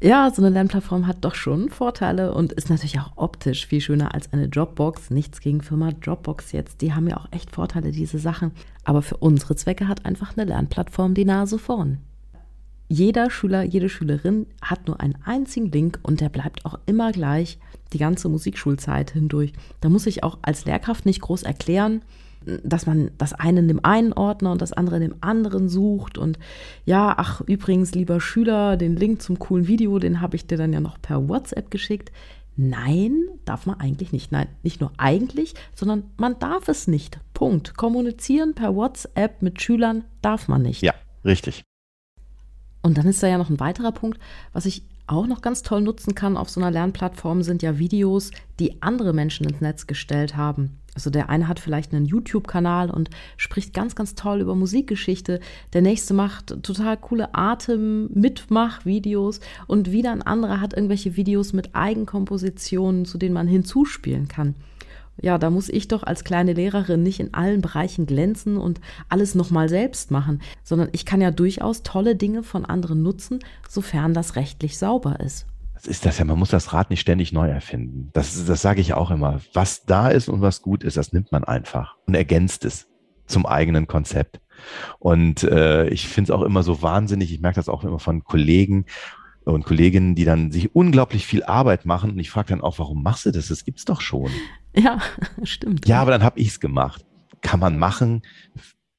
Ja, 0.02 0.30
so 0.30 0.42
eine 0.42 0.52
Lernplattform 0.52 1.08
hat 1.08 1.24
doch 1.24 1.36
schon 1.36 1.70
Vorteile 1.70 2.34
und 2.34 2.52
ist 2.52 2.70
natürlich 2.70 3.00
auch 3.00 3.14
optisch 3.16 3.66
viel 3.66 3.80
schöner 3.80 4.14
als 4.14 4.32
eine 4.34 4.50
Dropbox. 4.50 5.10
Nichts 5.10 5.40
gegen 5.40 5.62
Firma 5.62 5.92
Dropbox 5.94 6.52
jetzt. 6.52 6.82
Die 6.82 6.94
haben 6.94 7.08
ja 7.08 7.18
auch 7.18 7.28
echt 7.32 7.52
Vorteile, 7.52 7.92
diese 7.92 8.20
Sachen. 8.20 8.52
Aber 8.84 9.02
für 9.02 9.18
unsere 9.18 9.56
Zwecke 9.56 9.88
hat 9.88 10.06
einfach 10.06 10.38
eine 10.38 10.46
Lernplattform 10.46 11.14
die 11.14 11.26
Nase 11.26 11.58
vorn. 11.58 12.00
Jeder 12.88 13.32
Schüler, 13.32 13.64
jede 13.64 13.90
Schülerin 13.90 14.46
hat 14.62 14.86
nur 14.86 15.00
einen 15.00 15.18
einzigen 15.26 15.72
Link 15.72 16.00
und 16.04 16.22
der 16.22 16.30
bleibt 16.30 16.66
auch 16.66 16.78
immer 16.86 17.12
gleich 17.12 17.58
die 17.94 17.98
ganze 17.98 18.30
Musikschulzeit 18.30 19.12
hindurch. 19.12 19.54
Da 19.82 19.90
muss 19.90 20.06
ich 20.06 20.24
auch 20.24 20.38
als 20.44 20.66
Lehrkraft 20.66 21.06
nicht 21.06 21.22
groß 21.22 21.44
erklären, 21.44 22.04
dass 22.64 22.86
man 22.86 23.12
das 23.18 23.34
eine 23.34 23.60
in 23.60 23.68
dem 23.68 23.84
einen 23.84 24.14
Ordner 24.14 24.52
und 24.52 24.62
das 24.62 24.74
andere 24.74 24.98
in 24.98 25.02
dem 25.02 25.16
anderen 25.22 25.70
sucht. 25.70 26.18
Und 26.18 26.40
ja, 26.86 27.14
ach, 27.18 27.42
übrigens, 27.42 27.94
lieber 27.94 28.22
Schüler, 28.22 28.78
den 28.78 28.96
Link 28.96 29.22
zum 29.22 29.40
coolen 29.40 29.68
Video, 29.68 30.00
den 30.00 30.22
habe 30.22 30.36
ich 30.36 30.48
dir 30.48 30.58
dann 30.58 30.74
ja 30.74 30.80
noch 30.80 31.02
per 31.02 31.28
WhatsApp 31.28 31.72
geschickt. 31.72 32.12
Nein, 32.58 33.18
darf 33.44 33.66
man 33.66 33.80
eigentlich 33.80 34.12
nicht. 34.12 34.32
Nein, 34.32 34.48
nicht 34.64 34.80
nur 34.80 34.92
eigentlich, 34.98 35.56
sondern 35.76 36.04
man 36.18 36.40
darf 36.40 36.70
es 36.70 36.88
nicht. 36.88 37.20
Punkt. 37.34 37.76
Kommunizieren 37.76 38.54
per 38.54 38.76
WhatsApp 38.76 39.42
mit 39.42 39.62
Schülern 39.62 40.06
darf 40.22 40.48
man 40.48 40.62
nicht. 40.62 40.82
Ja, 40.82 40.94
richtig. 41.26 41.64
Und 42.82 42.98
dann 42.98 43.08
ist 43.08 43.22
da 43.22 43.28
ja 43.28 43.38
noch 43.38 43.50
ein 43.50 43.60
weiterer 43.60 43.92
Punkt, 43.92 44.20
was 44.54 44.66
ich 44.66 44.84
auch 45.08 45.28
noch 45.28 45.42
ganz 45.42 45.64
toll 45.64 45.82
nutzen 45.82 46.16
kann 46.16 46.38
auf 46.38 46.50
so 46.50 46.60
einer 46.60 46.72
Lernplattform, 46.72 47.44
sind 47.44 47.62
ja 47.62 47.78
Videos, 47.78 48.32
die 48.60 48.82
andere 48.82 49.14
Menschen 49.14 49.48
ins 49.48 49.62
Netz 49.62 49.88
gestellt 49.88 50.36
haben. 50.36 50.80
Also 50.96 51.12
der 51.12 51.30
eine 51.30 51.48
hat 51.48 51.60
vielleicht 51.60 51.94
einen 51.94 52.06
YouTube-Kanal 52.06 52.90
und 52.90 53.12
spricht 53.38 53.74
ganz, 53.74 53.96
ganz 53.96 54.16
toll 54.16 54.40
über 54.40 54.56
Musikgeschichte. 54.56 55.42
Der 55.74 55.82
nächste 55.82 56.14
macht 56.14 56.64
total 56.64 56.96
coole 56.98 57.36
Atem-Mitmach-Videos 57.36 59.42
und 59.68 59.92
wieder 59.92 60.14
ein 60.14 60.22
anderer 60.22 60.62
hat 60.62 60.74
irgendwelche 60.74 61.18
Videos 61.18 61.52
mit 61.54 61.76
Eigenkompositionen, 61.76 63.04
zu 63.06 63.18
denen 63.18 63.34
man 63.34 63.48
hinzuspielen 63.48 64.30
kann. 64.30 64.56
Ja, 65.22 65.38
da 65.38 65.50
muss 65.50 65.70
ich 65.70 65.88
doch 65.88 66.04
als 66.04 66.24
kleine 66.24 66.54
Lehrerin 66.54 67.04
nicht 67.04 67.20
in 67.20 67.34
allen 67.34 67.62
Bereichen 67.62 68.06
glänzen 68.06 68.58
und 68.58 68.82
alles 69.08 69.36
nochmal 69.36 69.70
selbst 69.70 70.12
machen, 70.12 70.42
sondern 70.64 70.90
ich 70.92 71.06
kann 71.06 71.22
ja 71.22 71.32
durchaus 71.32 71.84
tolle 71.84 72.16
Dinge 72.16 72.44
von 72.44 72.66
anderen 72.66 73.02
nutzen, 73.02 73.40
sofern 73.68 74.14
das 74.14 74.36
rechtlich 74.36 74.78
sauber 74.78 75.20
ist 75.22 75.46
ist 75.88 76.06
das 76.06 76.18
ja, 76.18 76.26
man 76.26 76.40
muss 76.40 76.50
das 76.50 76.74
Rad 76.74 76.90
nicht 76.90 77.02
ständig 77.02 77.32
neu 77.32 77.50
erfinden. 77.50 78.10
Das, 78.14 78.46
das 78.46 78.62
sage 78.62 78.82
ich 78.82 78.94
auch 78.94 79.12
immer. 79.12 79.42
Was 79.54 79.86
da 79.86 80.10
ist 80.10 80.30
und 80.30 80.42
was 80.42 80.62
gut 80.62 80.84
ist, 80.84 80.98
das 80.98 81.14
nimmt 81.14 81.32
man 81.32 81.44
einfach 81.44 81.96
und 82.06 82.16
ergänzt 82.16 82.66
es 82.66 82.88
zum 83.26 83.46
eigenen 83.46 83.88
Konzept. 83.88 84.40
Und 85.00 85.44
äh, 85.44 85.88
ich 85.90 86.08
finde 86.08 86.32
es 86.32 86.38
auch 86.38 86.44
immer 86.44 86.64
so 86.64 86.82
wahnsinnig, 86.82 87.34
ich 87.34 87.42
merke 87.42 87.56
das 87.56 87.70
auch 87.70 87.84
immer 87.84 88.00
von 88.00 88.24
Kollegen 88.24 88.86
und 89.44 89.66
Kolleginnen, 89.66 90.16
die 90.16 90.26
dann 90.26 90.52
sich 90.52 90.76
unglaublich 90.76 91.26
viel 91.26 91.44
Arbeit 91.44 91.86
machen. 91.86 92.12
Und 92.12 92.20
ich 92.20 92.30
frage 92.30 92.50
dann 92.50 92.62
auch, 92.62 92.80
warum 92.80 93.04
machst 93.04 93.26
du 93.26 93.32
das? 93.32 93.48
Das 93.48 93.64
gibt's 93.64 93.86
doch 93.86 94.02
schon. 94.02 94.32
Ja, 94.76 95.00
stimmt. 95.44 95.88
Ja, 95.88 96.02
aber 96.02 96.12
dann 96.12 96.24
habe 96.24 96.40
ich 96.40 96.48
es 96.50 96.60
gemacht. 96.60 97.06
Kann 97.42 97.60
man 97.60 97.78
machen, 97.78 98.24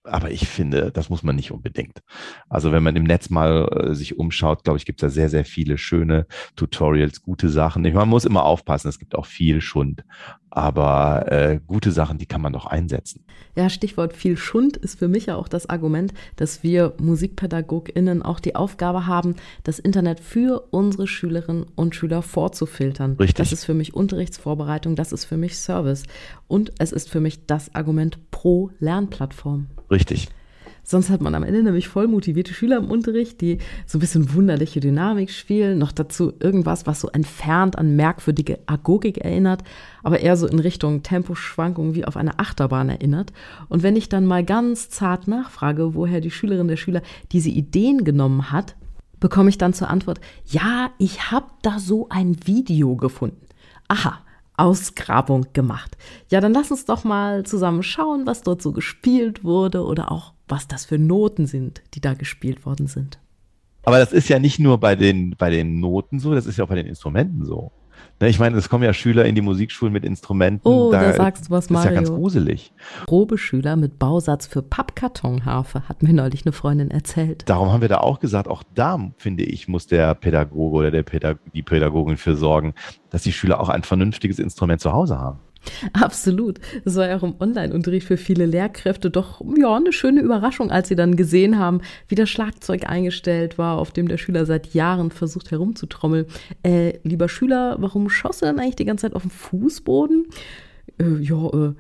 aber 0.06 0.30
ich 0.30 0.48
finde, 0.48 0.90
das 0.92 1.10
muss 1.10 1.22
man 1.22 1.36
nicht 1.36 1.50
unbedingt. 1.50 2.02
Also 2.48 2.72
wenn 2.72 2.82
man 2.82 2.96
im 2.96 3.04
Netz 3.04 3.30
mal 3.30 3.68
äh, 3.68 3.94
sich 3.94 4.18
umschaut, 4.18 4.64
glaube 4.64 4.78
ich, 4.78 4.84
gibt 4.84 5.02
es 5.02 5.06
da 5.06 5.10
sehr, 5.10 5.28
sehr 5.28 5.44
viele 5.44 5.78
schöne 5.78 6.26
Tutorials, 6.54 7.22
gute 7.22 7.48
Sachen. 7.48 7.82
Man 7.82 8.08
muss 8.08 8.24
immer 8.24 8.44
aufpassen, 8.44 8.88
es 8.88 8.98
gibt 8.98 9.14
auch 9.14 9.26
viel 9.26 9.60
Schund, 9.60 10.04
aber 10.50 11.30
äh, 11.30 11.60
gute 11.66 11.92
Sachen, 11.92 12.18
die 12.18 12.26
kann 12.26 12.40
man 12.40 12.52
doch 12.52 12.66
einsetzen. 12.66 13.24
Ja, 13.56 13.68
Stichwort 13.68 14.14
viel 14.14 14.36
Schund 14.36 14.76
ist 14.76 14.98
für 14.98 15.08
mich 15.08 15.26
ja 15.26 15.36
auch 15.36 15.48
das 15.48 15.68
Argument, 15.68 16.14
dass 16.36 16.62
wir 16.62 16.94
MusikpädagogInnen 16.98 18.22
auch 18.22 18.40
die 18.40 18.54
Aufgabe 18.54 19.06
haben, 19.06 19.36
das 19.64 19.78
Internet 19.78 20.20
für 20.20 20.68
unsere 20.70 21.06
Schülerinnen 21.06 21.66
und 21.74 21.94
Schüler 21.94 22.22
vorzufiltern. 22.22 23.16
Richtig. 23.18 23.36
Das 23.36 23.52
ist 23.52 23.64
für 23.64 23.74
mich 23.74 23.94
Unterrichtsvorbereitung, 23.94 24.96
das 24.96 25.12
ist 25.12 25.24
für 25.24 25.36
mich 25.36 25.58
Service 25.58 26.04
und 26.48 26.72
es 26.78 26.92
ist 26.92 27.10
für 27.10 27.20
mich 27.20 27.46
das 27.46 27.74
Argument 27.74 28.30
pro 28.30 28.70
Lernplattform. 28.78 29.66
Richtig. 29.90 30.28
Sonst 30.88 31.10
hat 31.10 31.20
man 31.20 31.34
am 31.34 31.42
Ende 31.42 31.64
nämlich 31.64 31.88
voll 31.88 32.06
motivierte 32.06 32.54
Schüler 32.54 32.76
im 32.76 32.92
Unterricht, 32.92 33.40
die 33.40 33.58
so 33.86 33.98
ein 33.98 34.00
bisschen 34.00 34.34
wunderliche 34.34 34.78
Dynamik 34.78 35.32
spielen, 35.32 35.78
noch 35.78 35.90
dazu 35.90 36.32
irgendwas, 36.38 36.86
was 36.86 37.00
so 37.00 37.08
entfernt 37.08 37.76
an 37.76 37.96
merkwürdige 37.96 38.60
Agogik 38.66 39.18
erinnert, 39.18 39.64
aber 40.04 40.20
eher 40.20 40.36
so 40.36 40.46
in 40.46 40.60
Richtung 40.60 41.02
Temposchwankungen 41.02 41.96
wie 41.96 42.04
auf 42.04 42.16
einer 42.16 42.38
Achterbahn 42.38 42.88
erinnert. 42.88 43.32
Und 43.68 43.82
wenn 43.82 43.96
ich 43.96 44.08
dann 44.08 44.26
mal 44.26 44.44
ganz 44.44 44.88
zart 44.88 45.26
nachfrage, 45.26 45.96
woher 45.96 46.20
die 46.20 46.30
Schülerin 46.30 46.68
der 46.68 46.76
Schüler 46.76 47.02
diese 47.32 47.50
Ideen 47.50 48.04
genommen 48.04 48.52
hat, 48.52 48.76
bekomme 49.18 49.48
ich 49.48 49.58
dann 49.58 49.74
zur 49.74 49.90
Antwort, 49.90 50.20
ja, 50.44 50.90
ich 50.98 51.32
habe 51.32 51.46
da 51.62 51.80
so 51.80 52.08
ein 52.10 52.36
Video 52.46 52.94
gefunden. 52.94 53.40
Aha, 53.88 54.20
Ausgrabung 54.56 55.46
gemacht. 55.52 55.96
Ja, 56.30 56.40
dann 56.40 56.52
lass 56.52 56.70
uns 56.70 56.84
doch 56.84 57.04
mal 57.04 57.44
zusammen 57.44 57.82
schauen, 57.82 58.26
was 58.26 58.42
dort 58.42 58.62
so 58.62 58.72
gespielt 58.72 59.44
wurde 59.44 59.84
oder 59.84 60.10
auch 60.10 60.32
was 60.48 60.68
das 60.68 60.84
für 60.84 60.98
Noten 60.98 61.46
sind, 61.46 61.82
die 61.94 62.00
da 62.00 62.14
gespielt 62.14 62.66
worden 62.66 62.86
sind. 62.86 63.18
Aber 63.82 63.98
das 63.98 64.12
ist 64.12 64.28
ja 64.28 64.38
nicht 64.38 64.58
nur 64.58 64.78
bei 64.78 64.96
den, 64.96 65.36
bei 65.36 65.50
den 65.50 65.78
Noten 65.80 66.18
so, 66.18 66.34
das 66.34 66.46
ist 66.46 66.58
ja 66.58 66.64
auch 66.64 66.68
bei 66.68 66.74
den 66.74 66.86
Instrumenten 66.86 67.44
so. 67.44 67.70
Ne, 68.20 68.28
ich 68.28 68.38
meine, 68.38 68.56
es 68.56 68.68
kommen 68.68 68.82
ja 68.82 68.92
Schüler 68.92 69.26
in 69.26 69.34
die 69.34 69.42
Musikschulen 69.42 69.92
mit 69.92 70.04
Instrumenten. 70.04 70.66
Oh, 70.66 70.90
da, 70.90 71.02
da 71.02 71.12
sagst 71.12 71.46
du 71.46 71.50
was, 71.50 71.68
Mario. 71.68 71.90
Das 71.90 72.02
ist 72.02 72.08
ja 72.08 72.10
ganz 72.10 72.18
gruselig. 72.18 72.72
Probeschüler 73.06 73.76
mit 73.76 73.98
Bausatz 73.98 74.46
für 74.46 74.62
Pappkartonharfe, 74.62 75.88
hat 75.88 76.02
mir 76.02 76.14
neulich 76.14 76.46
eine 76.46 76.52
Freundin 76.52 76.90
erzählt. 76.90 77.42
Darum 77.46 77.72
haben 77.72 77.82
wir 77.82 77.88
da 77.88 77.98
auch 77.98 78.18
gesagt, 78.18 78.48
auch 78.48 78.62
da, 78.74 78.98
finde 79.18 79.44
ich, 79.44 79.68
muss 79.68 79.86
der 79.86 80.14
Pädagoge 80.14 80.76
oder 80.76 80.90
der 80.90 81.02
Pädag 81.02 81.38
die 81.52 81.62
Pädagogin 81.62 82.16
für 82.16 82.36
sorgen, 82.36 82.74
dass 83.10 83.22
die 83.22 83.32
Schüler 83.32 83.60
auch 83.60 83.68
ein 83.68 83.82
vernünftiges 83.82 84.38
Instrument 84.38 84.80
zu 84.80 84.92
Hause 84.92 85.18
haben. 85.18 85.38
Absolut. 85.92 86.60
Das 86.84 86.96
war 86.96 87.08
ja 87.08 87.16
auch 87.16 87.22
im 87.22 87.34
Online-Unterricht 87.38 88.06
für 88.06 88.16
viele 88.16 88.46
Lehrkräfte 88.46 89.10
doch 89.10 89.42
ja 89.56 89.76
eine 89.76 89.92
schöne 89.92 90.20
Überraschung, 90.20 90.70
als 90.70 90.88
sie 90.88 90.96
dann 90.96 91.16
gesehen 91.16 91.58
haben, 91.58 91.80
wie 92.08 92.14
das 92.14 92.28
Schlagzeug 92.30 92.88
eingestellt 92.88 93.58
war, 93.58 93.78
auf 93.78 93.90
dem 93.90 94.08
der 94.08 94.18
Schüler 94.18 94.46
seit 94.46 94.74
Jahren 94.74 95.10
versucht 95.10 95.50
herumzutrommeln. 95.50 96.26
Äh, 96.62 96.98
lieber 97.02 97.28
Schüler, 97.28 97.76
warum 97.78 98.08
schaust 98.08 98.42
du 98.42 98.46
denn 98.46 98.58
eigentlich 98.58 98.76
die 98.76 98.84
ganze 98.84 99.02
Zeit 99.02 99.14
auf 99.14 99.22
den 99.22 99.30
Fußboden? 99.30 100.26
Äh, 100.98 101.18
ja, 101.20 101.48
äh, 101.48 101.74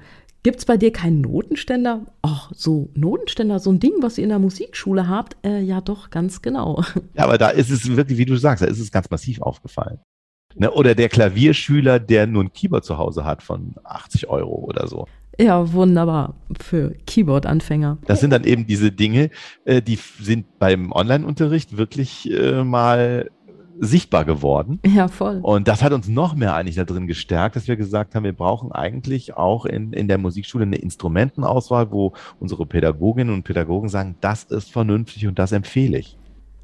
Gibt 0.46 0.60
es 0.60 0.64
bei 0.64 0.76
dir 0.76 0.92
keinen 0.92 1.22
Notenständer? 1.22 2.06
Ach, 2.22 2.52
so 2.54 2.88
Notenständer, 2.94 3.58
so 3.58 3.70
ein 3.72 3.80
Ding, 3.80 3.94
was 3.98 4.16
ihr 4.16 4.22
in 4.22 4.30
der 4.30 4.38
Musikschule 4.38 5.08
habt? 5.08 5.36
Äh, 5.44 5.60
ja, 5.60 5.80
doch, 5.80 6.10
ganz 6.10 6.40
genau. 6.40 6.84
Ja, 7.14 7.24
aber 7.24 7.36
da 7.36 7.48
ist 7.48 7.68
es 7.68 7.96
wirklich, 7.96 8.16
wie 8.16 8.26
du 8.26 8.36
sagst, 8.36 8.62
da 8.62 8.68
ist 8.68 8.78
es 8.78 8.92
ganz 8.92 9.10
massiv 9.10 9.42
aufgefallen. 9.42 9.98
Ne? 10.56 10.70
Oder 10.70 10.94
der 10.94 11.08
Klavierschüler, 11.08 11.98
der 11.98 12.26
nur 12.26 12.44
ein 12.44 12.52
Keyboard 12.52 12.84
zu 12.84 12.98
Hause 12.98 13.24
hat 13.24 13.42
von 13.42 13.74
80 13.84 14.28
Euro 14.28 14.54
oder 14.54 14.86
so. 14.86 15.06
Ja, 15.38 15.72
wunderbar 15.72 16.34
für 16.58 16.94
Keyboard-Anfänger. 17.06 17.98
Das 18.06 18.20
sind 18.20 18.30
dann 18.30 18.44
eben 18.44 18.66
diese 18.66 18.90
Dinge, 18.90 19.30
äh, 19.66 19.82
die 19.82 19.98
sind 20.20 20.58
beim 20.58 20.92
Online-Unterricht 20.92 21.76
wirklich 21.76 22.30
äh, 22.32 22.64
mal 22.64 23.30
sichtbar 23.78 24.24
geworden. 24.24 24.80
Ja, 24.86 25.08
voll. 25.08 25.40
Und 25.42 25.68
das 25.68 25.82
hat 25.82 25.92
uns 25.92 26.08
noch 26.08 26.34
mehr 26.34 26.54
eigentlich 26.54 26.76
da 26.76 26.84
drin 26.84 27.06
gestärkt, 27.06 27.56
dass 27.56 27.68
wir 27.68 27.76
gesagt 27.76 28.14
haben, 28.14 28.24
wir 28.24 28.32
brauchen 28.32 28.72
eigentlich 28.72 29.36
auch 29.36 29.66
in, 29.66 29.92
in 29.92 30.08
der 30.08 30.16
Musikschule 30.16 30.64
eine 30.64 30.76
Instrumentenauswahl, 30.76 31.90
wo 31.90 32.14
unsere 32.40 32.64
Pädagoginnen 32.64 33.34
und 33.34 33.42
Pädagogen 33.42 33.90
sagen, 33.90 34.16
das 34.22 34.44
ist 34.44 34.72
vernünftig 34.72 35.26
und 35.26 35.38
das 35.38 35.52
empfehle 35.52 35.98
ich. 35.98 36.16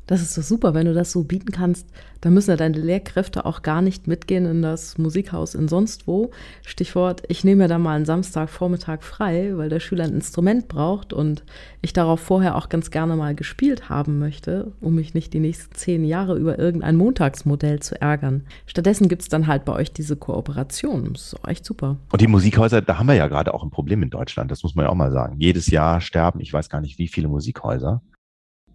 Das 0.07 0.21
ist 0.21 0.37
doch 0.37 0.43
super, 0.43 0.75
wenn 0.75 0.87
du 0.87 0.95
das 0.95 1.13
so 1.13 1.23
bieten 1.23 1.53
kannst. 1.53 1.89
Da 2.21 2.31
müssen 2.31 2.51
ja 2.51 2.57
deine 2.57 2.79
Lehrkräfte 2.79 3.45
auch 3.45 3.63
gar 3.63 3.83
nicht 3.83 4.07
mitgehen 4.07 4.47
in 4.47 4.63
das 4.63 4.99
Musikhaus 4.99 5.55
in 5.55 5.69
sonst 5.69 6.07
wo. 6.07 6.31
Stichwort, 6.65 7.23
ich 7.29 7.45
nehme 7.45 7.65
mir 7.65 7.69
da 7.69 7.79
mal 7.79 7.97
einen 7.97 8.05
Samstagvormittag 8.05 9.03
frei, 9.03 9.53
weil 9.55 9.69
der 9.69 9.81
Schüler 9.81 10.05
ein 10.05 10.15
Instrument 10.15 10.69
braucht 10.69 11.13
und 11.13 11.45
ich 11.83 11.93
darauf 11.93 12.21
vorher 12.21 12.57
auch 12.57 12.69
ganz 12.69 12.91
gerne 12.91 13.17
mal 13.17 13.35
gespielt 13.35 13.89
haben 13.89 14.19
möchte, 14.19 14.73
um 14.81 14.97
mich 14.97 15.15
nicht 15.15 15.33
die 15.33 15.41
nächsten 15.41 15.75
zehn 15.75 16.05
Jahre 16.05 16.37
über 16.37 16.59
irgendein 16.59 16.97
Montagsmodell 16.97 17.81
zu 17.81 18.01
ärgern. 18.01 18.45
Stattdessen 18.67 19.09
gibt 19.09 19.23
es 19.23 19.29
dann 19.29 19.47
halt 19.47 19.65
bei 19.65 19.73
euch 19.73 19.93
diese 19.93 20.17
Kooperation. 20.17 21.13
Das 21.13 21.33
ist 21.33 21.49
echt 21.49 21.65
super. 21.65 21.97
Und 22.11 22.21
die 22.21 22.29
Musikhäuser, 22.29 22.83
da 22.83 22.99
haben 22.99 23.07
wir 23.07 23.15
ja 23.15 23.29
gerade 23.29 23.55
auch 23.55 23.63
ein 23.63 23.71
Problem 23.71 24.03
in 24.03 24.11
Deutschland. 24.11 24.51
Das 24.51 24.63
muss 24.63 24.75
man 24.75 24.85
ja 24.85 24.91
auch 24.91 24.97
mal 24.97 25.13
sagen. 25.13 25.37
Jedes 25.39 25.69
Jahr 25.69 26.01
sterben, 26.01 26.41
ich 26.41 26.53
weiß 26.53 26.69
gar 26.69 26.81
nicht, 26.81 26.99
wie 26.99 27.09
viele 27.09 27.29
Musikhäuser. 27.29 28.03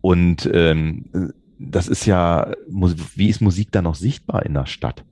Und 0.02 0.50
ähm, 0.54 1.34
das 1.60 1.88
ist 1.88 2.06
ja, 2.06 2.52
wie 3.16 3.30
ist 3.30 3.42
Musik 3.42 3.72
dann 3.72 3.86
noch 3.86 3.96
sichtbar 3.96 4.46
in 4.46 4.54
der 4.54 4.66
Stadt? 4.66 5.04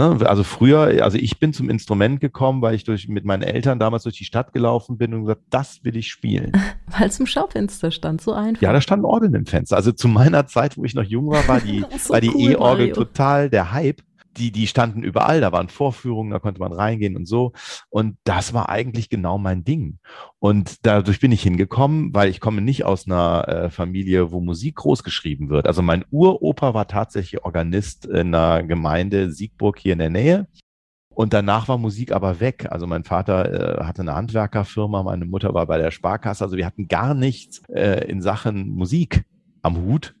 Ne? 0.00 0.26
Also 0.26 0.44
früher, 0.44 1.04
also 1.04 1.18
ich 1.18 1.38
bin 1.38 1.52
zum 1.52 1.68
Instrument 1.68 2.20
gekommen, 2.20 2.62
weil 2.62 2.74
ich 2.74 2.84
durch, 2.84 3.08
mit 3.08 3.24
meinen 3.24 3.42
Eltern 3.42 3.78
damals 3.78 4.04
durch 4.04 4.16
die 4.16 4.24
Stadt 4.24 4.52
gelaufen 4.52 4.96
bin 4.96 5.12
und 5.12 5.22
gesagt, 5.22 5.42
das 5.50 5.84
will 5.84 5.96
ich 5.96 6.08
spielen. 6.08 6.52
Weil 6.98 7.08
es 7.08 7.20
im 7.20 7.26
Schaufenster 7.26 7.90
stand, 7.90 8.20
so 8.20 8.32
einfach. 8.32 8.62
Ja, 8.62 8.72
da 8.72 8.80
standen 8.80 9.04
Orgeln 9.04 9.34
im 9.34 9.46
Fenster. 9.46 9.76
Also 9.76 9.92
zu 9.92 10.08
meiner 10.08 10.46
Zeit, 10.46 10.76
wo 10.76 10.84
ich 10.84 10.94
noch 10.94 11.04
jung 11.04 11.28
war, 11.28 11.46
war 11.46 11.60
die, 11.60 11.84
so 11.98 12.14
war 12.14 12.20
die 12.20 12.30
cool, 12.30 12.52
E-Orgel 12.52 12.92
total 12.92 13.50
der 13.50 13.72
Hype. 13.72 14.02
Die, 14.36 14.52
die 14.52 14.66
standen 14.66 15.02
überall, 15.02 15.40
da 15.40 15.52
waren 15.52 15.68
Vorführungen, 15.68 16.30
da 16.30 16.38
konnte 16.38 16.60
man 16.60 16.72
reingehen 16.72 17.16
und 17.16 17.26
so. 17.26 17.52
Und 17.88 18.16
das 18.24 18.54
war 18.54 18.68
eigentlich 18.68 19.08
genau 19.08 19.38
mein 19.38 19.64
Ding. 19.64 19.98
Und 20.38 20.86
dadurch 20.86 21.20
bin 21.20 21.32
ich 21.32 21.42
hingekommen, 21.42 22.14
weil 22.14 22.30
ich 22.30 22.40
komme 22.40 22.60
nicht 22.60 22.84
aus 22.84 23.06
einer 23.06 23.48
äh, 23.48 23.70
Familie, 23.70 24.32
wo 24.32 24.40
Musik 24.40 24.76
groß 24.76 25.02
geschrieben 25.02 25.50
wird. 25.50 25.66
Also 25.66 25.82
mein 25.82 26.04
Uropa 26.10 26.74
war 26.74 26.86
tatsächlich 26.86 27.44
Organist 27.44 28.06
in 28.06 28.34
einer 28.34 28.62
Gemeinde 28.62 29.30
Siegburg 29.30 29.78
hier 29.78 29.94
in 29.94 29.98
der 29.98 30.10
Nähe. 30.10 30.46
Und 31.12 31.34
danach 31.34 31.68
war 31.68 31.76
Musik 31.76 32.12
aber 32.12 32.40
weg. 32.40 32.68
Also 32.70 32.86
mein 32.86 33.04
Vater 33.04 33.80
äh, 33.80 33.84
hatte 33.84 34.02
eine 34.02 34.14
Handwerkerfirma, 34.14 35.02
meine 35.02 35.26
Mutter 35.26 35.52
war 35.52 35.66
bei 35.66 35.76
der 35.76 35.90
Sparkasse. 35.90 36.44
Also 36.44 36.56
wir 36.56 36.64
hatten 36.64 36.88
gar 36.88 37.14
nichts 37.14 37.62
äh, 37.68 38.08
in 38.08 38.22
Sachen 38.22 38.70
Musik 38.70 39.24
am 39.60 39.76
Hut. 39.76 40.14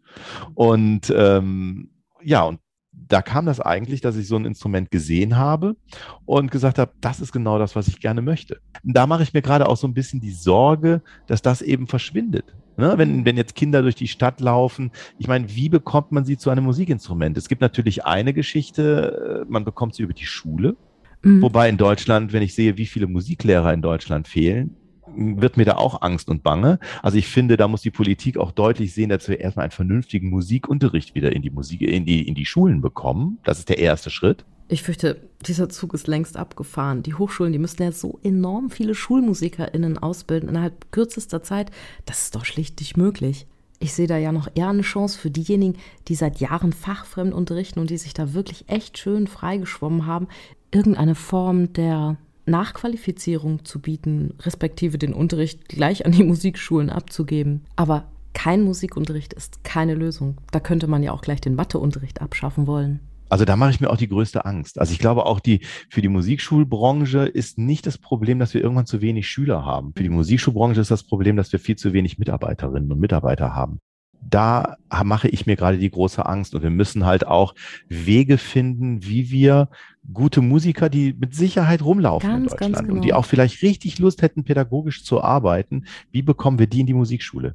Und 0.54 1.12
ähm, 1.16 1.90
ja, 2.22 2.42
und 2.42 2.60
da 3.08 3.22
kam 3.22 3.46
das 3.46 3.60
eigentlich, 3.60 4.00
dass 4.00 4.16
ich 4.16 4.28
so 4.28 4.36
ein 4.36 4.44
Instrument 4.44 4.90
gesehen 4.90 5.36
habe 5.36 5.76
und 6.24 6.50
gesagt 6.50 6.78
habe, 6.78 6.92
das 7.00 7.20
ist 7.20 7.32
genau 7.32 7.58
das, 7.58 7.76
was 7.76 7.88
ich 7.88 8.00
gerne 8.00 8.22
möchte. 8.22 8.60
Da 8.82 9.06
mache 9.06 9.22
ich 9.22 9.32
mir 9.32 9.42
gerade 9.42 9.68
auch 9.68 9.76
so 9.76 9.86
ein 9.86 9.94
bisschen 9.94 10.20
die 10.20 10.32
Sorge, 10.32 11.02
dass 11.26 11.42
das 11.42 11.62
eben 11.62 11.86
verschwindet. 11.86 12.54
Ne? 12.76 12.94
Wenn, 12.96 13.24
wenn 13.24 13.36
jetzt 13.36 13.54
Kinder 13.54 13.82
durch 13.82 13.94
die 13.94 14.08
Stadt 14.08 14.40
laufen, 14.40 14.90
ich 15.18 15.28
meine, 15.28 15.54
wie 15.54 15.68
bekommt 15.68 16.12
man 16.12 16.24
sie 16.24 16.38
zu 16.38 16.50
einem 16.50 16.64
Musikinstrument? 16.64 17.36
Es 17.36 17.48
gibt 17.48 17.60
natürlich 17.60 18.06
eine 18.06 18.32
Geschichte, 18.32 19.44
äh, 19.46 19.50
man 19.50 19.64
bekommt 19.64 19.94
sie 19.94 20.02
über 20.02 20.14
die 20.14 20.26
Schule. 20.26 20.76
Mhm. 21.22 21.42
Wobei 21.42 21.68
in 21.68 21.76
Deutschland, 21.76 22.32
wenn 22.32 22.42
ich 22.42 22.54
sehe, 22.54 22.78
wie 22.78 22.86
viele 22.86 23.06
Musiklehrer 23.06 23.74
in 23.74 23.82
Deutschland 23.82 24.28
fehlen, 24.28 24.76
wird 25.16 25.56
mir 25.56 25.64
da 25.64 25.76
auch 25.76 26.02
Angst 26.02 26.28
und 26.28 26.42
Bange. 26.42 26.78
Also 27.02 27.18
ich 27.18 27.26
finde, 27.26 27.56
da 27.56 27.68
muss 27.68 27.82
die 27.82 27.90
Politik 27.90 28.38
auch 28.38 28.52
deutlich 28.52 28.94
sehen, 28.94 29.08
dass 29.08 29.28
wir 29.28 29.40
erstmal 29.40 29.64
einen 29.64 29.72
vernünftigen 29.72 30.30
Musikunterricht 30.30 31.14
wieder 31.14 31.32
in 31.32 31.42
die 31.42 31.50
Musik, 31.50 31.82
in 31.82 32.04
die, 32.04 32.26
in 32.26 32.34
die 32.34 32.46
Schulen 32.46 32.80
bekommen. 32.80 33.38
Das 33.44 33.58
ist 33.58 33.68
der 33.68 33.78
erste 33.78 34.10
Schritt. 34.10 34.44
Ich 34.68 34.84
fürchte, 34.84 35.28
dieser 35.46 35.68
Zug 35.68 35.94
ist 35.94 36.06
längst 36.06 36.36
abgefahren. 36.36 37.02
Die 37.02 37.14
Hochschulen, 37.14 37.52
die 37.52 37.58
müssen 37.58 37.82
ja 37.82 37.90
so 37.90 38.20
enorm 38.22 38.70
viele 38.70 38.94
SchulmusikerInnen 38.94 39.98
ausbilden 39.98 40.48
innerhalb 40.48 40.92
kürzester 40.92 41.42
Zeit. 41.42 41.72
Das 42.06 42.22
ist 42.22 42.36
doch 42.36 42.44
schlicht 42.44 42.78
nicht 42.78 42.96
möglich. 42.96 43.48
Ich 43.80 43.94
sehe 43.94 44.06
da 44.06 44.16
ja 44.16 44.30
noch 44.30 44.48
eher 44.54 44.68
eine 44.68 44.82
Chance 44.82 45.18
für 45.18 45.30
diejenigen, 45.30 45.76
die 46.06 46.14
seit 46.14 46.38
Jahren 46.38 46.72
fachfremd 46.72 47.34
unterrichten 47.34 47.80
und 47.80 47.90
die 47.90 47.96
sich 47.96 48.14
da 48.14 48.34
wirklich 48.34 48.68
echt 48.68 48.98
schön 48.98 49.26
freigeschwommen 49.26 50.06
haben, 50.06 50.28
irgendeine 50.70 51.16
Form 51.16 51.72
der 51.72 52.18
Nachqualifizierung 52.46 53.64
zu 53.64 53.80
bieten, 53.80 54.34
respektive 54.40 54.98
den 54.98 55.14
Unterricht 55.14 55.68
gleich 55.68 56.06
an 56.06 56.12
die 56.12 56.24
Musikschulen 56.30 56.90
abzugeben. 56.90 57.64
Aber 57.76 58.10
kein 58.32 58.62
Musikunterricht 58.62 59.32
ist 59.32 59.64
keine 59.64 59.94
Lösung. 59.94 60.38
Da 60.52 60.60
könnte 60.60 60.86
man 60.86 61.02
ja 61.02 61.12
auch 61.12 61.22
gleich 61.22 61.40
den 61.40 61.54
Matheunterricht 61.54 62.20
abschaffen 62.20 62.66
wollen. 62.66 63.00
Also 63.28 63.44
da 63.44 63.54
mache 63.54 63.70
ich 63.70 63.80
mir 63.80 63.90
auch 63.90 63.96
die 63.96 64.08
größte 64.08 64.44
Angst. 64.44 64.80
Also 64.80 64.92
ich 64.92 64.98
glaube 64.98 65.24
auch 65.24 65.38
die 65.38 65.60
für 65.88 66.02
die 66.02 66.08
Musikschulbranche 66.08 67.26
ist 67.26 67.58
nicht 67.58 67.86
das 67.86 67.96
Problem, 67.96 68.40
dass 68.40 68.54
wir 68.54 68.60
irgendwann 68.60 68.86
zu 68.86 69.00
wenig 69.00 69.28
Schüler 69.28 69.64
haben. 69.64 69.92
Für 69.96 70.02
die 70.02 70.08
Musikschulbranche 70.08 70.80
ist 70.80 70.90
das 70.90 71.04
Problem, 71.04 71.36
dass 71.36 71.52
wir 71.52 71.60
viel 71.60 71.76
zu 71.76 71.92
wenig 71.92 72.18
Mitarbeiterinnen 72.18 72.90
und 72.90 72.98
Mitarbeiter 72.98 73.54
haben 73.54 73.78
da 74.20 74.76
mache 75.04 75.28
ich 75.28 75.46
mir 75.46 75.56
gerade 75.56 75.78
die 75.78 75.90
große 75.90 76.24
Angst. 76.24 76.54
Und 76.54 76.62
wir 76.62 76.70
müssen 76.70 77.04
halt 77.06 77.26
auch 77.26 77.54
Wege 77.88 78.38
finden, 78.38 79.04
wie 79.04 79.30
wir 79.30 79.68
gute 80.12 80.40
Musiker, 80.40 80.88
die 80.88 81.14
mit 81.18 81.34
Sicherheit 81.34 81.82
rumlaufen 81.82 82.28
ganz, 82.28 82.52
in 82.52 82.58
Deutschland 82.58 82.76
genau. 82.76 82.94
und 82.94 83.02
die 83.02 83.08
genau. 83.08 83.20
auch 83.20 83.24
vielleicht 83.24 83.62
richtig 83.62 83.98
Lust 83.98 84.22
hätten, 84.22 84.44
pädagogisch 84.44 85.04
zu 85.04 85.22
arbeiten, 85.22 85.84
wie 86.10 86.22
bekommen 86.22 86.58
wir 86.58 86.66
die 86.66 86.80
in 86.80 86.86
die 86.86 86.94
Musikschule? 86.94 87.54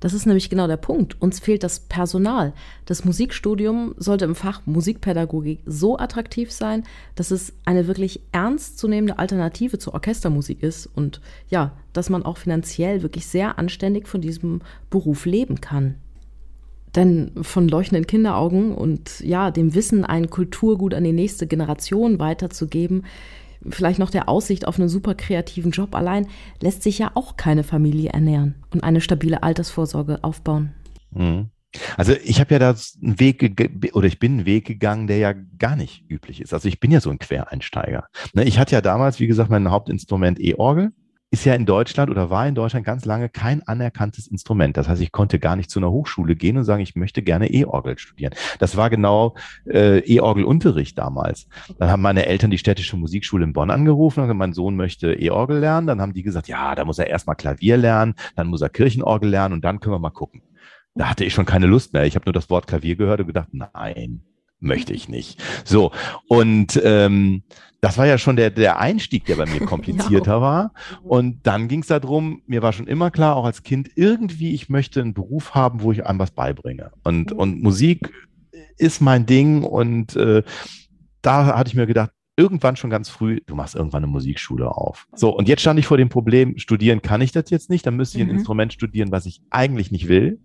Das 0.00 0.12
ist 0.12 0.26
nämlich 0.26 0.50
genau 0.50 0.66
der 0.66 0.76
Punkt. 0.76 1.20
Uns 1.20 1.40
fehlt 1.40 1.62
das 1.62 1.80
Personal. 1.80 2.52
Das 2.84 3.04
Musikstudium 3.04 3.94
sollte 3.96 4.26
im 4.26 4.34
Fach 4.34 4.62
Musikpädagogik 4.66 5.60
so 5.64 5.98
attraktiv 5.98 6.52
sein, 6.52 6.84
dass 7.14 7.30
es 7.30 7.54
eine 7.64 7.86
wirklich 7.86 8.20
ernstzunehmende 8.32 9.18
Alternative 9.18 9.78
zur 9.78 9.94
Orchestermusik 9.94 10.62
ist 10.62 10.86
und 10.86 11.20
ja, 11.48 11.72
dass 11.92 12.10
man 12.10 12.24
auch 12.24 12.36
finanziell 12.36 13.02
wirklich 13.02 13.26
sehr 13.26 13.58
anständig 13.58 14.06
von 14.06 14.20
diesem 14.20 14.60
Beruf 14.90 15.24
leben 15.24 15.60
kann. 15.60 15.94
Denn 16.94 17.32
von 17.42 17.68
leuchtenden 17.68 18.06
Kinderaugen 18.06 18.74
und 18.74 19.20
ja, 19.20 19.50
dem 19.50 19.74
Wissen, 19.74 20.04
ein 20.04 20.30
Kulturgut 20.30 20.94
an 20.94 21.04
die 21.04 21.12
nächste 21.12 21.46
Generation 21.46 22.18
weiterzugeben, 22.18 23.04
vielleicht 23.70 23.98
noch 23.98 24.10
der 24.10 24.28
Aussicht 24.28 24.66
auf 24.66 24.78
einen 24.78 24.88
super 24.88 25.14
kreativen 25.14 25.70
Job 25.70 25.94
allein, 25.94 26.26
lässt 26.60 26.82
sich 26.82 26.98
ja 26.98 27.10
auch 27.14 27.36
keine 27.36 27.64
Familie 27.64 28.10
ernähren 28.10 28.54
und 28.72 28.82
eine 28.82 29.00
stabile 29.00 29.42
Altersvorsorge 29.42 30.22
aufbauen. 30.22 30.74
Mhm. 31.10 31.50
Also 31.96 32.14
ich 32.24 32.40
habe 32.40 32.54
ja 32.54 32.58
da 32.58 32.74
einen 33.02 33.20
Weg 33.20 33.92
oder 33.92 34.06
ich 34.06 34.18
bin 34.18 34.32
einen 34.32 34.46
Weg 34.46 34.66
gegangen, 34.66 35.06
der 35.06 35.18
ja 35.18 35.32
gar 35.32 35.76
nicht 35.76 36.04
üblich 36.08 36.40
ist. 36.40 36.54
Also 36.54 36.68
ich 36.68 36.80
bin 36.80 36.90
ja 36.90 37.00
so 37.00 37.10
ein 37.10 37.18
Quereinsteiger. 37.18 38.06
Ne, 38.32 38.44
ich 38.44 38.58
hatte 38.58 38.74
ja 38.74 38.80
damals, 38.80 39.20
wie 39.20 39.26
gesagt, 39.26 39.50
mein 39.50 39.70
Hauptinstrument 39.70 40.40
E-Orgel 40.40 40.92
ist 41.30 41.44
ja 41.44 41.54
in 41.54 41.66
Deutschland 41.66 42.10
oder 42.10 42.30
war 42.30 42.46
in 42.46 42.54
Deutschland 42.54 42.86
ganz 42.86 43.04
lange 43.04 43.28
kein 43.28 43.66
anerkanntes 43.66 44.28
Instrument. 44.28 44.76
Das 44.76 44.88
heißt, 44.88 45.02
ich 45.02 45.10
konnte 45.10 45.38
gar 45.38 45.56
nicht 45.56 45.70
zu 45.70 45.80
einer 45.80 45.90
Hochschule 45.90 46.36
gehen 46.36 46.56
und 46.56 46.64
sagen, 46.64 46.82
ich 46.82 46.94
möchte 46.94 47.22
gerne 47.22 47.52
E-Orgel 47.52 47.98
studieren. 47.98 48.32
Das 48.58 48.76
war 48.76 48.90
genau 48.90 49.34
äh, 49.66 49.98
E-Orgelunterricht 49.98 50.96
damals. 50.96 51.48
Dann 51.78 51.90
haben 51.90 52.02
meine 52.02 52.26
Eltern 52.26 52.50
die 52.50 52.58
städtische 52.58 52.96
Musikschule 52.96 53.44
in 53.44 53.52
Bonn 53.52 53.70
angerufen 53.70 54.20
und 54.20 54.26
gesagt, 54.26 54.38
mein 54.38 54.52
Sohn 54.52 54.76
möchte 54.76 55.14
E-Orgel 55.14 55.58
lernen. 55.58 55.88
Dann 55.88 56.00
haben 56.00 56.14
die 56.14 56.22
gesagt, 56.22 56.46
ja, 56.46 56.74
da 56.76 56.84
muss 56.84 56.98
er 56.98 57.08
erstmal 57.08 57.36
Klavier 57.36 57.76
lernen, 57.76 58.14
dann 58.36 58.46
muss 58.46 58.62
er 58.62 58.68
Kirchenorgel 58.68 59.28
lernen 59.28 59.54
und 59.54 59.64
dann 59.64 59.80
können 59.80 59.94
wir 59.94 59.98
mal 59.98 60.10
gucken. 60.10 60.42
Da 60.94 61.10
hatte 61.10 61.24
ich 61.24 61.34
schon 61.34 61.44
keine 61.44 61.66
Lust 61.66 61.92
mehr. 61.92 62.04
Ich 62.06 62.14
habe 62.14 62.24
nur 62.24 62.32
das 62.32 62.48
Wort 62.50 62.66
Klavier 62.68 62.96
gehört 62.96 63.20
und 63.20 63.26
gedacht, 63.26 63.48
nein, 63.52 64.22
möchte 64.60 64.92
ich 64.92 65.08
nicht. 65.08 65.42
So, 65.64 65.92
und 66.28 66.80
ähm, 66.82 67.42
das 67.80 67.98
war 67.98 68.06
ja 68.06 68.18
schon 68.18 68.36
der, 68.36 68.50
der 68.50 68.78
Einstieg, 68.78 69.26
der 69.26 69.36
bei 69.36 69.46
mir 69.46 69.60
komplizierter 69.66 70.32
ja. 70.32 70.40
war. 70.40 70.72
Und 71.02 71.46
dann 71.46 71.68
ging 71.68 71.80
es 71.80 71.88
darum, 71.88 72.42
mir 72.46 72.62
war 72.62 72.72
schon 72.72 72.86
immer 72.86 73.10
klar, 73.10 73.36
auch 73.36 73.44
als 73.44 73.62
Kind, 73.62 73.90
irgendwie, 73.94 74.54
ich 74.54 74.68
möchte 74.68 75.00
einen 75.00 75.14
Beruf 75.14 75.54
haben, 75.54 75.82
wo 75.82 75.92
ich 75.92 76.06
einem 76.06 76.18
was 76.18 76.30
beibringe. 76.30 76.90
Und, 77.04 77.32
mhm. 77.32 77.38
und 77.38 77.62
Musik 77.62 78.12
ist 78.78 79.00
mein 79.00 79.26
Ding. 79.26 79.62
Und 79.62 80.16
äh, 80.16 80.42
da 81.22 81.56
hatte 81.56 81.68
ich 81.68 81.74
mir 81.74 81.86
gedacht, 81.86 82.10
irgendwann 82.36 82.76
schon 82.76 82.90
ganz 82.90 83.08
früh, 83.08 83.40
du 83.46 83.54
machst 83.54 83.74
irgendwann 83.74 84.04
eine 84.04 84.12
Musikschule 84.12 84.68
auf. 84.70 85.06
So, 85.14 85.30
und 85.30 85.48
jetzt 85.48 85.60
stand 85.60 85.78
ich 85.78 85.86
vor 85.86 85.96
dem 85.96 86.10
Problem, 86.10 86.58
studieren 86.58 87.02
kann 87.02 87.22
ich 87.22 87.32
das 87.32 87.50
jetzt 87.50 87.70
nicht, 87.70 87.86
dann 87.86 87.96
müsste 87.96 88.18
ich 88.18 88.24
ein 88.24 88.28
mhm. 88.28 88.36
Instrument 88.36 88.72
studieren, 88.72 89.10
was 89.10 89.26
ich 89.26 89.40
eigentlich 89.50 89.90
nicht 89.90 90.08
will. 90.08 90.38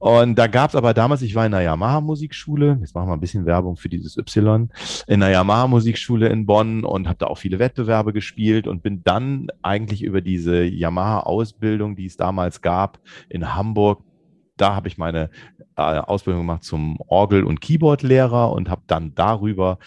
Und 0.00 0.36
da 0.36 0.46
gab 0.46 0.70
es 0.70 0.76
aber 0.76 0.94
damals, 0.94 1.20
ich 1.20 1.34
war 1.34 1.44
in 1.44 1.52
der 1.52 1.60
Yamaha-Musikschule, 1.60 2.78
jetzt 2.80 2.94
machen 2.94 3.08
wir 3.08 3.12
ein 3.12 3.20
bisschen 3.20 3.44
Werbung 3.44 3.76
für 3.76 3.90
dieses 3.90 4.16
Y, 4.16 4.70
in 5.06 5.20
der 5.20 5.28
Yamaha-Musikschule 5.28 6.28
in 6.28 6.46
Bonn 6.46 6.84
und 6.84 7.06
habe 7.06 7.18
da 7.18 7.26
auch 7.26 7.36
viele 7.36 7.58
Wettbewerbe 7.58 8.14
gespielt 8.14 8.66
und 8.66 8.82
bin 8.82 9.02
dann 9.04 9.48
eigentlich 9.60 10.02
über 10.02 10.22
diese 10.22 10.64
Yamaha-Ausbildung, 10.64 11.96
die 11.96 12.06
es 12.06 12.16
damals 12.16 12.62
gab, 12.62 12.98
in 13.28 13.54
Hamburg, 13.54 14.02
da 14.56 14.74
habe 14.74 14.88
ich 14.88 14.96
meine 14.96 15.28
äh, 15.76 15.82
Ausbildung 15.82 16.42
gemacht 16.42 16.64
zum 16.64 16.98
Orgel- 17.06 17.44
und 17.44 17.60
Keyboard-Lehrer 17.60 18.52
und 18.52 18.70
habe 18.70 18.82
dann 18.86 19.14
darüber 19.14 19.78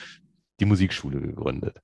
die 0.63 0.69
Musikschule 0.69 1.19
gegründet. 1.19 1.79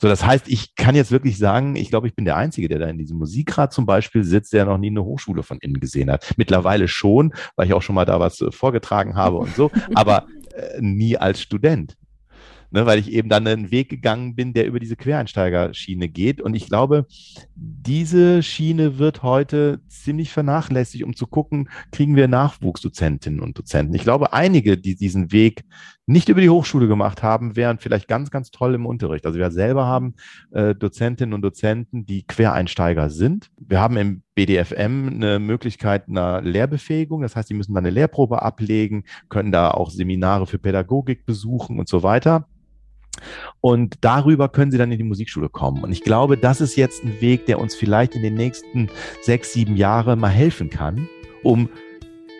So, 0.00 0.08
das 0.08 0.24
heißt, 0.24 0.48
ich 0.48 0.74
kann 0.74 0.94
jetzt 0.94 1.10
wirklich 1.10 1.38
sagen, 1.38 1.76
ich 1.76 1.90
glaube, 1.90 2.06
ich 2.08 2.14
bin 2.14 2.24
der 2.24 2.36
Einzige, 2.36 2.68
der 2.68 2.78
da 2.78 2.86
in 2.86 2.98
diesem 2.98 3.18
Musikrat 3.18 3.72
zum 3.72 3.86
Beispiel 3.86 4.24
sitzt, 4.24 4.52
der 4.52 4.66
noch 4.66 4.78
nie 4.78 4.90
eine 4.90 5.04
Hochschule 5.04 5.42
von 5.42 5.58
innen 5.58 5.80
gesehen 5.80 6.10
hat. 6.10 6.34
Mittlerweile 6.36 6.88
schon, 6.88 7.32
weil 7.56 7.66
ich 7.66 7.74
auch 7.74 7.82
schon 7.82 7.94
mal 7.94 8.04
da 8.04 8.20
was 8.20 8.40
äh, 8.40 8.52
vorgetragen 8.52 9.16
habe 9.16 9.38
und 9.38 9.54
so, 9.54 9.70
aber 9.94 10.26
äh, 10.54 10.80
nie 10.80 11.16
als 11.16 11.40
Student 11.40 11.96
ne, 12.70 12.86
weil 12.86 12.98
ich 12.98 13.12
eben 13.12 13.28
dann 13.28 13.46
einen 13.46 13.70
Weg 13.70 13.88
gegangen 13.88 14.34
bin, 14.34 14.52
der 14.52 14.66
über 14.66 14.80
diese 14.80 14.96
Quereinsteigerschiene 14.96 16.08
geht. 16.08 16.40
Und 16.40 16.54
ich 16.54 16.66
glaube, 16.66 17.06
diese 17.54 18.42
Schiene 18.42 18.98
wird 18.98 19.22
heute 19.22 19.80
ziemlich 19.88 20.30
vernachlässigt, 20.30 21.04
um 21.04 21.16
zu 21.16 21.26
gucken, 21.26 21.68
kriegen 21.92 22.16
wir 22.16 22.28
Nachwuchsdozentinnen 22.28 23.40
und 23.40 23.58
Dozenten. 23.58 23.94
Ich 23.94 24.02
glaube, 24.02 24.32
einige, 24.32 24.78
die 24.78 24.96
diesen 24.96 25.32
Weg 25.32 25.64
nicht 26.08 26.30
über 26.30 26.40
die 26.40 26.48
Hochschule 26.48 26.88
gemacht 26.88 27.22
haben, 27.22 27.54
wären 27.54 27.78
vielleicht 27.78 28.08
ganz, 28.08 28.30
ganz 28.30 28.50
toll 28.50 28.74
im 28.74 28.86
Unterricht. 28.86 29.26
Also 29.26 29.38
wir 29.38 29.50
selber 29.50 29.86
haben 29.86 30.14
äh, 30.52 30.74
Dozentinnen 30.74 31.34
und 31.34 31.42
Dozenten, 31.42 32.06
die 32.06 32.26
Quereinsteiger 32.26 33.10
sind. 33.10 33.50
Wir 33.58 33.78
haben 33.78 33.98
im 33.98 34.22
BDFM 34.34 35.10
eine 35.12 35.38
Möglichkeit 35.38 36.08
einer 36.08 36.40
Lehrbefähigung. 36.40 37.20
Das 37.20 37.36
heißt, 37.36 37.50
die 37.50 37.54
müssen 37.54 37.74
dann 37.74 37.84
eine 37.84 37.90
Lehrprobe 37.90 38.40
ablegen, 38.40 39.04
können 39.28 39.52
da 39.52 39.70
auch 39.70 39.90
Seminare 39.90 40.46
für 40.46 40.58
Pädagogik 40.58 41.26
besuchen 41.26 41.78
und 41.78 41.88
so 41.88 42.02
weiter. 42.02 42.48
Und 43.60 43.96
darüber 44.00 44.48
können 44.48 44.70
sie 44.70 44.78
dann 44.78 44.90
in 44.90 44.98
die 44.98 45.04
Musikschule 45.04 45.50
kommen. 45.50 45.82
Und 45.84 45.92
ich 45.92 46.02
glaube, 46.02 46.38
das 46.38 46.62
ist 46.62 46.76
jetzt 46.76 47.04
ein 47.04 47.20
Weg, 47.20 47.44
der 47.44 47.60
uns 47.60 47.74
vielleicht 47.74 48.14
in 48.14 48.22
den 48.22 48.34
nächsten 48.34 48.88
sechs, 49.20 49.52
sieben 49.52 49.76
Jahren 49.76 50.18
mal 50.18 50.28
helfen 50.28 50.70
kann, 50.70 51.06
um 51.42 51.68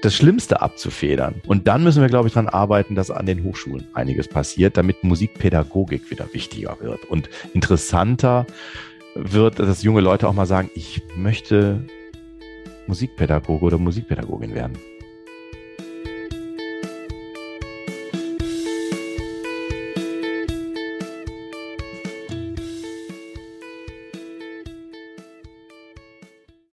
das 0.03 0.14
Schlimmste 0.14 0.62
abzufedern. 0.62 1.42
Und 1.46 1.66
dann 1.66 1.82
müssen 1.82 2.01
wir, 2.01 2.09
glaube 2.09 2.28
ich, 2.28 2.34
daran 2.34 2.49
arbeiten, 2.49 2.94
dass 2.94 3.11
an 3.11 3.26
den 3.26 3.44
Hochschulen 3.44 3.86
einiges 3.94 4.28
passiert, 4.28 4.76
damit 4.76 5.03
Musikpädagogik 5.03 6.11
wieder 6.11 6.32
wichtiger 6.32 6.76
wird 6.80 7.05
und 7.07 7.28
interessanter 7.53 8.46
wird, 9.14 9.59
dass 9.59 9.82
junge 9.82 10.01
Leute 10.01 10.28
auch 10.28 10.34
mal 10.34 10.46
sagen, 10.46 10.70
ich 10.74 11.03
möchte 11.16 11.82
Musikpädagoge 12.86 13.64
oder 13.64 13.78
Musikpädagogin 13.78 14.55
werden. 14.55 14.78